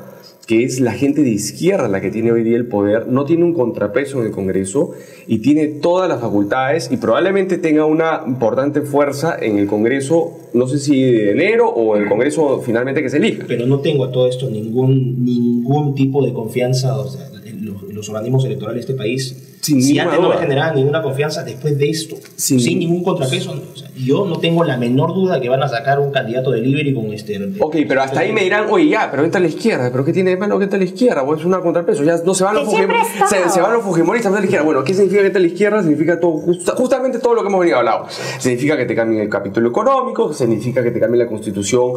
que 0.48 0.64
es 0.64 0.80
la 0.80 0.92
gente 0.92 1.24
de 1.24 1.30
izquierda 1.30 1.88
la 1.88 2.02
que 2.02 2.12
tiene 2.12 2.32
hoy 2.32 2.44
día 2.44 2.58
el 2.58 2.68
poder, 2.68 3.08
no 3.08 3.26
tiene 3.26 3.44
un 3.44 3.54
contrapeso 3.54 4.20
en 4.20 4.28
el 4.28 4.32
Congreso 4.32 4.92
y 5.26 5.40
tiene 5.40 5.68
todas 5.68 6.08
las 6.08 6.22
facultades 6.22 6.90
y 6.92 6.98
probablemente 6.98 7.58
tenga 7.58 7.86
una 7.86 8.24
importante 8.28 8.82
fuerza 8.82 9.38
en 9.40 9.58
el 9.58 9.68
Congreso, 9.68 10.38
no 10.54 10.68
sé 10.68 10.80
si 10.80 11.02
de 11.02 11.32
enero 11.32 11.70
o 11.70 11.96
el 11.96 12.08
Congreso 12.08 12.62
finalmente 12.62 13.02
que 13.02 13.10
se 13.10 13.18
elija. 13.18 13.46
Pero 13.48 13.66
no 13.66 13.80
tengo 13.80 14.06
a 14.06 14.12
todo 14.12 14.28
esto 14.28 14.50
ningún, 14.50 15.24
ningún 15.24 15.96
tipo 15.96 16.24
de 16.26 16.34
confianza. 16.34 17.00
O 17.00 17.06
los, 17.62 17.84
los 17.84 18.10
organismos 18.10 18.46
electorales 18.46 18.86
de 18.86 18.92
este 18.92 19.02
país, 19.02 19.43
Sin 19.64 19.82
si 19.82 19.98
antes 19.98 20.20
no 20.20 20.28
me 20.28 20.36
generaban 20.38 20.76
ninguna 20.76 21.02
confianza, 21.02 21.42
después 21.42 21.78
de 21.78 21.90
esto, 21.90 22.18
Sin- 22.36 22.60
sin, 22.60 22.80
ningún 22.80 23.02
contrapeso, 23.02 23.52
o 23.52 23.78
sea, 23.78 23.88
yo 23.96 24.26
no 24.26 24.38
tengo 24.40 24.66
la 24.66 24.76
menor 24.76 25.14
duda 25.16 25.40
que 25.40 25.48
van 25.48 25.64
a 25.64 25.70
sacar 25.70 26.00
un 26.02 26.12
candidato 26.12 26.52
de 26.52 26.60
Liberty 26.60 26.94
con 26.94 27.14
este. 27.14 27.40
Ok, 27.62 27.78
pero 27.88 28.02
hasta 28.02 28.20
ahí 28.20 28.34
me 28.34 28.42
dirán, 28.44 28.66
oye, 28.70 28.90
ya, 28.90 29.10
pero 29.10 29.24
entra 29.24 29.40
a 29.40 29.42
la 29.42 29.48
izquierda, 29.48 29.90
pero 29.90 30.04
¿qué 30.04 30.12
tiene 30.12 30.32
de 30.32 30.38
malo 30.38 30.60
que 30.60 30.66
a 30.66 30.78
la 30.78 30.84
izquierda? 30.84 31.24
O 31.24 31.34
es 31.34 31.46
una 31.46 31.62
contrapeso, 31.62 32.04
ya 32.04 32.18
no 32.26 32.34
se 32.34 32.44
van 32.44 32.56
los, 32.56 32.68
Que 32.68 32.76
siempre 32.76 32.98
fujim- 32.98 33.22
ha 33.22 33.26
estado. 33.26 33.44
se, 33.46 33.50
se 33.52 33.62
van 33.62 33.72
los 33.74 33.84
fujimoristas 33.84 34.34
a 34.34 34.38
la 34.38 34.44
izquierda. 34.44 34.66
Bueno, 34.66 34.84
¿qué 34.84 34.94
significa 34.94 35.22
que 35.22 35.28
entra 35.28 35.40
a 35.40 35.42
la 35.44 35.48
izquierda? 35.48 35.82
Significa 35.82 36.20
todo, 36.20 36.32
justa- 36.40 36.74
justamente 36.76 37.20
todo 37.20 37.34
lo 37.34 37.42
que 37.44 37.48
hemos 37.48 37.60
venido 37.62 37.78
hablando. 37.78 38.08
Significa 38.40 38.76
que 38.76 38.84
te 38.86 38.94
cambien 38.96 39.22
el 39.22 39.30
capítulo 39.30 39.70
económico, 39.70 40.34
significa 40.34 40.84
que 40.84 40.92
te 40.92 41.00
cambien 41.00 41.20
la 41.24 41.30
constitución. 41.30 41.94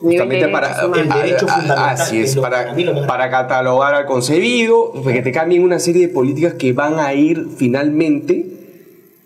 Justamente 0.00 0.48
para. 0.48 0.80
El 0.82 1.08
derecho 1.08 1.46
Ah, 1.48 1.52
ah, 1.56 1.60
fundamental, 1.60 1.88
Así 1.90 2.20
es 2.22 2.36
para, 2.36 3.30
catalogar 3.30 3.94
al 3.94 4.06
concebido, 4.06 4.92
que 5.04 5.22
te 5.22 5.30
cambien 5.32 5.62
una 5.62 5.78
serie 5.78 6.06
de 6.06 6.12
políticas 6.12 6.54
que 6.54 6.72
van 6.72 6.98
a 6.98 7.12
ir 7.14 7.48
finalmente 7.56 8.46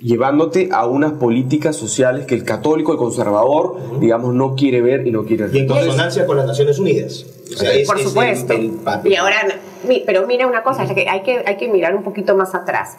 llevándote 0.00 0.68
a 0.72 0.86
unas 0.86 1.12
políticas 1.12 1.76
sociales 1.76 2.26
que 2.26 2.34
el 2.34 2.44
católico, 2.44 2.92
el 2.92 2.98
conservador, 2.98 4.00
digamos, 4.00 4.34
no 4.34 4.54
quiere 4.54 4.82
ver 4.82 5.06
y 5.06 5.10
no 5.10 5.24
quiere 5.24 5.44
Y 5.46 5.50
en 5.50 5.56
Entonces, 5.62 5.86
consonancia 5.86 6.26
con 6.26 6.36
las 6.36 6.46
Naciones 6.46 6.78
Unidas. 6.78 7.24
O 7.50 7.56
sea, 7.56 7.72
es- 7.72 7.86
Por 7.86 7.96
es 7.96 8.02
el- 8.02 8.08
supuesto. 8.08 8.52
el 8.52 8.72
y 9.04 9.14
ahora, 9.14 9.36
pero 10.04 10.26
mira 10.26 10.46
una 10.46 10.62
cosa, 10.62 10.84
es 10.84 10.92
que 10.92 11.08
hay, 11.08 11.22
que 11.22 11.42
hay 11.46 11.56
que 11.56 11.68
mirar 11.68 11.94
un 11.94 12.02
poquito 12.02 12.36
más 12.36 12.54
atrás. 12.54 12.96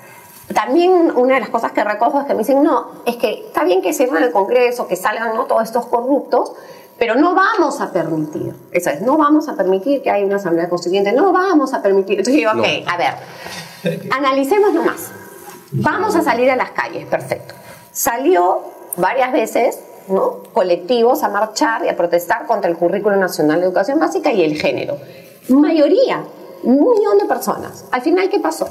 También 0.54 1.12
una 1.16 1.36
de 1.36 1.40
las 1.42 1.50
cosas 1.50 1.72
que 1.74 1.84
recojo 1.84 2.22
es 2.22 2.28
que 2.28 2.34
me 2.34 2.40
dicen, 2.40 2.64
no, 2.64 2.88
es 3.06 3.18
que 3.18 3.46
está 3.48 3.64
bien 3.64 3.82
que 3.82 3.94
cierren 3.94 4.24
el 4.24 4.32
Congreso, 4.32 4.88
que 4.88 4.96
salgan 4.96 5.36
¿no? 5.36 5.46
todos 5.46 5.64
estos 5.64 5.88
corruptos, 5.88 6.54
pero 6.98 7.16
no 7.16 7.36
vamos 7.36 7.82
a 7.82 7.92
permitir, 7.92 8.54
eso 8.72 8.90
es, 8.90 9.02
no 9.02 9.18
vamos 9.18 9.50
a 9.50 9.56
permitir 9.56 10.02
que 10.02 10.10
haya 10.10 10.26
una 10.26 10.38
asamblea 10.38 10.70
constituyente, 10.70 11.12
no 11.12 11.32
vamos 11.34 11.74
a 11.74 11.82
permitir. 11.82 12.20
Entonces 12.20 12.42
yo 12.42 12.50
digo, 12.52 12.62
ok, 12.62 12.86
No. 12.86 12.92
a 12.92 12.98
ver, 12.98 14.08
analicemos 14.12 14.74
nomás. 14.74 15.12
Vamos 15.72 16.16
a 16.16 16.22
salir 16.22 16.50
a 16.52 16.56
las 16.56 16.72
calles, 16.72 17.06
perfecto. 17.08 17.54
Salió 17.92 18.62
varias 18.96 19.34
veces, 19.34 19.80
¿no? 20.08 20.44
Colectivos 20.54 21.24
a 21.24 21.30
marchar 21.30 21.84
y 21.84 21.90
a 21.90 21.98
protestar 21.98 22.46
contra 22.46 22.70
el 22.70 22.78
currículo 22.78 23.18
nacional 23.18 23.60
de 23.60 23.66
educación 23.66 24.00
básica 24.00 24.32
y 24.32 24.44
el 24.44 24.56
género. 24.60 24.98
Mayoría, 25.50 26.24
un 26.64 26.80
millón 26.80 27.18
de 27.18 27.26
personas. 27.26 27.86
Al 27.92 28.02
final, 28.02 28.30
¿qué 28.30 28.40
pasó? 28.40 28.70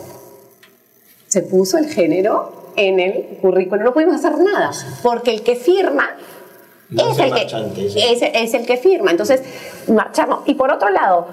Se 1.28 1.42
puso 1.42 1.76
el 1.78 1.88
género 1.88 2.70
en 2.76 3.00
el 3.00 3.38
currículo. 3.42 3.82
No 3.84 3.92
pudimos 3.92 4.14
hacer 4.16 4.38
nada, 4.38 4.70
porque 5.02 5.32
el 5.34 5.42
que 5.42 5.56
firma 5.56 6.08
No 6.90 7.10
es 7.10 7.18
el, 7.18 7.32
que, 7.32 7.86
es, 7.86 8.22
es 8.22 8.54
el 8.54 8.66
que 8.66 8.76
firma. 8.76 9.10
Entonces, 9.10 9.42
marchamos. 9.88 10.40
Y 10.46 10.54
por 10.54 10.70
otro 10.70 10.90
lado, 10.90 11.26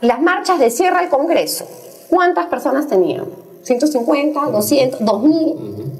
las 0.00 0.20
marchas 0.20 0.58
de 0.58 0.70
cierre 0.70 0.98
al 0.98 1.08
Congreso. 1.08 1.66
¿Cuántas 2.08 2.46
personas 2.46 2.88
tenían? 2.88 3.26
¿150, 3.64 4.50
200, 4.50 5.04
2000? 5.04 5.92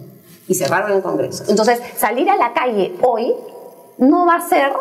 Y 0.48 0.54
cerraron 0.54 0.92
el 0.92 1.02
Congreso. 1.02 1.44
Entonces, 1.48 1.80
salir 1.96 2.28
a 2.28 2.36
la 2.36 2.52
calle 2.52 2.94
hoy 3.02 3.34
no 3.98 4.26
va 4.26 4.36
a 4.36 4.48
ser, 4.48 4.72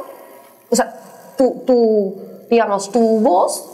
o 0.70 0.76
sea, 0.76 1.00
tu, 1.38 1.64
tu, 1.66 2.16
digamos, 2.50 2.92
tu 2.92 3.20
voz 3.20 3.66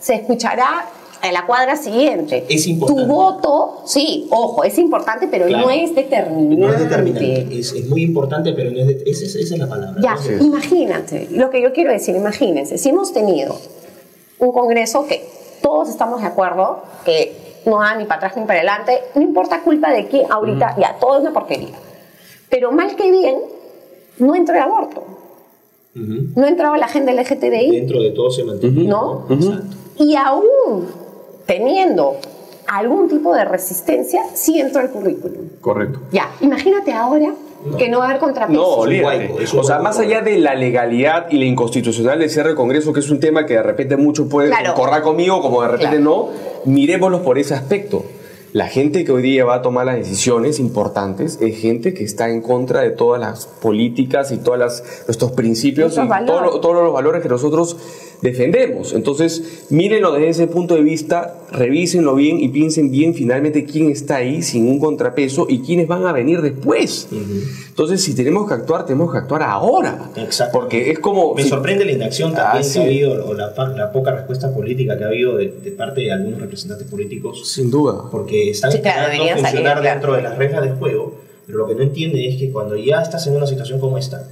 se 0.00 0.14
escuchará 0.14 0.86
en 1.22 1.34
la 1.34 1.46
cuadra 1.46 1.76
siguiente. 1.76 2.44
Es 2.48 2.66
importante. 2.66 3.02
Tu 3.04 3.08
voto, 3.08 3.82
sí, 3.84 4.26
ojo, 4.30 4.64
es 4.64 4.78
importante, 4.78 5.28
pero 5.30 5.46
Claro. 5.46 5.66
no 5.66 5.70
es 5.70 5.94
determinante. 5.94 6.56
No 6.56 6.72
es 6.72 6.78
determinante, 6.80 7.58
es, 7.58 7.72
es 7.72 7.88
muy 7.88 8.02
importante, 8.02 8.52
pero 8.52 8.70
no 8.70 8.78
es 8.80 8.86
de- 8.86 9.02
esa, 9.10 9.24
es, 9.26 9.34
esa 9.36 9.54
es 9.54 9.60
la 9.60 9.68
palabra. 9.68 10.00
Ya, 10.02 10.16
imagínate, 10.40 11.28
lo 11.30 11.50
que 11.50 11.60
yo 11.62 11.72
quiero 11.72 11.92
decir, 11.92 12.16
imagínense, 12.16 12.78
si 12.78 12.88
hemos 12.88 13.12
tenido 13.12 13.56
un 14.38 14.52
congreso 14.52 15.06
que 15.06 15.24
todos 15.62 15.88
estamos 15.90 16.22
de 16.22 16.26
acuerdo 16.28 16.82
que 17.04 17.60
no 17.66 17.76
va 17.76 17.94
ni 17.96 18.04
para 18.04 18.16
atrás 18.28 18.36
ni 18.38 18.46
para 18.46 18.60
adelante, 18.60 18.92
no 19.14 19.20
importa 19.20 19.62
culpa 19.62 19.92
de 19.92 20.06
quién, 20.08 20.30
ahorita 20.32 20.76
ya, 20.78 20.96
todo 20.98 21.16
es 21.16 21.20
una 21.22 21.32
porquería. 21.34 21.74
Pero 22.48 22.72
mal 22.72 22.96
que 22.96 23.10
bien, 23.10 23.36
no 24.18 24.34
entró 24.34 24.54
el 24.56 24.62
aborto, 24.62 25.04
no 25.94 26.46
entraba 26.46 26.78
la 26.78 26.86
agenda 26.86 27.12
LGTBI, 27.12 27.70
Dentro 27.72 28.00
de 28.00 28.10
todo 28.12 28.30
se 28.30 28.44
mantiene. 28.44 28.84
¿no? 28.84 29.26
Exacto. 29.28 29.76
Y 29.98 30.14
aún 30.16 30.86
teniendo 31.54 32.16
algún 32.68 33.08
tipo 33.08 33.34
de 33.34 33.44
resistencia, 33.44 34.22
sí 34.34 34.60
entró 34.60 34.80
el 34.82 34.90
currículum. 34.90 35.48
Correcto. 35.60 35.98
Ya, 36.12 36.30
imagínate 36.40 36.92
ahora 36.92 37.34
que 37.76 37.88
no 37.88 37.98
va 37.98 38.04
a 38.04 38.08
haber 38.10 38.20
contrapeso. 38.20 38.60
No, 38.60 38.66
olvídate. 38.68 39.34
O 39.58 39.64
sea, 39.64 39.80
más 39.80 39.98
allá 39.98 40.20
de 40.22 40.38
la 40.38 40.54
legalidad 40.54 41.26
y 41.30 41.38
la 41.40 41.46
inconstitucional 41.46 42.20
del 42.20 42.30
cierre 42.30 42.50
del 42.50 42.56
Congreso, 42.56 42.92
que 42.92 43.00
es 43.00 43.10
un 43.10 43.18
tema 43.18 43.46
que 43.46 43.54
de 43.54 43.62
repente 43.64 43.96
muchos 43.96 44.28
pueden 44.28 44.50
Claro. 44.52 44.74
correr 44.74 45.02
conmigo, 45.02 45.42
como 45.42 45.60
de 45.62 45.68
repente 45.68 45.96
Claro. 45.96 46.28
no, 46.64 46.70
miremoslo 46.72 47.22
por 47.24 47.36
ese 47.38 47.54
aspecto. 47.54 48.04
La 48.52 48.66
gente 48.68 49.04
que 49.04 49.12
hoy 49.12 49.22
día 49.22 49.44
va 49.44 49.56
a 49.56 49.62
tomar 49.62 49.86
las 49.86 49.96
decisiones 49.96 50.58
importantes 50.60 51.38
es 51.40 51.56
gente 51.58 51.94
que 51.94 52.02
está 52.04 52.28
en 52.30 52.42
contra 52.42 52.80
de 52.82 52.90
todas 52.90 53.20
las 53.20 53.46
políticas 53.46 54.30
y 54.32 54.38
todos 54.38 54.82
nuestros 55.06 55.32
principios 55.32 55.94
y 55.98 56.26
todo 56.26 56.40
lo- 56.40 56.60
todos 56.60 56.74
los 56.82 56.92
valores 56.92 57.20
que 57.22 57.28
nosotros 57.28 57.76
defendemos. 58.22 58.92
Entonces, 58.92 59.66
mírenlo 59.70 60.12
desde 60.12 60.28
ese 60.30 60.46
punto 60.48 60.74
de 60.74 60.82
vista, 60.82 61.36
revísenlo 61.52 62.14
bien 62.14 62.40
y 62.40 62.48
piensen 62.48 62.90
bien 62.90 63.14
finalmente 63.14 63.64
quién 63.64 63.90
está 63.90 64.16
ahí 64.16 64.42
sin 64.42 64.68
un 64.68 64.78
contrapeso 64.78 65.46
y 65.48 65.60
quiénes 65.60 65.88
van 65.88 66.06
a 66.06 66.12
venir 66.12 66.40
después. 66.42 67.08
Entonces, 67.68 68.02
si 68.02 68.14
tenemos 68.14 68.46
que 68.48 68.54
actuar, 68.54 68.86
tenemos 68.86 69.10
que 69.12 69.18
actuar 69.18 69.42
ahora. 69.42 70.10
Exacto. 70.16 70.58
Porque 70.58 70.90
es 70.90 70.98
como... 70.98 71.34
Me 71.34 71.42
si- 71.42 71.48
sorprende 71.48 71.84
la 71.84 71.92
inacción 71.92 72.32
también 72.34 72.60
Ah, 72.60 72.62
sí. 72.62 72.74
que 72.74 72.78
ha 72.80 72.82
habido, 72.84 73.26
o 73.26 73.34
la, 73.34 73.52
la 73.76 73.92
poca 73.92 74.12
respuesta 74.12 74.52
política 74.54 74.96
que 74.96 75.04
ha 75.04 75.08
habido 75.08 75.36
de, 75.36 75.48
de 75.48 75.70
parte 75.72 76.02
de 76.02 76.12
algunos 76.12 76.40
representantes 76.40 76.86
políticos, 76.88 77.48
Sin 77.48 77.70
duda. 77.70 78.04
porque 78.10 78.50
están 78.50 78.72
Sí, 78.72 78.80
claro, 78.80 79.02
deberían 79.10 79.38
salir, 79.40 79.46
funcionar 79.46 79.80
claro. 79.80 79.94
dentro 79.94 80.12
de 80.14 80.22
las 80.22 80.38
reglas 80.38 80.62
del 80.62 80.74
juego, 80.74 81.14
pero 81.46 81.58
lo 81.58 81.66
que 81.68 81.74
no 81.74 81.82
entienden 81.82 82.22
es 82.32 82.36
que 82.38 82.50
cuando 82.52 82.76
ya 82.76 83.02
estás 83.02 83.26
en 83.26 83.34
una 83.36 83.46
situación 83.46 83.80
como 83.80 83.98
esta, 83.98 84.28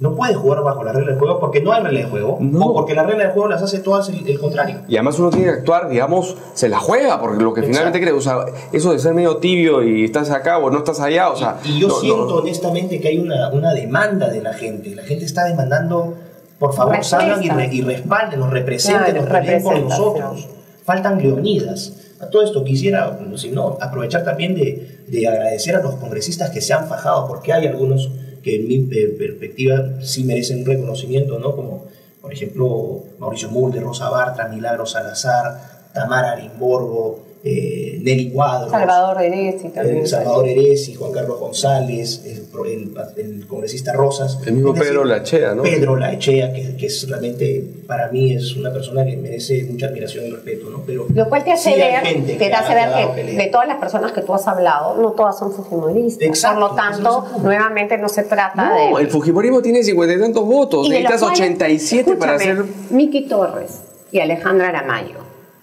no 0.00 0.14
puedes 0.14 0.36
jugar 0.36 0.62
bajo 0.64 0.82
las 0.82 0.94
reglas 0.94 1.12
del 1.14 1.18
juego 1.20 1.38
porque 1.38 1.60
no 1.60 1.72
hay 1.72 1.82
reglas 1.82 2.04
de 2.04 2.10
juego, 2.10 2.38
No. 2.40 2.66
o 2.66 2.74
porque 2.74 2.94
las 2.94 3.06
reglas 3.06 3.26
del 3.26 3.32
juego 3.34 3.48
las 3.48 3.62
hace 3.62 3.78
todas 3.80 4.08
el, 4.08 4.26
el 4.26 4.38
contrario. 4.40 4.80
Y 4.88 4.96
además 4.96 5.18
uno 5.18 5.30
tiene 5.30 5.44
que 5.44 5.50
actuar, 5.58 5.88
digamos, 5.90 6.36
se 6.54 6.68
la 6.68 6.78
juega, 6.78 7.20
porque 7.20 7.42
lo 7.42 7.52
que 7.54 7.62
finalmente 7.62 8.00
cree, 8.00 8.12
o 8.12 8.20
sea, 8.20 8.46
eso 8.72 8.92
de 8.92 8.98
ser 8.98 9.12
medio 9.14 9.36
tibio 9.36 9.82
y 9.82 10.04
estás 10.04 10.30
acá 10.30 10.58
o 10.58 10.70
no 10.70 10.78
estás 10.78 11.00
allá, 11.00 11.28
o 11.30 11.36
sea... 11.36 11.58
Y 11.64 11.78
yo 11.80 11.88
no- 11.88 11.94
no- 11.94 12.00
siento 12.00 12.34
honestamente 12.36 13.00
que 13.00 13.08
hay 13.08 13.18
una, 13.18 13.50
una 13.50 13.72
demanda 13.74 14.28
de 14.28 14.40
la 14.42 14.54
gente. 14.54 14.94
La 14.94 15.02
gente 15.02 15.24
está 15.26 15.44
demandando, 15.44 16.14
por 16.58 16.72
favor, 16.72 17.04
salgan 17.04 17.42
y, 17.44 17.48
re- 17.50 17.68
y 17.72 17.82
respalden, 17.82 18.40
nos 18.40 18.50
representen, 18.50 19.16
nos 19.16 19.26
peleen 19.26 19.62
por 19.62 19.78
nosotros. 19.80 20.48
Faltan 20.84 21.18
Leonidas. 21.18 21.92
A 22.20 22.26
todo 22.28 22.42
esto 22.42 22.64
quisiera, 22.64 23.18
si 23.36 23.50
no, 23.50 23.78
aprovechar 23.80 24.24
también 24.24 24.54
de, 24.54 25.02
de 25.08 25.28
agradecer 25.28 25.76
a 25.76 25.82
los 25.82 25.94
congresistas 25.96 26.50
que 26.50 26.60
se 26.60 26.72
han 26.72 26.86
fajado, 26.88 27.26
porque 27.28 27.52
hay 27.52 27.66
algunos 27.66 28.10
que 28.42 28.56
en 28.56 28.68
mi 28.68 28.88
eh, 28.90 29.14
perspectiva 29.18 30.02
sí 30.02 30.24
merecen 30.24 30.60
un 30.60 30.66
reconocimiento, 30.66 31.38
¿no? 31.38 31.54
Como 31.54 31.86
por 32.20 32.32
ejemplo 32.32 33.04
Mauricio 33.18 33.48
Mulder, 33.50 33.82
Rosa 33.82 34.10
Bartra, 34.10 34.48
Milagro 34.48 34.86
Salazar, 34.86 35.90
Tamara 35.92 36.32
Arimborgo, 36.32 37.29
eh, 37.42 37.98
Nelly 38.02 38.30
Cuadro, 38.32 38.70
Salvador 38.70 39.22
Eresi 39.22 39.68
también. 39.70 39.98
eh, 39.98 40.06
Salvador 40.06 40.46
Eresi, 40.46 40.94
Juan 40.94 41.10
Carlos 41.12 41.40
González, 41.40 42.22
el, 42.26 42.42
pro- 42.42 42.66
el- 42.66 42.92
el 43.16 43.46
congresista 43.46 43.92
Rosas. 43.94 44.38
El 44.46 44.52
mismo 44.54 44.72
decir, 44.74 44.88
Pedro 44.88 45.04
Lachea, 45.04 45.54
¿no? 45.54 45.62
Pedro 45.62 45.96
Laechea, 45.96 46.52
que, 46.52 46.76
que 46.76 46.86
es 46.86 47.08
realmente, 47.08 47.64
para 47.86 48.08
mí, 48.10 48.34
es 48.34 48.54
una 48.56 48.70
persona 48.72 49.04
que 49.06 49.16
merece 49.16 49.64
mucha 49.64 49.86
admiración 49.86 50.26
y 50.26 50.30
respeto, 50.32 50.68
¿no? 50.68 50.82
Pero 50.86 51.06
Lo 51.14 51.28
cual 51.30 51.42
te 51.44 51.52
hace 51.52 51.72
sí 51.72 51.78
ver, 51.80 52.00
gente 52.04 52.34
te 52.34 52.52
ha- 52.52 52.58
hace 52.58 52.72
ha 52.72 52.74
ver 52.74 52.90
dado 52.90 53.14
que 53.14 53.22
pelea. 53.22 53.44
de 53.44 53.50
todas 53.50 53.68
las 53.68 53.78
personas 53.78 54.12
que 54.12 54.20
tú 54.20 54.34
has 54.34 54.46
hablado, 54.46 54.96
no 55.00 55.12
todas 55.12 55.38
son 55.38 55.50
fujimoristas. 55.52 56.28
Exacto, 56.28 56.60
Por 56.60 56.70
lo 56.70 56.76
tanto, 56.76 57.26
nuevamente 57.42 57.96
no 57.96 58.08
se 58.10 58.24
trata 58.24 58.68
No, 58.68 58.96
de... 58.98 59.02
el 59.04 59.08
Fujimorismo 59.10 59.62
tiene 59.62 59.82
cincuenta 59.82 60.14
y 60.14 60.20
tantos 60.20 60.44
votos. 60.44 60.86
y 60.86 60.90
Necesitas 60.90 61.20
cuales, 61.20 61.40
87 61.40 62.16
para 62.16 62.34
hacer. 62.34 62.64
Miki 62.90 63.22
Torres 63.28 63.80
y 64.12 64.20
Alejandra 64.20 64.68
Aramayo. 64.68 65.16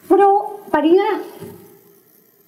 Pro 0.08 0.62
paridad. 0.72 1.04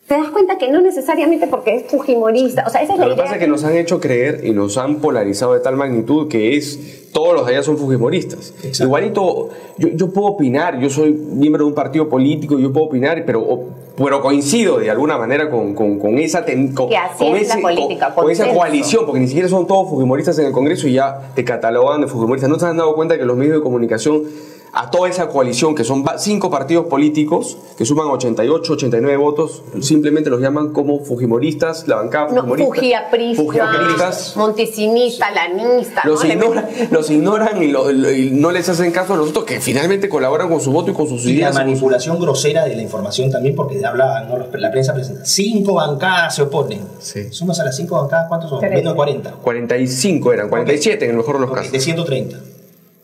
Te 0.10 0.16
das 0.16 0.30
cuenta 0.30 0.58
que 0.58 0.72
no 0.72 0.82
necesariamente 0.82 1.46
porque 1.46 1.76
es 1.76 1.84
fujimorista. 1.86 2.64
O 2.66 2.70
sea, 2.72 2.82
esa 2.82 2.94
es 2.94 3.00
Lo 3.00 3.06
la 3.06 3.10
que 3.10 3.14
idea. 3.14 3.24
pasa 3.26 3.36
es 3.36 3.42
que 3.42 3.48
nos 3.48 3.64
han 3.64 3.78
hecho 3.78 4.00
creer 4.00 4.42
y 4.44 4.50
nos 4.54 4.76
han 4.80 4.96
polarizado 4.96 5.54
de 5.54 5.60
tal 5.60 5.76
magnitud 5.78 6.28
que 6.28 6.58
es 6.58 7.12
todos 7.14 7.36
los 7.36 7.46
de 7.46 7.54
allá 7.54 7.62
son 7.64 7.78
fujimoristas. 7.78 8.52
Exacto. 8.64 8.86
Igualito, 8.86 9.50
yo, 9.78 9.90
yo 9.90 10.10
puedo 10.12 10.30
opinar, 10.30 10.80
yo 10.80 10.90
soy 10.90 11.12
miembro 11.14 11.64
de 11.64 11.70
un 11.70 11.76
partido 11.76 12.10
político, 12.10 12.58
yo 12.58 12.74
puedo 12.74 12.88
opinar, 12.88 13.24
pero, 13.24 13.42
o- 13.42 13.68
pero 13.96 14.20
coincido 14.20 14.80
de 14.80 14.90
alguna 14.90 15.16
manera 15.20 15.48
con, 15.52 15.76
con, 15.76 16.00
con 16.00 16.18
esa, 16.18 16.44
ten- 16.44 16.74
con, 16.74 16.90
Que 16.90 16.98
así 16.98 17.26
con 17.28 17.36
es 17.36 17.48
la 17.48 17.54
ese- 17.54 17.62
política, 17.62 18.06
con- 18.16 18.24
con 18.24 18.32
esa 18.32 18.48
coalición, 18.52 19.06
porque 19.06 19.20
ni 19.22 19.28
siquiera 19.28 19.48
son 19.48 19.68
todos 19.68 19.90
fujimoristas 19.90 20.40
en 20.40 20.48
el 20.48 20.52
Congreso 20.54 20.88
y 20.88 20.94
ya 20.94 21.32
te 21.36 21.44
catalogan 21.44 22.02
de 22.02 22.08
fujimoristas. 22.08 22.50
¿No 22.50 22.58
te 22.58 22.66
has 22.66 22.76
dado 22.76 22.96
cuenta 22.96 23.16
que 23.16 23.26
los 23.26 23.38
medios 23.38 23.58
de 23.58 23.62
comunicación 23.62 24.24
a 24.72 24.92
toda 24.92 25.10
esa 25.10 25.28
coalición, 25.30 25.74
que 25.76 25.84
son 25.84 26.06
cinco 26.18 26.50
partidos 26.52 26.86
políticos, 26.86 27.58
que 27.78 27.86
suman 27.86 28.08
88, 28.08 28.74
89 28.74 29.18
votos, 29.18 29.64
simplemente 29.82 30.30
los 30.30 30.42
llaman 30.42 30.74
como 30.74 31.00
fujimoristas, 31.04 31.88
la 31.88 31.96
bancada 31.96 32.26
No, 32.28 32.42
fujimorista. 32.42 32.66
fujiapristas, 32.68 33.46
fujiapristas. 33.46 34.38
montesinista, 34.38 35.32
lanista. 35.32 36.02
Los, 36.06 36.24
¿no? 36.24 36.54
Los 36.92 37.10
ignoran 37.10 37.62
y, 37.64 37.68
lo- 37.68 37.92
lo- 37.92 38.12
y 38.12 38.32
no 38.32 38.52
les 38.52 38.70
hacen 38.70 38.92
caso 38.92 39.14
a 39.14 39.18
los 39.18 39.30
otros 39.30 39.46
que 39.46 39.60
finalmente 39.60 40.08
colaboran 40.10 40.50
con 40.50 40.62
su 40.62 40.72
voto 40.72 40.92
y 40.92 40.94
con 40.94 41.08
sus 41.08 41.24
Y 41.26 41.30
la 41.30 41.34
ideas. 41.34 41.56
manipulación 41.56 42.20
grosera 42.20 42.66
de 42.66 42.76
la 42.76 42.82
información 42.82 43.32
también, 43.32 43.56
porque 43.56 43.84
habla, 43.86 44.26
¿no? 44.30 44.38
la 44.58 44.72
prensa 44.72 44.94
presenta, 44.94 45.26
cinco 45.26 45.74
bancadas 45.76 46.36
se 46.36 46.44
oponen. 46.44 46.82
Sí. 47.00 47.32
Sumas 47.32 47.60
a 47.60 47.66
las 47.66 47.76
cinco 47.76 47.96
bancadas, 48.02 48.28
¿cuántos 48.28 48.50
son? 48.50 48.62
Menos 48.62 48.94
de 48.94 48.96
40. 48.96 49.32
45 49.44 50.34
eran, 50.34 50.50
47 50.50 51.06
en 51.06 51.12
el 51.12 51.18
mejor 51.18 51.36
de 51.36 51.42
los 51.42 51.52
casos. 51.52 51.72
De 51.72 51.80
130. 51.80 52.38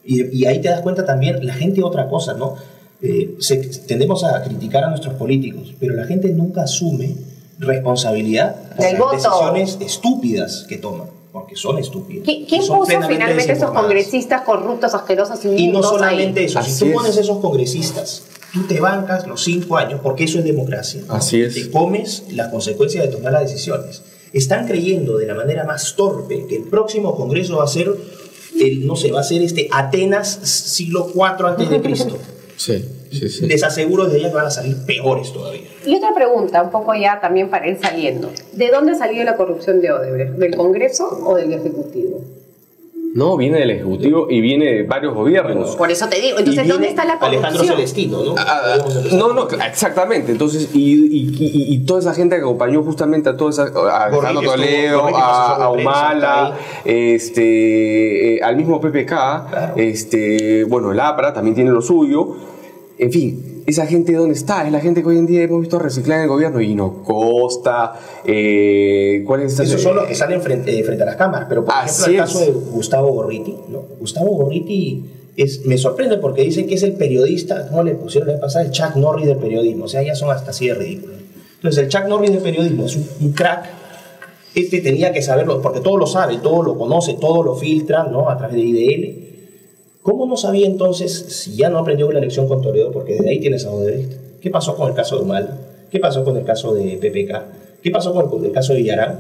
Y, 0.06 0.38
y 0.42 0.46
ahí 0.46 0.62
te 0.62 0.70
das 0.70 0.82
cuenta 0.82 1.06
también, 1.06 1.46
la 1.46 1.54
gente 1.54 1.82
otra 1.84 2.08
cosa, 2.08 2.34
¿no? 2.36 2.56
Eh, 3.02 3.36
se- 3.40 3.58
tendemos 3.88 4.24
a 4.24 4.42
criticar 4.44 4.84
a 4.84 4.90
nuestros 4.90 5.16
políticos, 5.16 5.74
pero 5.80 5.94
la 5.96 6.06
gente 6.06 6.30
nunca 6.30 6.64
asume 6.64 7.16
responsabilidad 7.60 8.56
por 8.76 8.86
Del 8.86 8.94
las 8.94 9.00
voto. 9.02 9.16
decisiones 9.16 9.78
estúpidas 9.82 10.66
que 10.68 10.78
toman, 10.78 11.08
porque 11.32 11.56
son 11.56 11.78
estúpidas. 11.80 12.26
¿Qui- 12.28 12.46
¿Quién 12.48 12.64
son 12.64 12.80
puso 12.80 12.92
finalmente 13.08 13.52
esos 13.52 13.72
congresistas 13.72 14.42
corruptos, 14.42 14.94
asquerosos 14.94 15.44
y 15.46 15.50
Y 15.50 15.68
no 15.68 15.84
solamente 15.84 16.42
ahí? 16.42 16.46
eso, 16.46 16.60
Así 16.60 16.72
si 16.72 16.80
tú 16.80 16.86
es. 16.86 16.94
pones 16.94 17.18
esos 17.18 17.38
congresistas, 17.40 18.24
tú 18.54 18.64
te 18.64 18.80
bancas 18.80 19.28
los 19.28 19.44
cinco 19.44 19.78
años, 19.78 20.00
porque 20.04 20.24
eso 20.26 20.40
es 20.40 20.46
democracia. 20.46 21.02
¿no? 21.08 21.14
Así 21.16 21.42
es. 21.42 21.54
Te 21.56 21.70
comes 21.72 22.24
las 22.32 22.50
consecuencias 22.50 23.06
de 23.06 23.12
tomar 23.12 23.34
las 23.34 23.50
decisiones. 23.50 24.02
Están 24.34 24.68
creyendo 24.68 25.18
de 25.18 25.26
la 25.28 25.34
manera 25.34 25.64
más 25.66 25.96
torpe 25.96 26.46
que 26.48 26.58
el 26.58 26.64
próximo 26.64 27.16
congreso 27.16 27.58
va 27.58 27.64
a 27.64 27.68
ser, 27.68 27.94
el, 28.60 28.86
no 28.86 28.96
sé, 28.96 29.12
va 29.12 29.22
a 29.22 29.24
ser 29.24 29.42
este 29.42 29.68
Atenas 29.72 30.28
siglo 30.28 31.12
IV 31.14 31.46
antes 31.46 31.70
de 31.70 31.82
Cristo. 31.82 32.18
Sí, 32.58 32.86
sí, 33.12 33.28
sí. 33.28 33.48
Les 33.48 33.64
aseguro 33.64 34.06
de 34.06 34.18
ellas 34.18 34.32
van 34.32 34.46
a 34.46 34.50
salir 34.50 34.78
peores 34.86 35.34
todavía. 35.34 35.68
Y 35.86 35.94
otra 35.94 36.16
pregunta, 36.16 36.64
un 36.64 36.72
poco 36.72 36.96
ya 36.96 37.20
también 37.20 37.50
para 37.50 37.68
ir 37.68 37.78
saliendo. 37.82 38.32
¿De 38.54 38.70
dónde 38.70 38.94
ha 38.94 38.96
salido 38.96 39.26
la 39.26 39.36
corrupción 39.36 39.82
de 39.82 39.92
Odebrecht? 39.92 40.36
¿Del 40.36 40.56
Congreso 40.56 41.22
o 41.26 41.36
del 41.36 41.52
Ejecutivo? 41.52 42.24
No, 43.16 43.38
viene 43.38 43.60
del 43.60 43.72
Ejecutivo 43.72 44.28
y 44.30 44.42
viene 44.42 44.66
de 44.66 44.84
varios 44.84 45.14
gobiernos. 45.14 45.78
Por 45.78 45.90
eso 45.90 46.10
te 46.10 46.20
digo. 46.20 46.38
Entonces, 46.38 46.68
¿dónde 46.68 46.90
está 46.90 47.06
la 47.06 47.18
corrupción? 47.18 47.46
Alejandro 47.46 47.76
Celestino, 47.76 48.24
¿no? 48.26 48.36
Ah, 48.38 48.62
Podemos 48.78 48.96
empezar 48.98 49.18
no, 49.20 49.34
no, 49.34 49.42
ahí. 49.44 49.70
exactamente. 49.70 50.32
Entonces, 50.34 50.70
y, 50.74 50.80
y- 51.06 51.30
y- 51.40 51.74
y 51.76 51.86
toda 51.86 52.02
esa 52.02 52.14
gente 52.14 52.36
que 52.36 52.42
acompañó 52.42 52.84
justamente 52.84 53.30
a 53.30 53.38
toda 53.38 53.52
esa. 53.52 53.64
A 53.90 54.04
Alejandro 54.08 54.42
Toledo, 54.52 55.08
a, 55.16 55.70
Humala, 55.72 56.58
este, 56.84 58.36
eh, 58.36 58.42
al 58.44 58.58
mismo 58.58 58.82
PPK, 58.82 59.08
Claro. 59.08 59.74
este, 59.78 60.66
bueno, 60.66 60.92
el 60.92 61.00
APRA 61.00 61.34
también 61.34 61.56
tiene 61.56 61.72
lo 61.72 61.82
suyo. 61.82 62.36
En 62.98 63.12
fin, 63.14 63.55
esa 63.66 63.86
gente 63.88 64.14
dónde 64.14 64.36
está? 64.36 64.66
Es 64.66 64.72
la 64.72 64.80
gente 64.80 65.02
que 65.02 65.08
hoy 65.10 65.18
en 65.18 65.26
día 65.26 65.42
hemos 65.44 65.62
visto 65.62 65.80
reciclar 65.80 66.18
en 66.20 66.24
el 66.24 66.30
gobierno. 66.30 66.62
Y 66.62 66.76
no 66.76 67.04
Costa, 67.04 67.94
eh, 68.26 69.24
¿cuál 69.26 69.42
es 69.44 69.54
esa- 69.54 69.64
Esos 69.64 69.82
son 69.82 69.96
los 69.96 70.06
que 70.06 70.16
salen 70.16 70.42
frente, 70.42 70.78
eh, 70.78 70.84
frente 70.84 71.04
a 71.04 71.06
las 71.08 71.16
cámaras. 71.16 71.48
Pero, 71.50 71.66
por 71.66 71.74
Así 71.74 72.12
ejemplo, 72.16 72.24
el 72.24 72.30
es. 72.30 72.34
caso 72.34 72.40
de 72.46 72.52
Gustavo 72.72 73.12
Gorriti, 73.14 73.56
¿no? 73.70 73.84
Gustavo 74.00 74.28
Gorriti 74.38 75.04
es, 75.38 75.66
me 75.66 75.78
sorprende 75.78 76.18
porque 76.18 76.44
dicen 76.44 76.68
que 76.68 76.76
es 76.76 76.84
el 76.84 76.94
periodista, 76.94 77.68
¿cómo 77.68 77.84
le 77.84 77.94
pusieron 77.96 78.28
la 78.28 78.34
vez 78.36 78.42
pasada? 78.42 78.66
El 78.66 78.72
Chuck 78.72 78.96
Norris 78.96 79.26
del 79.26 79.38
periodismo. 79.38 79.86
O 79.86 79.88
sea, 79.88 80.02
ya 80.04 80.16
son 80.16 80.30
hasta 80.32 80.52
así 80.52 80.68
de 80.68 80.76
ridículos. 80.76 81.16
Entonces, 81.56 81.84
el 81.84 81.90
Chuck 81.90 82.06
Norris 82.08 82.32
del 82.32 82.42
periodismo 82.42 82.86
es 82.86 82.96
un, 82.96 83.08
un 83.22 83.32
crack. 83.34 83.66
Este 84.54 84.80
tenía 84.80 85.12
que 85.12 85.22
saberlo, 85.22 85.62
porque 85.62 85.82
todo 85.82 85.98
lo 85.98 86.08
sabe, 86.08 86.38
todo 86.38 86.64
lo 86.64 86.78
conoce, 86.78 87.16
todo 87.20 87.44
lo 87.44 87.56
filtra, 87.56 88.04
¿no? 88.06 88.30
A 88.30 88.38
través 88.38 88.56
de 88.56 88.62
IDL. 88.62 89.26
¿Cómo 90.06 90.28
no 90.28 90.38
sabía 90.38 90.68
entonces, 90.68 91.12
si 91.30 91.56
ya 91.56 91.68
no 91.70 91.80
aprendió 91.80 92.12
la 92.12 92.20
lección 92.20 92.48
con 92.48 92.62
Toledo, 92.62 92.92
porque 92.92 93.16
de 93.20 93.28
ahí 93.28 93.40
tienes 93.40 93.66
a 93.66 93.72
Odebrecht? 93.72 94.40
¿Qué 94.40 94.52
pasó 94.52 94.76
con 94.76 94.88
el 94.90 94.94
caso 94.94 95.16
de 95.16 95.24
Humala? 95.24 95.58
¿Qué 95.90 96.00
pasó 96.00 96.24
con 96.24 96.38
el 96.38 96.44
caso 96.44 96.76
de 96.76 96.98
PPK? 96.98 97.82
¿Qué 97.82 97.90
pasó 97.90 98.14
con 98.14 98.46
el, 98.46 98.52
caso 98.52 98.74
de 98.74 98.82
Villarán? 98.82 99.20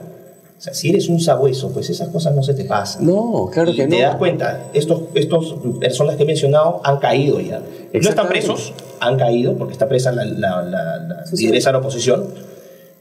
O 0.55 0.61
sea, 0.61 0.75
si 0.75 0.89
eres 0.91 1.09
un 1.09 1.19
sabueso, 1.19 1.71
pues 1.73 1.89
esas 1.89 2.09
cosas 2.09 2.35
no 2.35 2.43
se 2.43 2.53
te 2.53 2.65
pasan. 2.65 3.03
No, 3.03 3.49
claro 3.51 3.71
y 3.71 3.75
que 3.75 3.87
te 3.87 3.95
no. 3.97 4.01
das 4.03 4.15
cuenta, 4.17 4.69
estos, 4.75 5.01
estos 5.15 5.55
personas 5.79 6.17
que 6.17 6.21
he 6.23 6.25
mencionado 6.27 6.81
han 6.83 6.99
caído 6.99 7.39
ya. 7.41 7.61
No 7.91 8.07
están 8.07 8.27
presos, 8.27 8.71
han 8.99 9.17
caído, 9.17 9.57
porque 9.57 9.73
está 9.73 9.87
presa 9.89 10.11
la, 10.11 10.23
la, 10.23 10.61
la, 10.61 10.97
la 10.97 11.23
lideresa 11.35 11.69
de 11.69 11.73
la 11.73 11.79
oposición, 11.79 12.27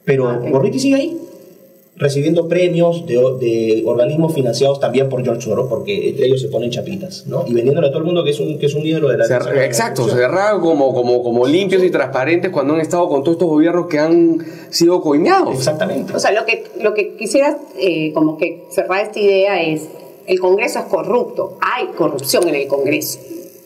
pero 0.06 0.30
Ah. 0.30 0.40
Gorriti 0.50 0.78
sigue 0.78 0.94
ahí, 0.96 1.20
recibiendo 1.96 2.48
premios 2.48 3.06
de, 3.06 3.14
de 3.38 3.82
organismos 3.86 4.34
financiados 4.34 4.80
también 4.80 5.08
por 5.08 5.22
George 5.22 5.42
Soros, 5.42 5.68
porque 5.68 6.08
entre 6.10 6.26
ellos 6.26 6.40
se 6.40 6.48
ponen 6.48 6.70
chapitas, 6.70 7.24
¿no? 7.28 7.44
Y 7.46 7.54
vendiéndole 7.54 7.86
a 7.86 7.90
todo 7.90 8.00
el 8.00 8.04
mundo 8.06 8.24
que 8.24 8.30
es 8.30 8.40
un, 8.40 8.58
que 8.58 8.66
es 8.66 8.74
un 8.74 8.84
ídolo 8.84 9.08
de 9.10 9.18
la 9.18 9.24
Se- 9.26 9.34
de 9.38 9.54
la 9.54 9.64
exacto, 9.64 10.02
corrupción. 10.02 10.30
cerrado 10.30 10.60
como, 10.60 10.92
como, 10.92 11.22
como 11.22 11.46
limpios 11.46 11.84
y 11.84 11.90
transparentes 11.90 12.50
cuando 12.50 12.74
han 12.74 12.80
estado 12.80 13.08
con 13.08 13.22
todos 13.22 13.36
estos 13.36 13.48
gobiernos 13.48 13.86
que 13.86 13.98
han 14.00 14.38
sido 14.70 15.00
coimeados. 15.00 15.54
Exactamente. 15.54 16.12
O 16.14 16.18
sea, 16.18 16.32
lo 16.32 16.44
que, 16.44 16.64
lo 16.80 16.94
que 16.94 17.14
quisiera 17.16 17.56
eh, 17.78 18.12
como 18.12 18.38
que 18.38 18.64
cerrar 18.70 19.04
esta 19.04 19.20
idea 19.20 19.62
es, 19.62 19.82
el 20.26 20.40
Congreso 20.40 20.80
es 20.80 20.86
corrupto, 20.86 21.58
hay 21.60 21.86
corrupción 21.96 22.48
en 22.48 22.56
el 22.56 22.66
Congreso, 22.66 23.20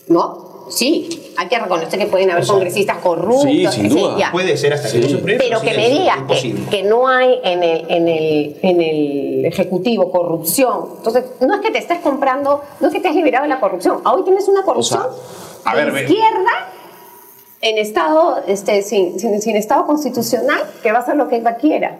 ¿no? 0.08 0.66
Sí, 0.70 1.08
hay 1.40 1.46
que 1.46 1.56
reconocer 1.56 1.98
que 2.00 2.06
pueden 2.06 2.30
haber 2.32 2.42
O 2.42 2.46
sea, 2.46 2.54
congresistas 2.54 2.96
corruptos. 2.98 3.42
sí, 3.44 3.64
sin 3.68 3.88
duda. 3.88 4.30
Puede 4.32 4.56
ser 4.56 4.72
hasta 4.72 4.90
que 4.90 4.98
no 4.98 5.08
se 5.08 5.18
pruebe. 5.18 5.38
Pero 5.38 5.60
que 5.60 5.72
me 5.72 5.88
digas 5.88 6.18
que, 6.68 6.82
no 6.82 7.06
hay 7.06 7.38
en 7.44 7.62
el, 7.62 7.84
en, 7.88 8.08
el, 8.08 8.56
en 8.60 8.80
el 8.82 9.44
Ejecutivo 9.44 10.10
corrupción. 10.10 10.86
Entonces, 10.96 11.24
no 11.40 11.54
es 11.54 11.60
que 11.60 11.70
te 11.70 11.78
estés 11.78 12.00
comprando, 12.00 12.62
no 12.80 12.88
es 12.88 12.92
que 12.92 12.98
te 13.00 13.06
has 13.08 13.14
liberado 13.14 13.44
de 13.44 13.50
la 13.50 13.60
corrupción. 13.60 14.00
Hoy 14.04 14.24
tienes 14.24 14.48
una 14.48 14.62
corrupción 14.64 15.02
a 15.64 15.76
de 15.76 15.84
ver, 15.84 15.92
ve- 15.94 16.00
izquierda 16.02 16.50
en 17.60 17.78
estado, 17.78 18.42
este, 18.48 18.82
sin, 18.82 19.18
sin, 19.20 19.40
sin 19.40 19.54
estado 19.56 19.86
constitucional 19.86 20.60
que 20.82 20.90
va 20.90 20.98
a 20.98 21.02
hacer 21.02 21.14
lo 21.16 21.28
que 21.28 21.36
ella 21.36 21.56
quiera. 21.56 21.98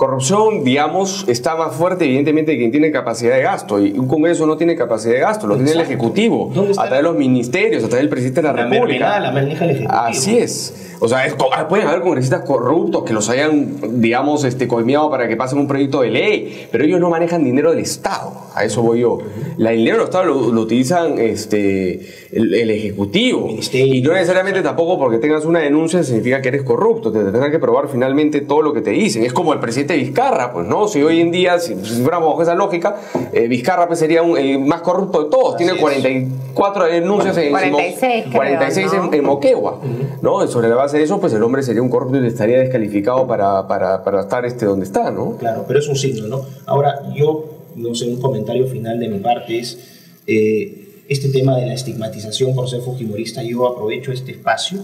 Corrupción, 0.00 0.64
digamos, 0.64 1.26
está 1.28 1.56
más 1.56 1.74
fuerte, 1.74 2.06
evidentemente, 2.06 2.52
que 2.52 2.58
quien 2.60 2.70
tiene 2.70 2.90
capacidad 2.90 3.36
de 3.36 3.42
gasto. 3.42 3.78
Y 3.78 3.98
un 3.98 4.08
Congreso 4.08 4.46
no 4.46 4.56
tiene 4.56 4.74
capacidad 4.74 5.12
de 5.12 5.20
gasto, 5.20 5.46
lo 5.46 5.56
tiene 5.56 5.72
el. 5.72 5.80
Ejecutivo, 5.82 6.50
¿Dónde 6.54 6.70
está 6.70 6.84
a 6.84 6.86
través 6.86 7.04
de 7.04 7.10
los 7.10 7.18
ministerios, 7.18 7.84
a 7.84 7.88
través 7.88 8.04
del 8.04 8.08
presidente 8.08 8.40
de 8.40 8.46
la, 8.46 8.54
La 8.54 8.64
República. 8.66 9.20
la 9.20 9.30
maneja 9.30 9.64
el 9.66 9.70
Ejecutivo. 9.72 10.00
Así 10.00 10.38
es. 10.38 10.90
O 11.02 11.08
sea, 11.08 11.24
es 11.24 11.34
ah, 11.52 11.66
pueden 11.66 11.86
haber 11.86 12.02
congresistas 12.02 12.42
corruptos 12.44 13.04
que 13.04 13.14
los 13.14 13.28
hayan, 13.30 14.00
digamos, 14.00 14.44
este, 14.44 14.68
coimeado 14.68 15.10
para 15.10 15.28
que 15.28 15.36
pasen 15.36 15.58
un 15.58 15.66
proyecto 15.66 16.02
de 16.02 16.10
ley, 16.10 16.68
pero 16.70 16.84
ellos 16.84 17.00
no 17.00 17.08
manejan 17.08 17.42
dinero 17.42 17.70
del 17.70 17.80
Estado. 17.80 18.32
A 18.54 18.64
eso 18.64 18.82
voy 18.82 19.00
yo. 19.00 19.18
La, 19.56 19.72
el 19.72 19.78
dinero 19.78 19.96
del 19.96 20.04
Estado 20.04 20.24
lo, 20.24 20.52
lo 20.52 20.60
utilizan 20.60 21.18
este, 21.18 22.00
el, 22.32 22.54
el 22.54 22.70
Ejecutivo. 22.70 23.48
Y 23.72 24.02
no 24.02 24.12
necesariamente 24.12 24.60
tampoco 24.62 24.98
porque 24.98 25.16
tengas 25.18 25.46
una 25.46 25.60
denuncia 25.60 26.02
significa 26.02 26.42
que 26.42 26.48
eres 26.48 26.62
corrupto. 26.64 27.10
Te 27.10 27.20
tendrán 27.20 27.50
que 27.50 27.58
probar 27.58 27.88
finalmente 27.88 28.42
todo 28.42 28.60
lo 28.60 28.74
que 28.74 28.82
te 28.82 28.90
dicen. 28.90 29.24
Es 29.24 29.32
como 29.32 29.54
el 29.54 29.60
presidente 29.60 29.89
presidente 29.90 29.96
Vizcarra, 29.96 30.52
pues, 30.52 30.66
¿no? 30.66 30.88
Si 30.88 31.02
hoy 31.02 31.20
en 31.20 31.30
día, 31.30 31.58
si, 31.58 31.74
si 31.84 32.02
fuéramos 32.02 32.30
bajo 32.30 32.42
esa 32.42 32.54
lógica, 32.54 32.96
eh, 33.32 33.48
Vizcarra 33.48 33.86
pues, 33.86 33.98
sería 33.98 34.22
un- 34.22 34.36
el 34.38 34.58
más 34.60 34.82
corrupto 34.82 35.24
de 35.24 35.30
todos. 35.30 35.54
Así 35.54 35.64
Tiene 35.64 35.72
es. 35.74 35.80
44 35.80 36.84
denuncias 36.86 37.36
en, 37.36 37.50
46 37.50 38.22
creo, 38.24 38.32
46 38.32 38.92
en, 38.92 38.98
¿no? 39.00 39.12
en 39.14 39.24
Moquegua, 39.24 39.80
¿no? 40.22 40.44
Y 40.44 40.48
sobre 40.48 40.68
la 40.68 40.76
base 40.76 40.98
de 40.98 41.04
eso, 41.04 41.20
pues 41.20 41.32
el 41.32 41.42
hombre 41.42 41.62
sería 41.62 41.82
un 41.82 41.88
corrupto 41.90 42.22
y 42.22 42.26
estaría 42.26 42.58
descalificado 42.60 43.26
para, 43.26 43.66
para, 43.66 44.02
para 44.04 44.20
estar 44.20 44.44
este 44.44 44.66
donde 44.66 44.86
está, 44.86 45.10
¿no? 45.10 45.36
Claro, 45.36 45.64
pero 45.66 45.78
es 45.80 45.88
un 45.88 45.96
signo, 45.96 46.26
¿no? 46.26 46.44
Ahora, 46.66 47.00
yo, 47.14 47.44
no 47.76 47.94
sé, 47.94 48.06
un 48.08 48.20
comentario 48.20 48.66
final 48.66 48.98
de 48.98 49.08
mi 49.08 49.18
parte 49.18 49.58
es 49.58 49.78
eh, 50.26 51.02
este 51.08 51.28
tema 51.30 51.56
de 51.56 51.66
la 51.66 51.74
estigmatización 51.74 52.54
por 52.54 52.68
ser 52.68 52.80
fujimorista. 52.82 53.42
Yo 53.42 53.66
aprovecho 53.66 54.12
este 54.12 54.32
espacio 54.32 54.78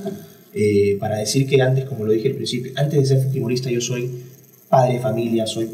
eh, 0.55 0.97
para 0.99 1.19
decir 1.19 1.47
que 1.49 1.61
antes, 1.61 1.85
como 1.85 2.05
lo 2.05 2.13
dije 2.13 2.29
al 2.29 2.35
principio, 2.35 2.73
antes 2.77 2.99
de 2.99 3.07
ser 3.07 3.25
fujimorista 3.27 3.71
yo 3.71 3.81
soy 3.81 4.11
padre 4.69 4.95
de 4.95 5.01
familia, 5.01 5.47
soy, 5.47 5.71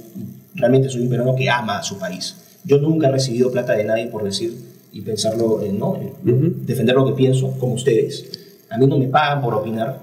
realmente 0.55 0.89
soy 0.89 1.03
un 1.03 1.09
peruano 1.09 1.35
que 1.35 1.49
ama 1.49 1.79
a 1.79 1.83
su 1.83 1.99
país. 1.99 2.37
Yo 2.65 2.79
nunca 2.79 3.09
he 3.09 3.13
recibido 3.13 3.51
plata 3.51 3.73
de 3.73 3.85
nadie 3.85 4.07
por 4.07 4.23
decir 4.23 4.55
y 4.93 5.01
pensarlo, 5.01 5.63
eh, 5.63 5.73
¿no? 5.73 5.97
Eh, 5.97 6.13
defender 6.25 6.95
lo 6.95 7.07
que 7.07 7.13
pienso, 7.13 7.53
como 7.59 7.75
ustedes. 7.75 8.31
A 8.71 8.79
mí 8.79 8.87
no 8.87 8.99
me 8.99 9.09
pagan 9.09 9.43
por 9.43 9.55
opinar, 9.55 9.99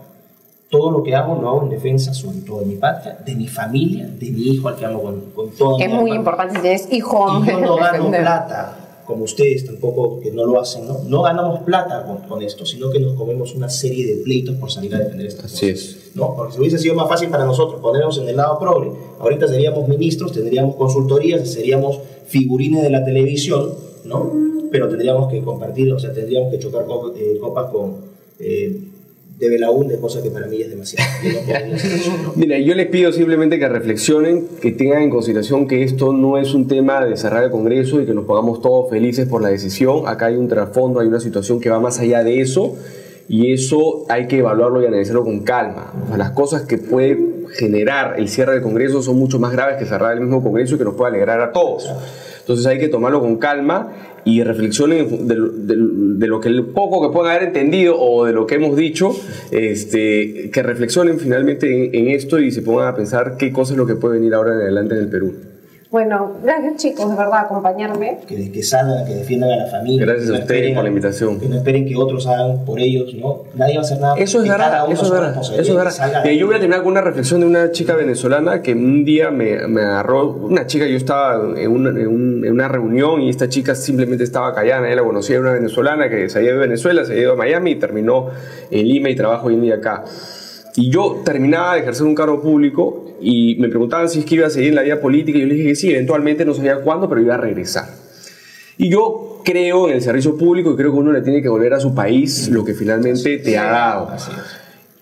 todo 0.70 0.92
lo 0.92 1.04
que 1.04 1.16
hago 1.16 1.42
lo 1.42 1.50
hago 1.50 1.64
en 1.64 1.70
defensa 1.70 2.14
sobre 2.14 2.40
todo 2.40 2.60
de 2.60 2.68
mi 2.68 2.76
patria, 2.76 3.18
de 3.26 3.36
mi 3.36 3.48
familia, 3.48 4.08
de 4.08 4.32
mi 4.32 4.42
hijo 4.42 4.68
al 4.68 4.76
que 4.76 4.86
amo 4.86 5.02
con, 5.02 5.22
con 5.32 5.50
toda 5.52 5.84
Es 5.84 5.92
mi 5.92 5.98
muy 5.98 6.12
importante 6.12 6.56
si 6.56 6.62
tienes 6.62 6.94
hijo. 6.94 7.44
Y 7.44 7.48
yo 7.48 7.60
no 7.60 7.76
gano 7.78 8.10
plata, 8.10 8.78
como 9.10 9.24
ustedes 9.24 9.66
tampoco, 9.66 10.20
que 10.20 10.30
no 10.30 10.46
lo 10.46 10.62
hacen, 10.62 10.86
¿no? 10.86 11.00
No 11.08 11.24
ganamos 11.24 11.62
plata 11.62 12.06
con, 12.06 12.18
con 12.30 12.44
esto, 12.44 12.64
sino 12.64 12.92
que 12.92 13.00
nos 13.00 13.14
comemos 13.16 13.56
una 13.56 13.68
serie 13.68 14.06
de 14.06 14.22
pleitos 14.22 14.54
por 14.58 14.70
salir 14.70 14.94
a 14.94 15.00
defender 15.00 15.26
estas 15.26 15.46
Así 15.46 15.72
cosas. 15.72 15.88
es. 15.88 16.12
¿no? 16.14 16.36
Porque 16.36 16.54
si 16.54 16.60
hubiese 16.60 16.78
sido 16.78 16.94
más 16.94 17.10
fácil 17.10 17.30
para 17.30 17.44
nosotros 17.44 17.82
ponernos 17.82 18.20
en 18.20 18.30
el 18.30 18.38
lado 18.38 18.60
progre, 18.60 18.92
ahorita 19.20 19.48
seríamos 19.48 19.88
ministros, 19.88 20.32
tendríamos 20.32 20.76
consultorías, 20.76 21.50
seríamos 21.50 21.98
figurines 22.28 22.84
de 22.84 22.92
la 22.92 23.04
televisión, 23.04 23.74
¿no? 24.06 24.32
Pero 24.72 24.88
tendríamos 24.88 25.32
que 25.32 25.42
compartir, 25.42 25.92
o 25.92 25.98
sea, 25.98 26.14
tendríamos 26.14 26.52
que 26.52 26.60
chocar 26.60 26.86
eh, 27.18 27.40
copas 27.42 27.72
con 27.72 27.96
eh, 28.38 28.80
de 29.40 29.50
Belaúnde, 29.50 29.98
cosa 30.00 30.22
que 30.22 30.30
para 30.30 30.48
mí 30.48 30.62
es 30.62 30.70
demasiado. 30.70 31.10
Mira, 32.36 32.60
yo 32.60 32.76
les 32.76 32.88
pido 32.88 33.14
simplemente 33.14 33.58
que 33.58 33.70
reflexionen, 33.70 34.48
que 34.62 34.72
tengan 34.72 35.02
en 35.04 35.10
consideración 35.10 35.66
que 35.66 35.84
esto 35.84 36.12
no 36.12 36.38
es 36.38 36.54
un 36.54 36.68
tema 36.68 37.06
de 37.06 37.16
cerrar 37.16 37.46
el 37.46 37.50
Congreso 37.50 38.02
y 38.02 38.06
que 38.06 38.14
nos 38.14 38.26
pongamos 38.26 38.62
todos 38.62 38.90
felices 38.90 39.28
por 39.30 39.42
la 39.42 39.48
decisión. 39.48 40.08
Acá 40.08 40.26
hay 40.26 40.36
un 40.36 40.50
trasfondo, 40.50 41.00
hay 41.00 41.08
una 41.08 41.22
situación 41.22 41.62
que 41.62 41.70
va 41.70 41.80
más 41.80 42.00
allá 42.00 42.22
de 42.24 42.42
eso 42.42 42.76
y 43.30 43.54
eso 43.54 44.06
hay 44.10 44.28
que 44.28 44.40
evaluarlo 44.40 44.82
y 44.82 44.88
analizarlo 44.88 45.24
con 45.24 45.40
calma. 45.42 45.94
O 46.04 46.08
sea, 46.08 46.18
las 46.18 46.32
cosas 46.32 46.64
que 46.64 46.78
puede 46.78 47.18
generar 47.54 48.16
el 48.20 48.28
cierre 48.30 48.54
del 48.54 48.62
Congreso 48.62 49.02
son 49.02 49.18
mucho 49.18 49.40
más 49.40 49.52
graves 49.52 49.78
que 49.78 49.86
cerrar 49.86 50.14
el 50.14 50.22
mismo 50.22 50.42
Congreso 50.44 50.76
y 50.76 50.78
que 50.78 50.84
nos 50.84 50.96
puede 50.96 51.10
alegrar 51.12 51.42
a 51.42 51.52
todos. 51.52 51.90
Entonces 52.40 52.66
hay 52.66 52.80
que 52.80 52.88
tomarlo 52.88 53.20
con 53.22 53.38
calma 53.38 53.92
y 54.26 54.44
reflexionen 54.44 55.28
de, 55.28 55.36
lo- 56.28 56.40
que 56.42 56.50
el 56.50 56.66
poco 56.68 57.02
que 57.08 57.14
puedan 57.14 57.32
haber 57.36 57.48
entendido 57.50 57.96
o 58.00 58.26
de 58.26 58.34
lo 58.34 58.46
que 58.48 58.56
hemos 58.56 58.76
dicho, 58.76 59.12
este, 59.52 60.50
que 60.52 60.64
reflexionen 60.64 61.20
finalmente 61.20 61.86
en, 61.86 61.96
en 61.96 62.08
esto 62.16 62.40
y 62.40 62.52
se 62.52 62.62
pongan 62.62 62.88
a 62.88 62.96
pensar 62.96 63.38
qué 63.38 63.52
cosa 63.52 63.74
es 63.74 63.78
lo 63.78 63.86
que 63.86 63.96
puede 63.96 64.16
venir 64.16 64.34
ahora 64.34 64.54
en 64.56 64.62
adelante 64.62 64.96
en 64.96 65.02
el 65.02 65.10
Perú. 65.10 65.34
Bueno, 65.92 66.34
gracias 66.44 66.76
chicos, 66.76 67.10
de 67.10 67.16
verdad, 67.16 67.40
acompañarme. 67.46 68.20
que, 68.28 68.52
que 68.52 68.62
salgan, 68.62 69.08
que 69.08 69.16
defiendan 69.16 69.50
a 69.50 69.56
la 69.56 69.66
familia. 69.72 70.06
Gracias 70.06 70.30
a 70.30 70.34
ustedes 70.34 70.76
por 70.76 70.84
la 70.84 70.90
invitación. 70.90 71.40
Que 71.40 71.50
no 71.50 71.56
esperen 71.56 71.88
que 71.88 71.96
otros 71.96 72.28
hagan 72.28 72.64
por 72.64 72.80
ellos, 72.80 73.12
¿no? 73.16 73.46
Nadie 73.56 73.74
va 73.74 73.82
a 73.82 73.86
hacer 73.86 74.00
nada. 74.00 74.14
Eso 74.20 74.44
es 74.44 74.48
verdad, 74.50 74.86
eso 74.92 75.04
es 75.06 75.10
verdad, 75.12 75.32
eso 75.42 75.56
es 75.56 75.68
que 75.68 75.74
verdad. 75.74 76.24
yo 76.30 76.46
voy 76.46 76.56
a 76.58 76.60
terminar 76.60 76.84
con 76.84 76.92
una 76.92 77.02
reflexión 77.02 77.40
de 77.40 77.48
una 77.48 77.72
chica 77.72 77.96
venezolana 77.96 78.62
que 78.62 78.74
un 78.74 79.04
día 79.04 79.32
me, 79.32 79.68
me 79.68 79.82
agarró, 79.82 80.28
una 80.32 80.68
chica, 80.68 80.86
yo 80.86 80.96
estaba 80.96 81.42
en 81.60 81.72
una, 81.72 81.90
en 81.90 82.08
un- 82.08 82.46
en 82.46 82.52
una 82.52 82.68
reunión 82.68 83.22
y 83.22 83.30
esta 83.30 83.50
chica 83.50 83.74
simplemente 83.74 84.24
estaba 84.24 84.54
callada, 84.54 84.82
nadie 84.82 84.96
la 84.96 85.04
conocía, 85.04 85.38
era 85.38 85.42
una 85.46 85.54
venezolana 85.54 86.08
que 86.08 86.30
se 86.30 86.38
había 86.38 86.52
ido 86.52 86.60
de 86.60 86.68
Venezuela, 86.68 87.04
se 87.04 87.14
había 87.14 87.24
ido 87.24 87.34
a 87.34 87.36
Miami 87.36 87.72
y 87.72 87.76
terminó 87.80 88.28
en 88.70 88.88
Lima 88.88 89.10
y 89.10 89.16
trabaja 89.16 89.44
hoy 89.44 89.56
en 89.56 89.62
día 89.64 89.76
acá. 89.76 90.04
Y 90.76 90.90
yo 90.90 91.22
terminaba 91.26 91.74
de 91.76 91.82
ejercer 91.82 92.06
un 92.06 92.16
cargo 92.16 92.42
público 92.42 93.16
y 93.22 93.56
me 93.60 93.70
preguntaban 93.70 94.08
si 94.10 94.20
es 94.20 94.26
que 94.26 94.36
iba 94.36 94.48
a 94.48 94.50
seguir 94.50 94.70
en 94.70 94.76
la 94.76 94.84
vida 94.84 95.02
política 95.02 95.38
y 95.38 95.42
yo 95.42 95.48
le 95.48 95.56
dije 95.56 95.68
que 95.70 95.76
sí, 95.76 95.90
eventualmente 95.92 96.46
no 96.46 96.54
sabía 96.54 96.78
cuándo, 96.82 97.10
pero 97.10 97.22
iba 97.22 97.36
a 97.36 97.38
regresar. 97.38 97.86
Y 98.78 98.90
yo 98.90 99.42
creo 99.44 99.90
en 99.90 99.96
el 99.96 100.02
servicio 100.02 100.38
público 100.38 100.72
y 100.72 100.76
creo 100.76 100.92
que 100.94 100.98
uno 101.00 101.12
le 101.12 101.22
tiene 101.22 101.42
que 101.42 101.50
volver 101.50 101.74
a 101.74 101.80
su 101.80 101.94
país 101.94 102.48
lo 102.50 102.64
que 102.64 102.74
finalmente 102.74 103.38
te 103.40 103.58
ha 103.58 103.66
dado. 103.66 104.12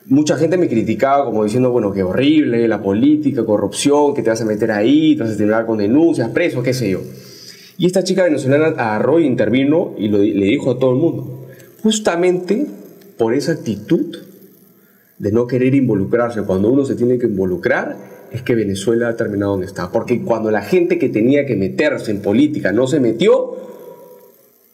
Mucha 0.10 0.38
gente 0.38 0.58
me 0.58 0.70
criticaba 0.70 1.26
como 1.26 1.44
diciendo, 1.44 1.70
bueno, 1.70 1.92
qué 1.92 2.02
horrible, 2.02 2.66
la 2.68 2.82
política, 2.82 3.46
corrupción, 3.46 4.16
que 4.16 4.24
te 4.24 4.30
vas 4.30 4.42
a 4.42 4.46
meter 4.46 4.72
ahí, 4.72 5.16
te 5.18 5.24
vas 5.24 5.34
a 5.34 5.38
terminar 5.38 5.66
con 5.66 5.78
denuncias, 5.80 6.30
preso, 6.30 6.64
qué 6.64 6.74
sé 6.74 6.90
yo. 6.92 7.02
Y 7.78 7.86
esta 7.86 8.04
chica 8.04 8.24
venezolana 8.24 8.68
agarró 8.68 9.20
y 9.20 9.26
intervino 9.26 9.94
y 9.98 10.08
lo- 10.08 10.20
le 10.20 10.46
dijo 10.46 10.72
a 10.72 10.80
todo 10.80 10.92
el 10.92 10.98
mundo, 10.98 11.48
justamente 11.84 12.66
por 13.18 13.34
esa 13.34 13.52
actitud 13.52 14.16
de 15.18 15.32
no 15.32 15.48
querer 15.48 15.74
involucrarse 15.76 16.44
cuando 16.44 16.70
uno 16.70 16.86
se 16.86 16.96
tiene 16.96 17.18
que 17.18 17.26
involucrar, 17.26 17.96
es 18.32 18.42
que 18.44 18.56
Venezuela 18.56 19.08
ha 19.10 19.16
terminado 19.16 19.52
donde 19.54 19.66
está. 19.66 19.90
Porque 19.92 20.22
cuando 20.24 20.52
la 20.52 20.62
gente 20.62 21.00
que 21.00 21.10
tenía 21.10 21.46
que 21.46 21.56
meterse 21.56 22.12
en 22.12 22.22
política 22.22 22.72
no 22.72 22.86
se 22.88 23.00
metió, 23.00 23.56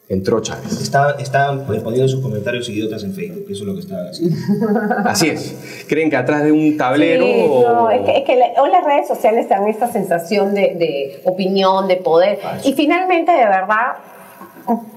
entró 0.08 0.40
Chávez. 0.40 0.80
Estaban, 0.82 1.18
estaban 1.18 1.64
poniendo 1.66 2.06
sus 2.08 2.20
comentarios 2.20 2.68
idiotas 2.68 3.02
en 3.04 3.14
Facebook, 3.14 3.44
eso 3.48 3.62
es 3.62 3.66
lo 3.66 3.74
que 3.74 3.80
estaban 3.80 4.06
haciendo. 4.08 4.36
Así 5.06 5.28
es. 5.30 5.84
¿Creen 5.88 6.10
que 6.10 6.16
atrás 6.16 6.42
de 6.44 6.52
un 6.52 6.76
tablero... 6.76 7.24
Sí, 7.24 7.44
o- 7.48 7.62
no, 7.72 7.90
es 7.90 8.02
que, 8.02 8.18
es 8.18 8.24
que 8.24 8.36
la- 8.36 8.60
hoy 8.62 8.70
las 8.70 8.84
redes 8.84 9.08
sociales 9.08 9.48
dan 9.48 9.66
esta 9.66 9.90
sensación 9.90 10.52
de, 10.54 10.60
de 10.74 11.20
opinión, 11.24 11.88
de 11.88 11.96
poder. 11.96 12.38
Y 12.64 12.74
finalmente, 12.74 13.32
de 13.32 13.44
verdad, 13.46 13.92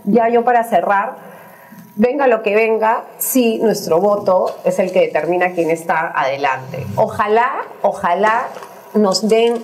ya 0.06 0.30
yo 0.30 0.44
para 0.44 0.64
cerrar, 0.66 1.27
venga 1.98 2.28
lo 2.28 2.44
que 2.44 2.56
venga, 2.56 3.04
sí, 3.18 3.60
nuestro 3.62 4.00
voto 4.00 4.58
es 4.64 4.80
el 4.80 4.92
que 4.92 5.02
determina 5.02 5.52
quién 5.54 5.70
está 5.70 6.12
adelante. 6.16 6.86
Ojalá, 6.96 7.64
ojalá 7.82 8.48
nos 8.94 9.28
den 9.28 9.62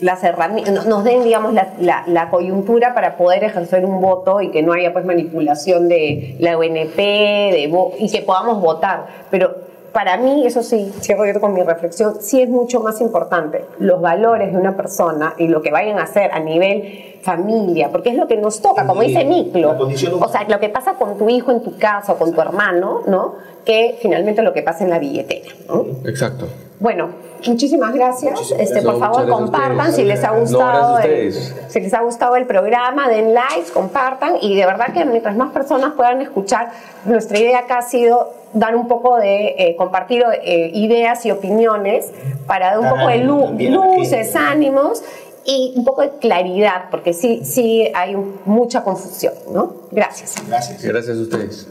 las 0.00 0.22
herramientas, 0.24 0.86
nos 0.86 1.04
den, 1.04 1.24
digamos, 1.24 1.54
la, 1.54 2.28
coyuntura 2.30 2.94
para 2.94 3.16
poder 3.16 3.44
ejercer 3.44 3.84
un 3.84 4.00
voto 4.00 4.40
y 4.40 4.50
que 4.50 4.62
no 4.62 4.72
haya 4.72 4.92
pues 4.92 5.04
manipulación 5.04 5.88
de 5.88 6.36
la 6.38 6.58
UNP 6.58 6.96
de 6.96 7.88
y 7.98 8.10
que 8.10 8.22
podamos 8.22 8.60
votar. 8.60 9.06
Pero 9.30 9.65
para 9.96 10.18
mí, 10.18 10.46
eso 10.46 10.62
sí, 10.62 10.92
cierro 11.00 11.24
yo 11.24 11.40
con 11.40 11.54
mi 11.54 11.62
reflexión, 11.62 12.20
sí 12.20 12.42
es 12.42 12.50
mucho 12.50 12.80
más 12.80 13.00
importante 13.00 13.64
los 13.78 13.98
valores 13.98 14.52
de 14.52 14.58
una 14.58 14.76
persona 14.76 15.32
y 15.38 15.48
lo 15.48 15.62
que 15.62 15.70
vayan 15.70 15.98
a 15.98 16.02
hacer 16.02 16.32
a 16.32 16.38
nivel 16.38 17.16
familia, 17.22 17.88
porque 17.90 18.10
es 18.10 18.14
lo 18.16 18.28
que 18.28 18.36
nos 18.36 18.60
toca, 18.60 18.86
como 18.86 19.00
dice 19.00 19.24
Miklo. 19.24 19.74
O 20.20 20.28
sea, 20.28 20.44
lo 20.46 20.60
que 20.60 20.68
pasa 20.68 20.96
con 20.98 21.16
tu 21.16 21.30
hijo 21.30 21.50
en 21.50 21.62
tu 21.62 21.78
casa 21.78 22.12
o 22.12 22.18
con 22.18 22.34
tu 22.34 22.40
hermano, 22.42 23.04
¿no? 23.06 23.36
Que 23.64 23.96
finalmente 24.02 24.42
lo 24.42 24.52
que 24.52 24.60
pasa 24.60 24.84
en 24.84 24.90
la 24.90 24.98
billetera, 24.98 25.50
¿no? 25.66 25.86
Exacto. 26.04 26.46
Bueno, 26.78 27.08
muchísimas 27.46 27.94
gracias. 27.94 28.32
Muchísimas 28.32 28.60
este, 28.60 28.80
gracias. 28.82 28.92
por 28.92 29.00
favor, 29.00 29.28
compartan 29.30 29.94
si 29.94 30.04
les 30.04 30.22
ha 30.24 30.32
gustado. 30.32 30.98
el, 30.98 31.32
si 31.32 31.80
les 31.80 31.94
ha 31.94 32.02
gustado 32.02 32.36
el 32.36 32.46
programa, 32.46 33.08
den 33.08 33.32
likes, 33.32 33.72
compartan 33.72 34.34
y 34.42 34.56
de 34.56 34.66
verdad 34.66 34.92
que 34.92 35.06
mientras 35.06 35.34
más 35.36 35.52
personas 35.52 35.94
puedan 35.96 36.20
escuchar, 36.20 36.70
nuestra 37.06 37.38
idea 37.38 37.60
acá 37.60 37.78
ha 37.78 37.82
sido 37.82 38.34
dar 38.58 38.74
un 38.74 38.88
poco 38.88 39.16
de 39.16 39.54
eh, 39.58 39.76
compartir 39.76 40.24
eh, 40.42 40.70
ideas 40.74 41.24
y 41.26 41.30
opiniones 41.30 42.10
para 42.46 42.70
dar 42.70 42.78
un 42.80 42.88
poco 42.88 43.08
de 43.08 43.18
lu- 43.18 43.40
también 43.44 43.74
luces, 43.74 44.34
ánimos 44.36 45.02
y 45.44 45.74
un 45.76 45.84
poco 45.84 46.02
de 46.02 46.10
claridad, 46.20 46.86
porque 46.90 47.12
sí, 47.12 47.42
sí 47.44 47.88
hay 47.94 48.14
un- 48.14 48.40
mucha 48.46 48.82
confusión, 48.82 49.34
¿no? 49.52 49.74
Gracias. 49.92 50.34
Gracias. 50.48 50.82
Gracias 50.82 51.16
a 51.16 51.20
ustedes. 51.20 51.66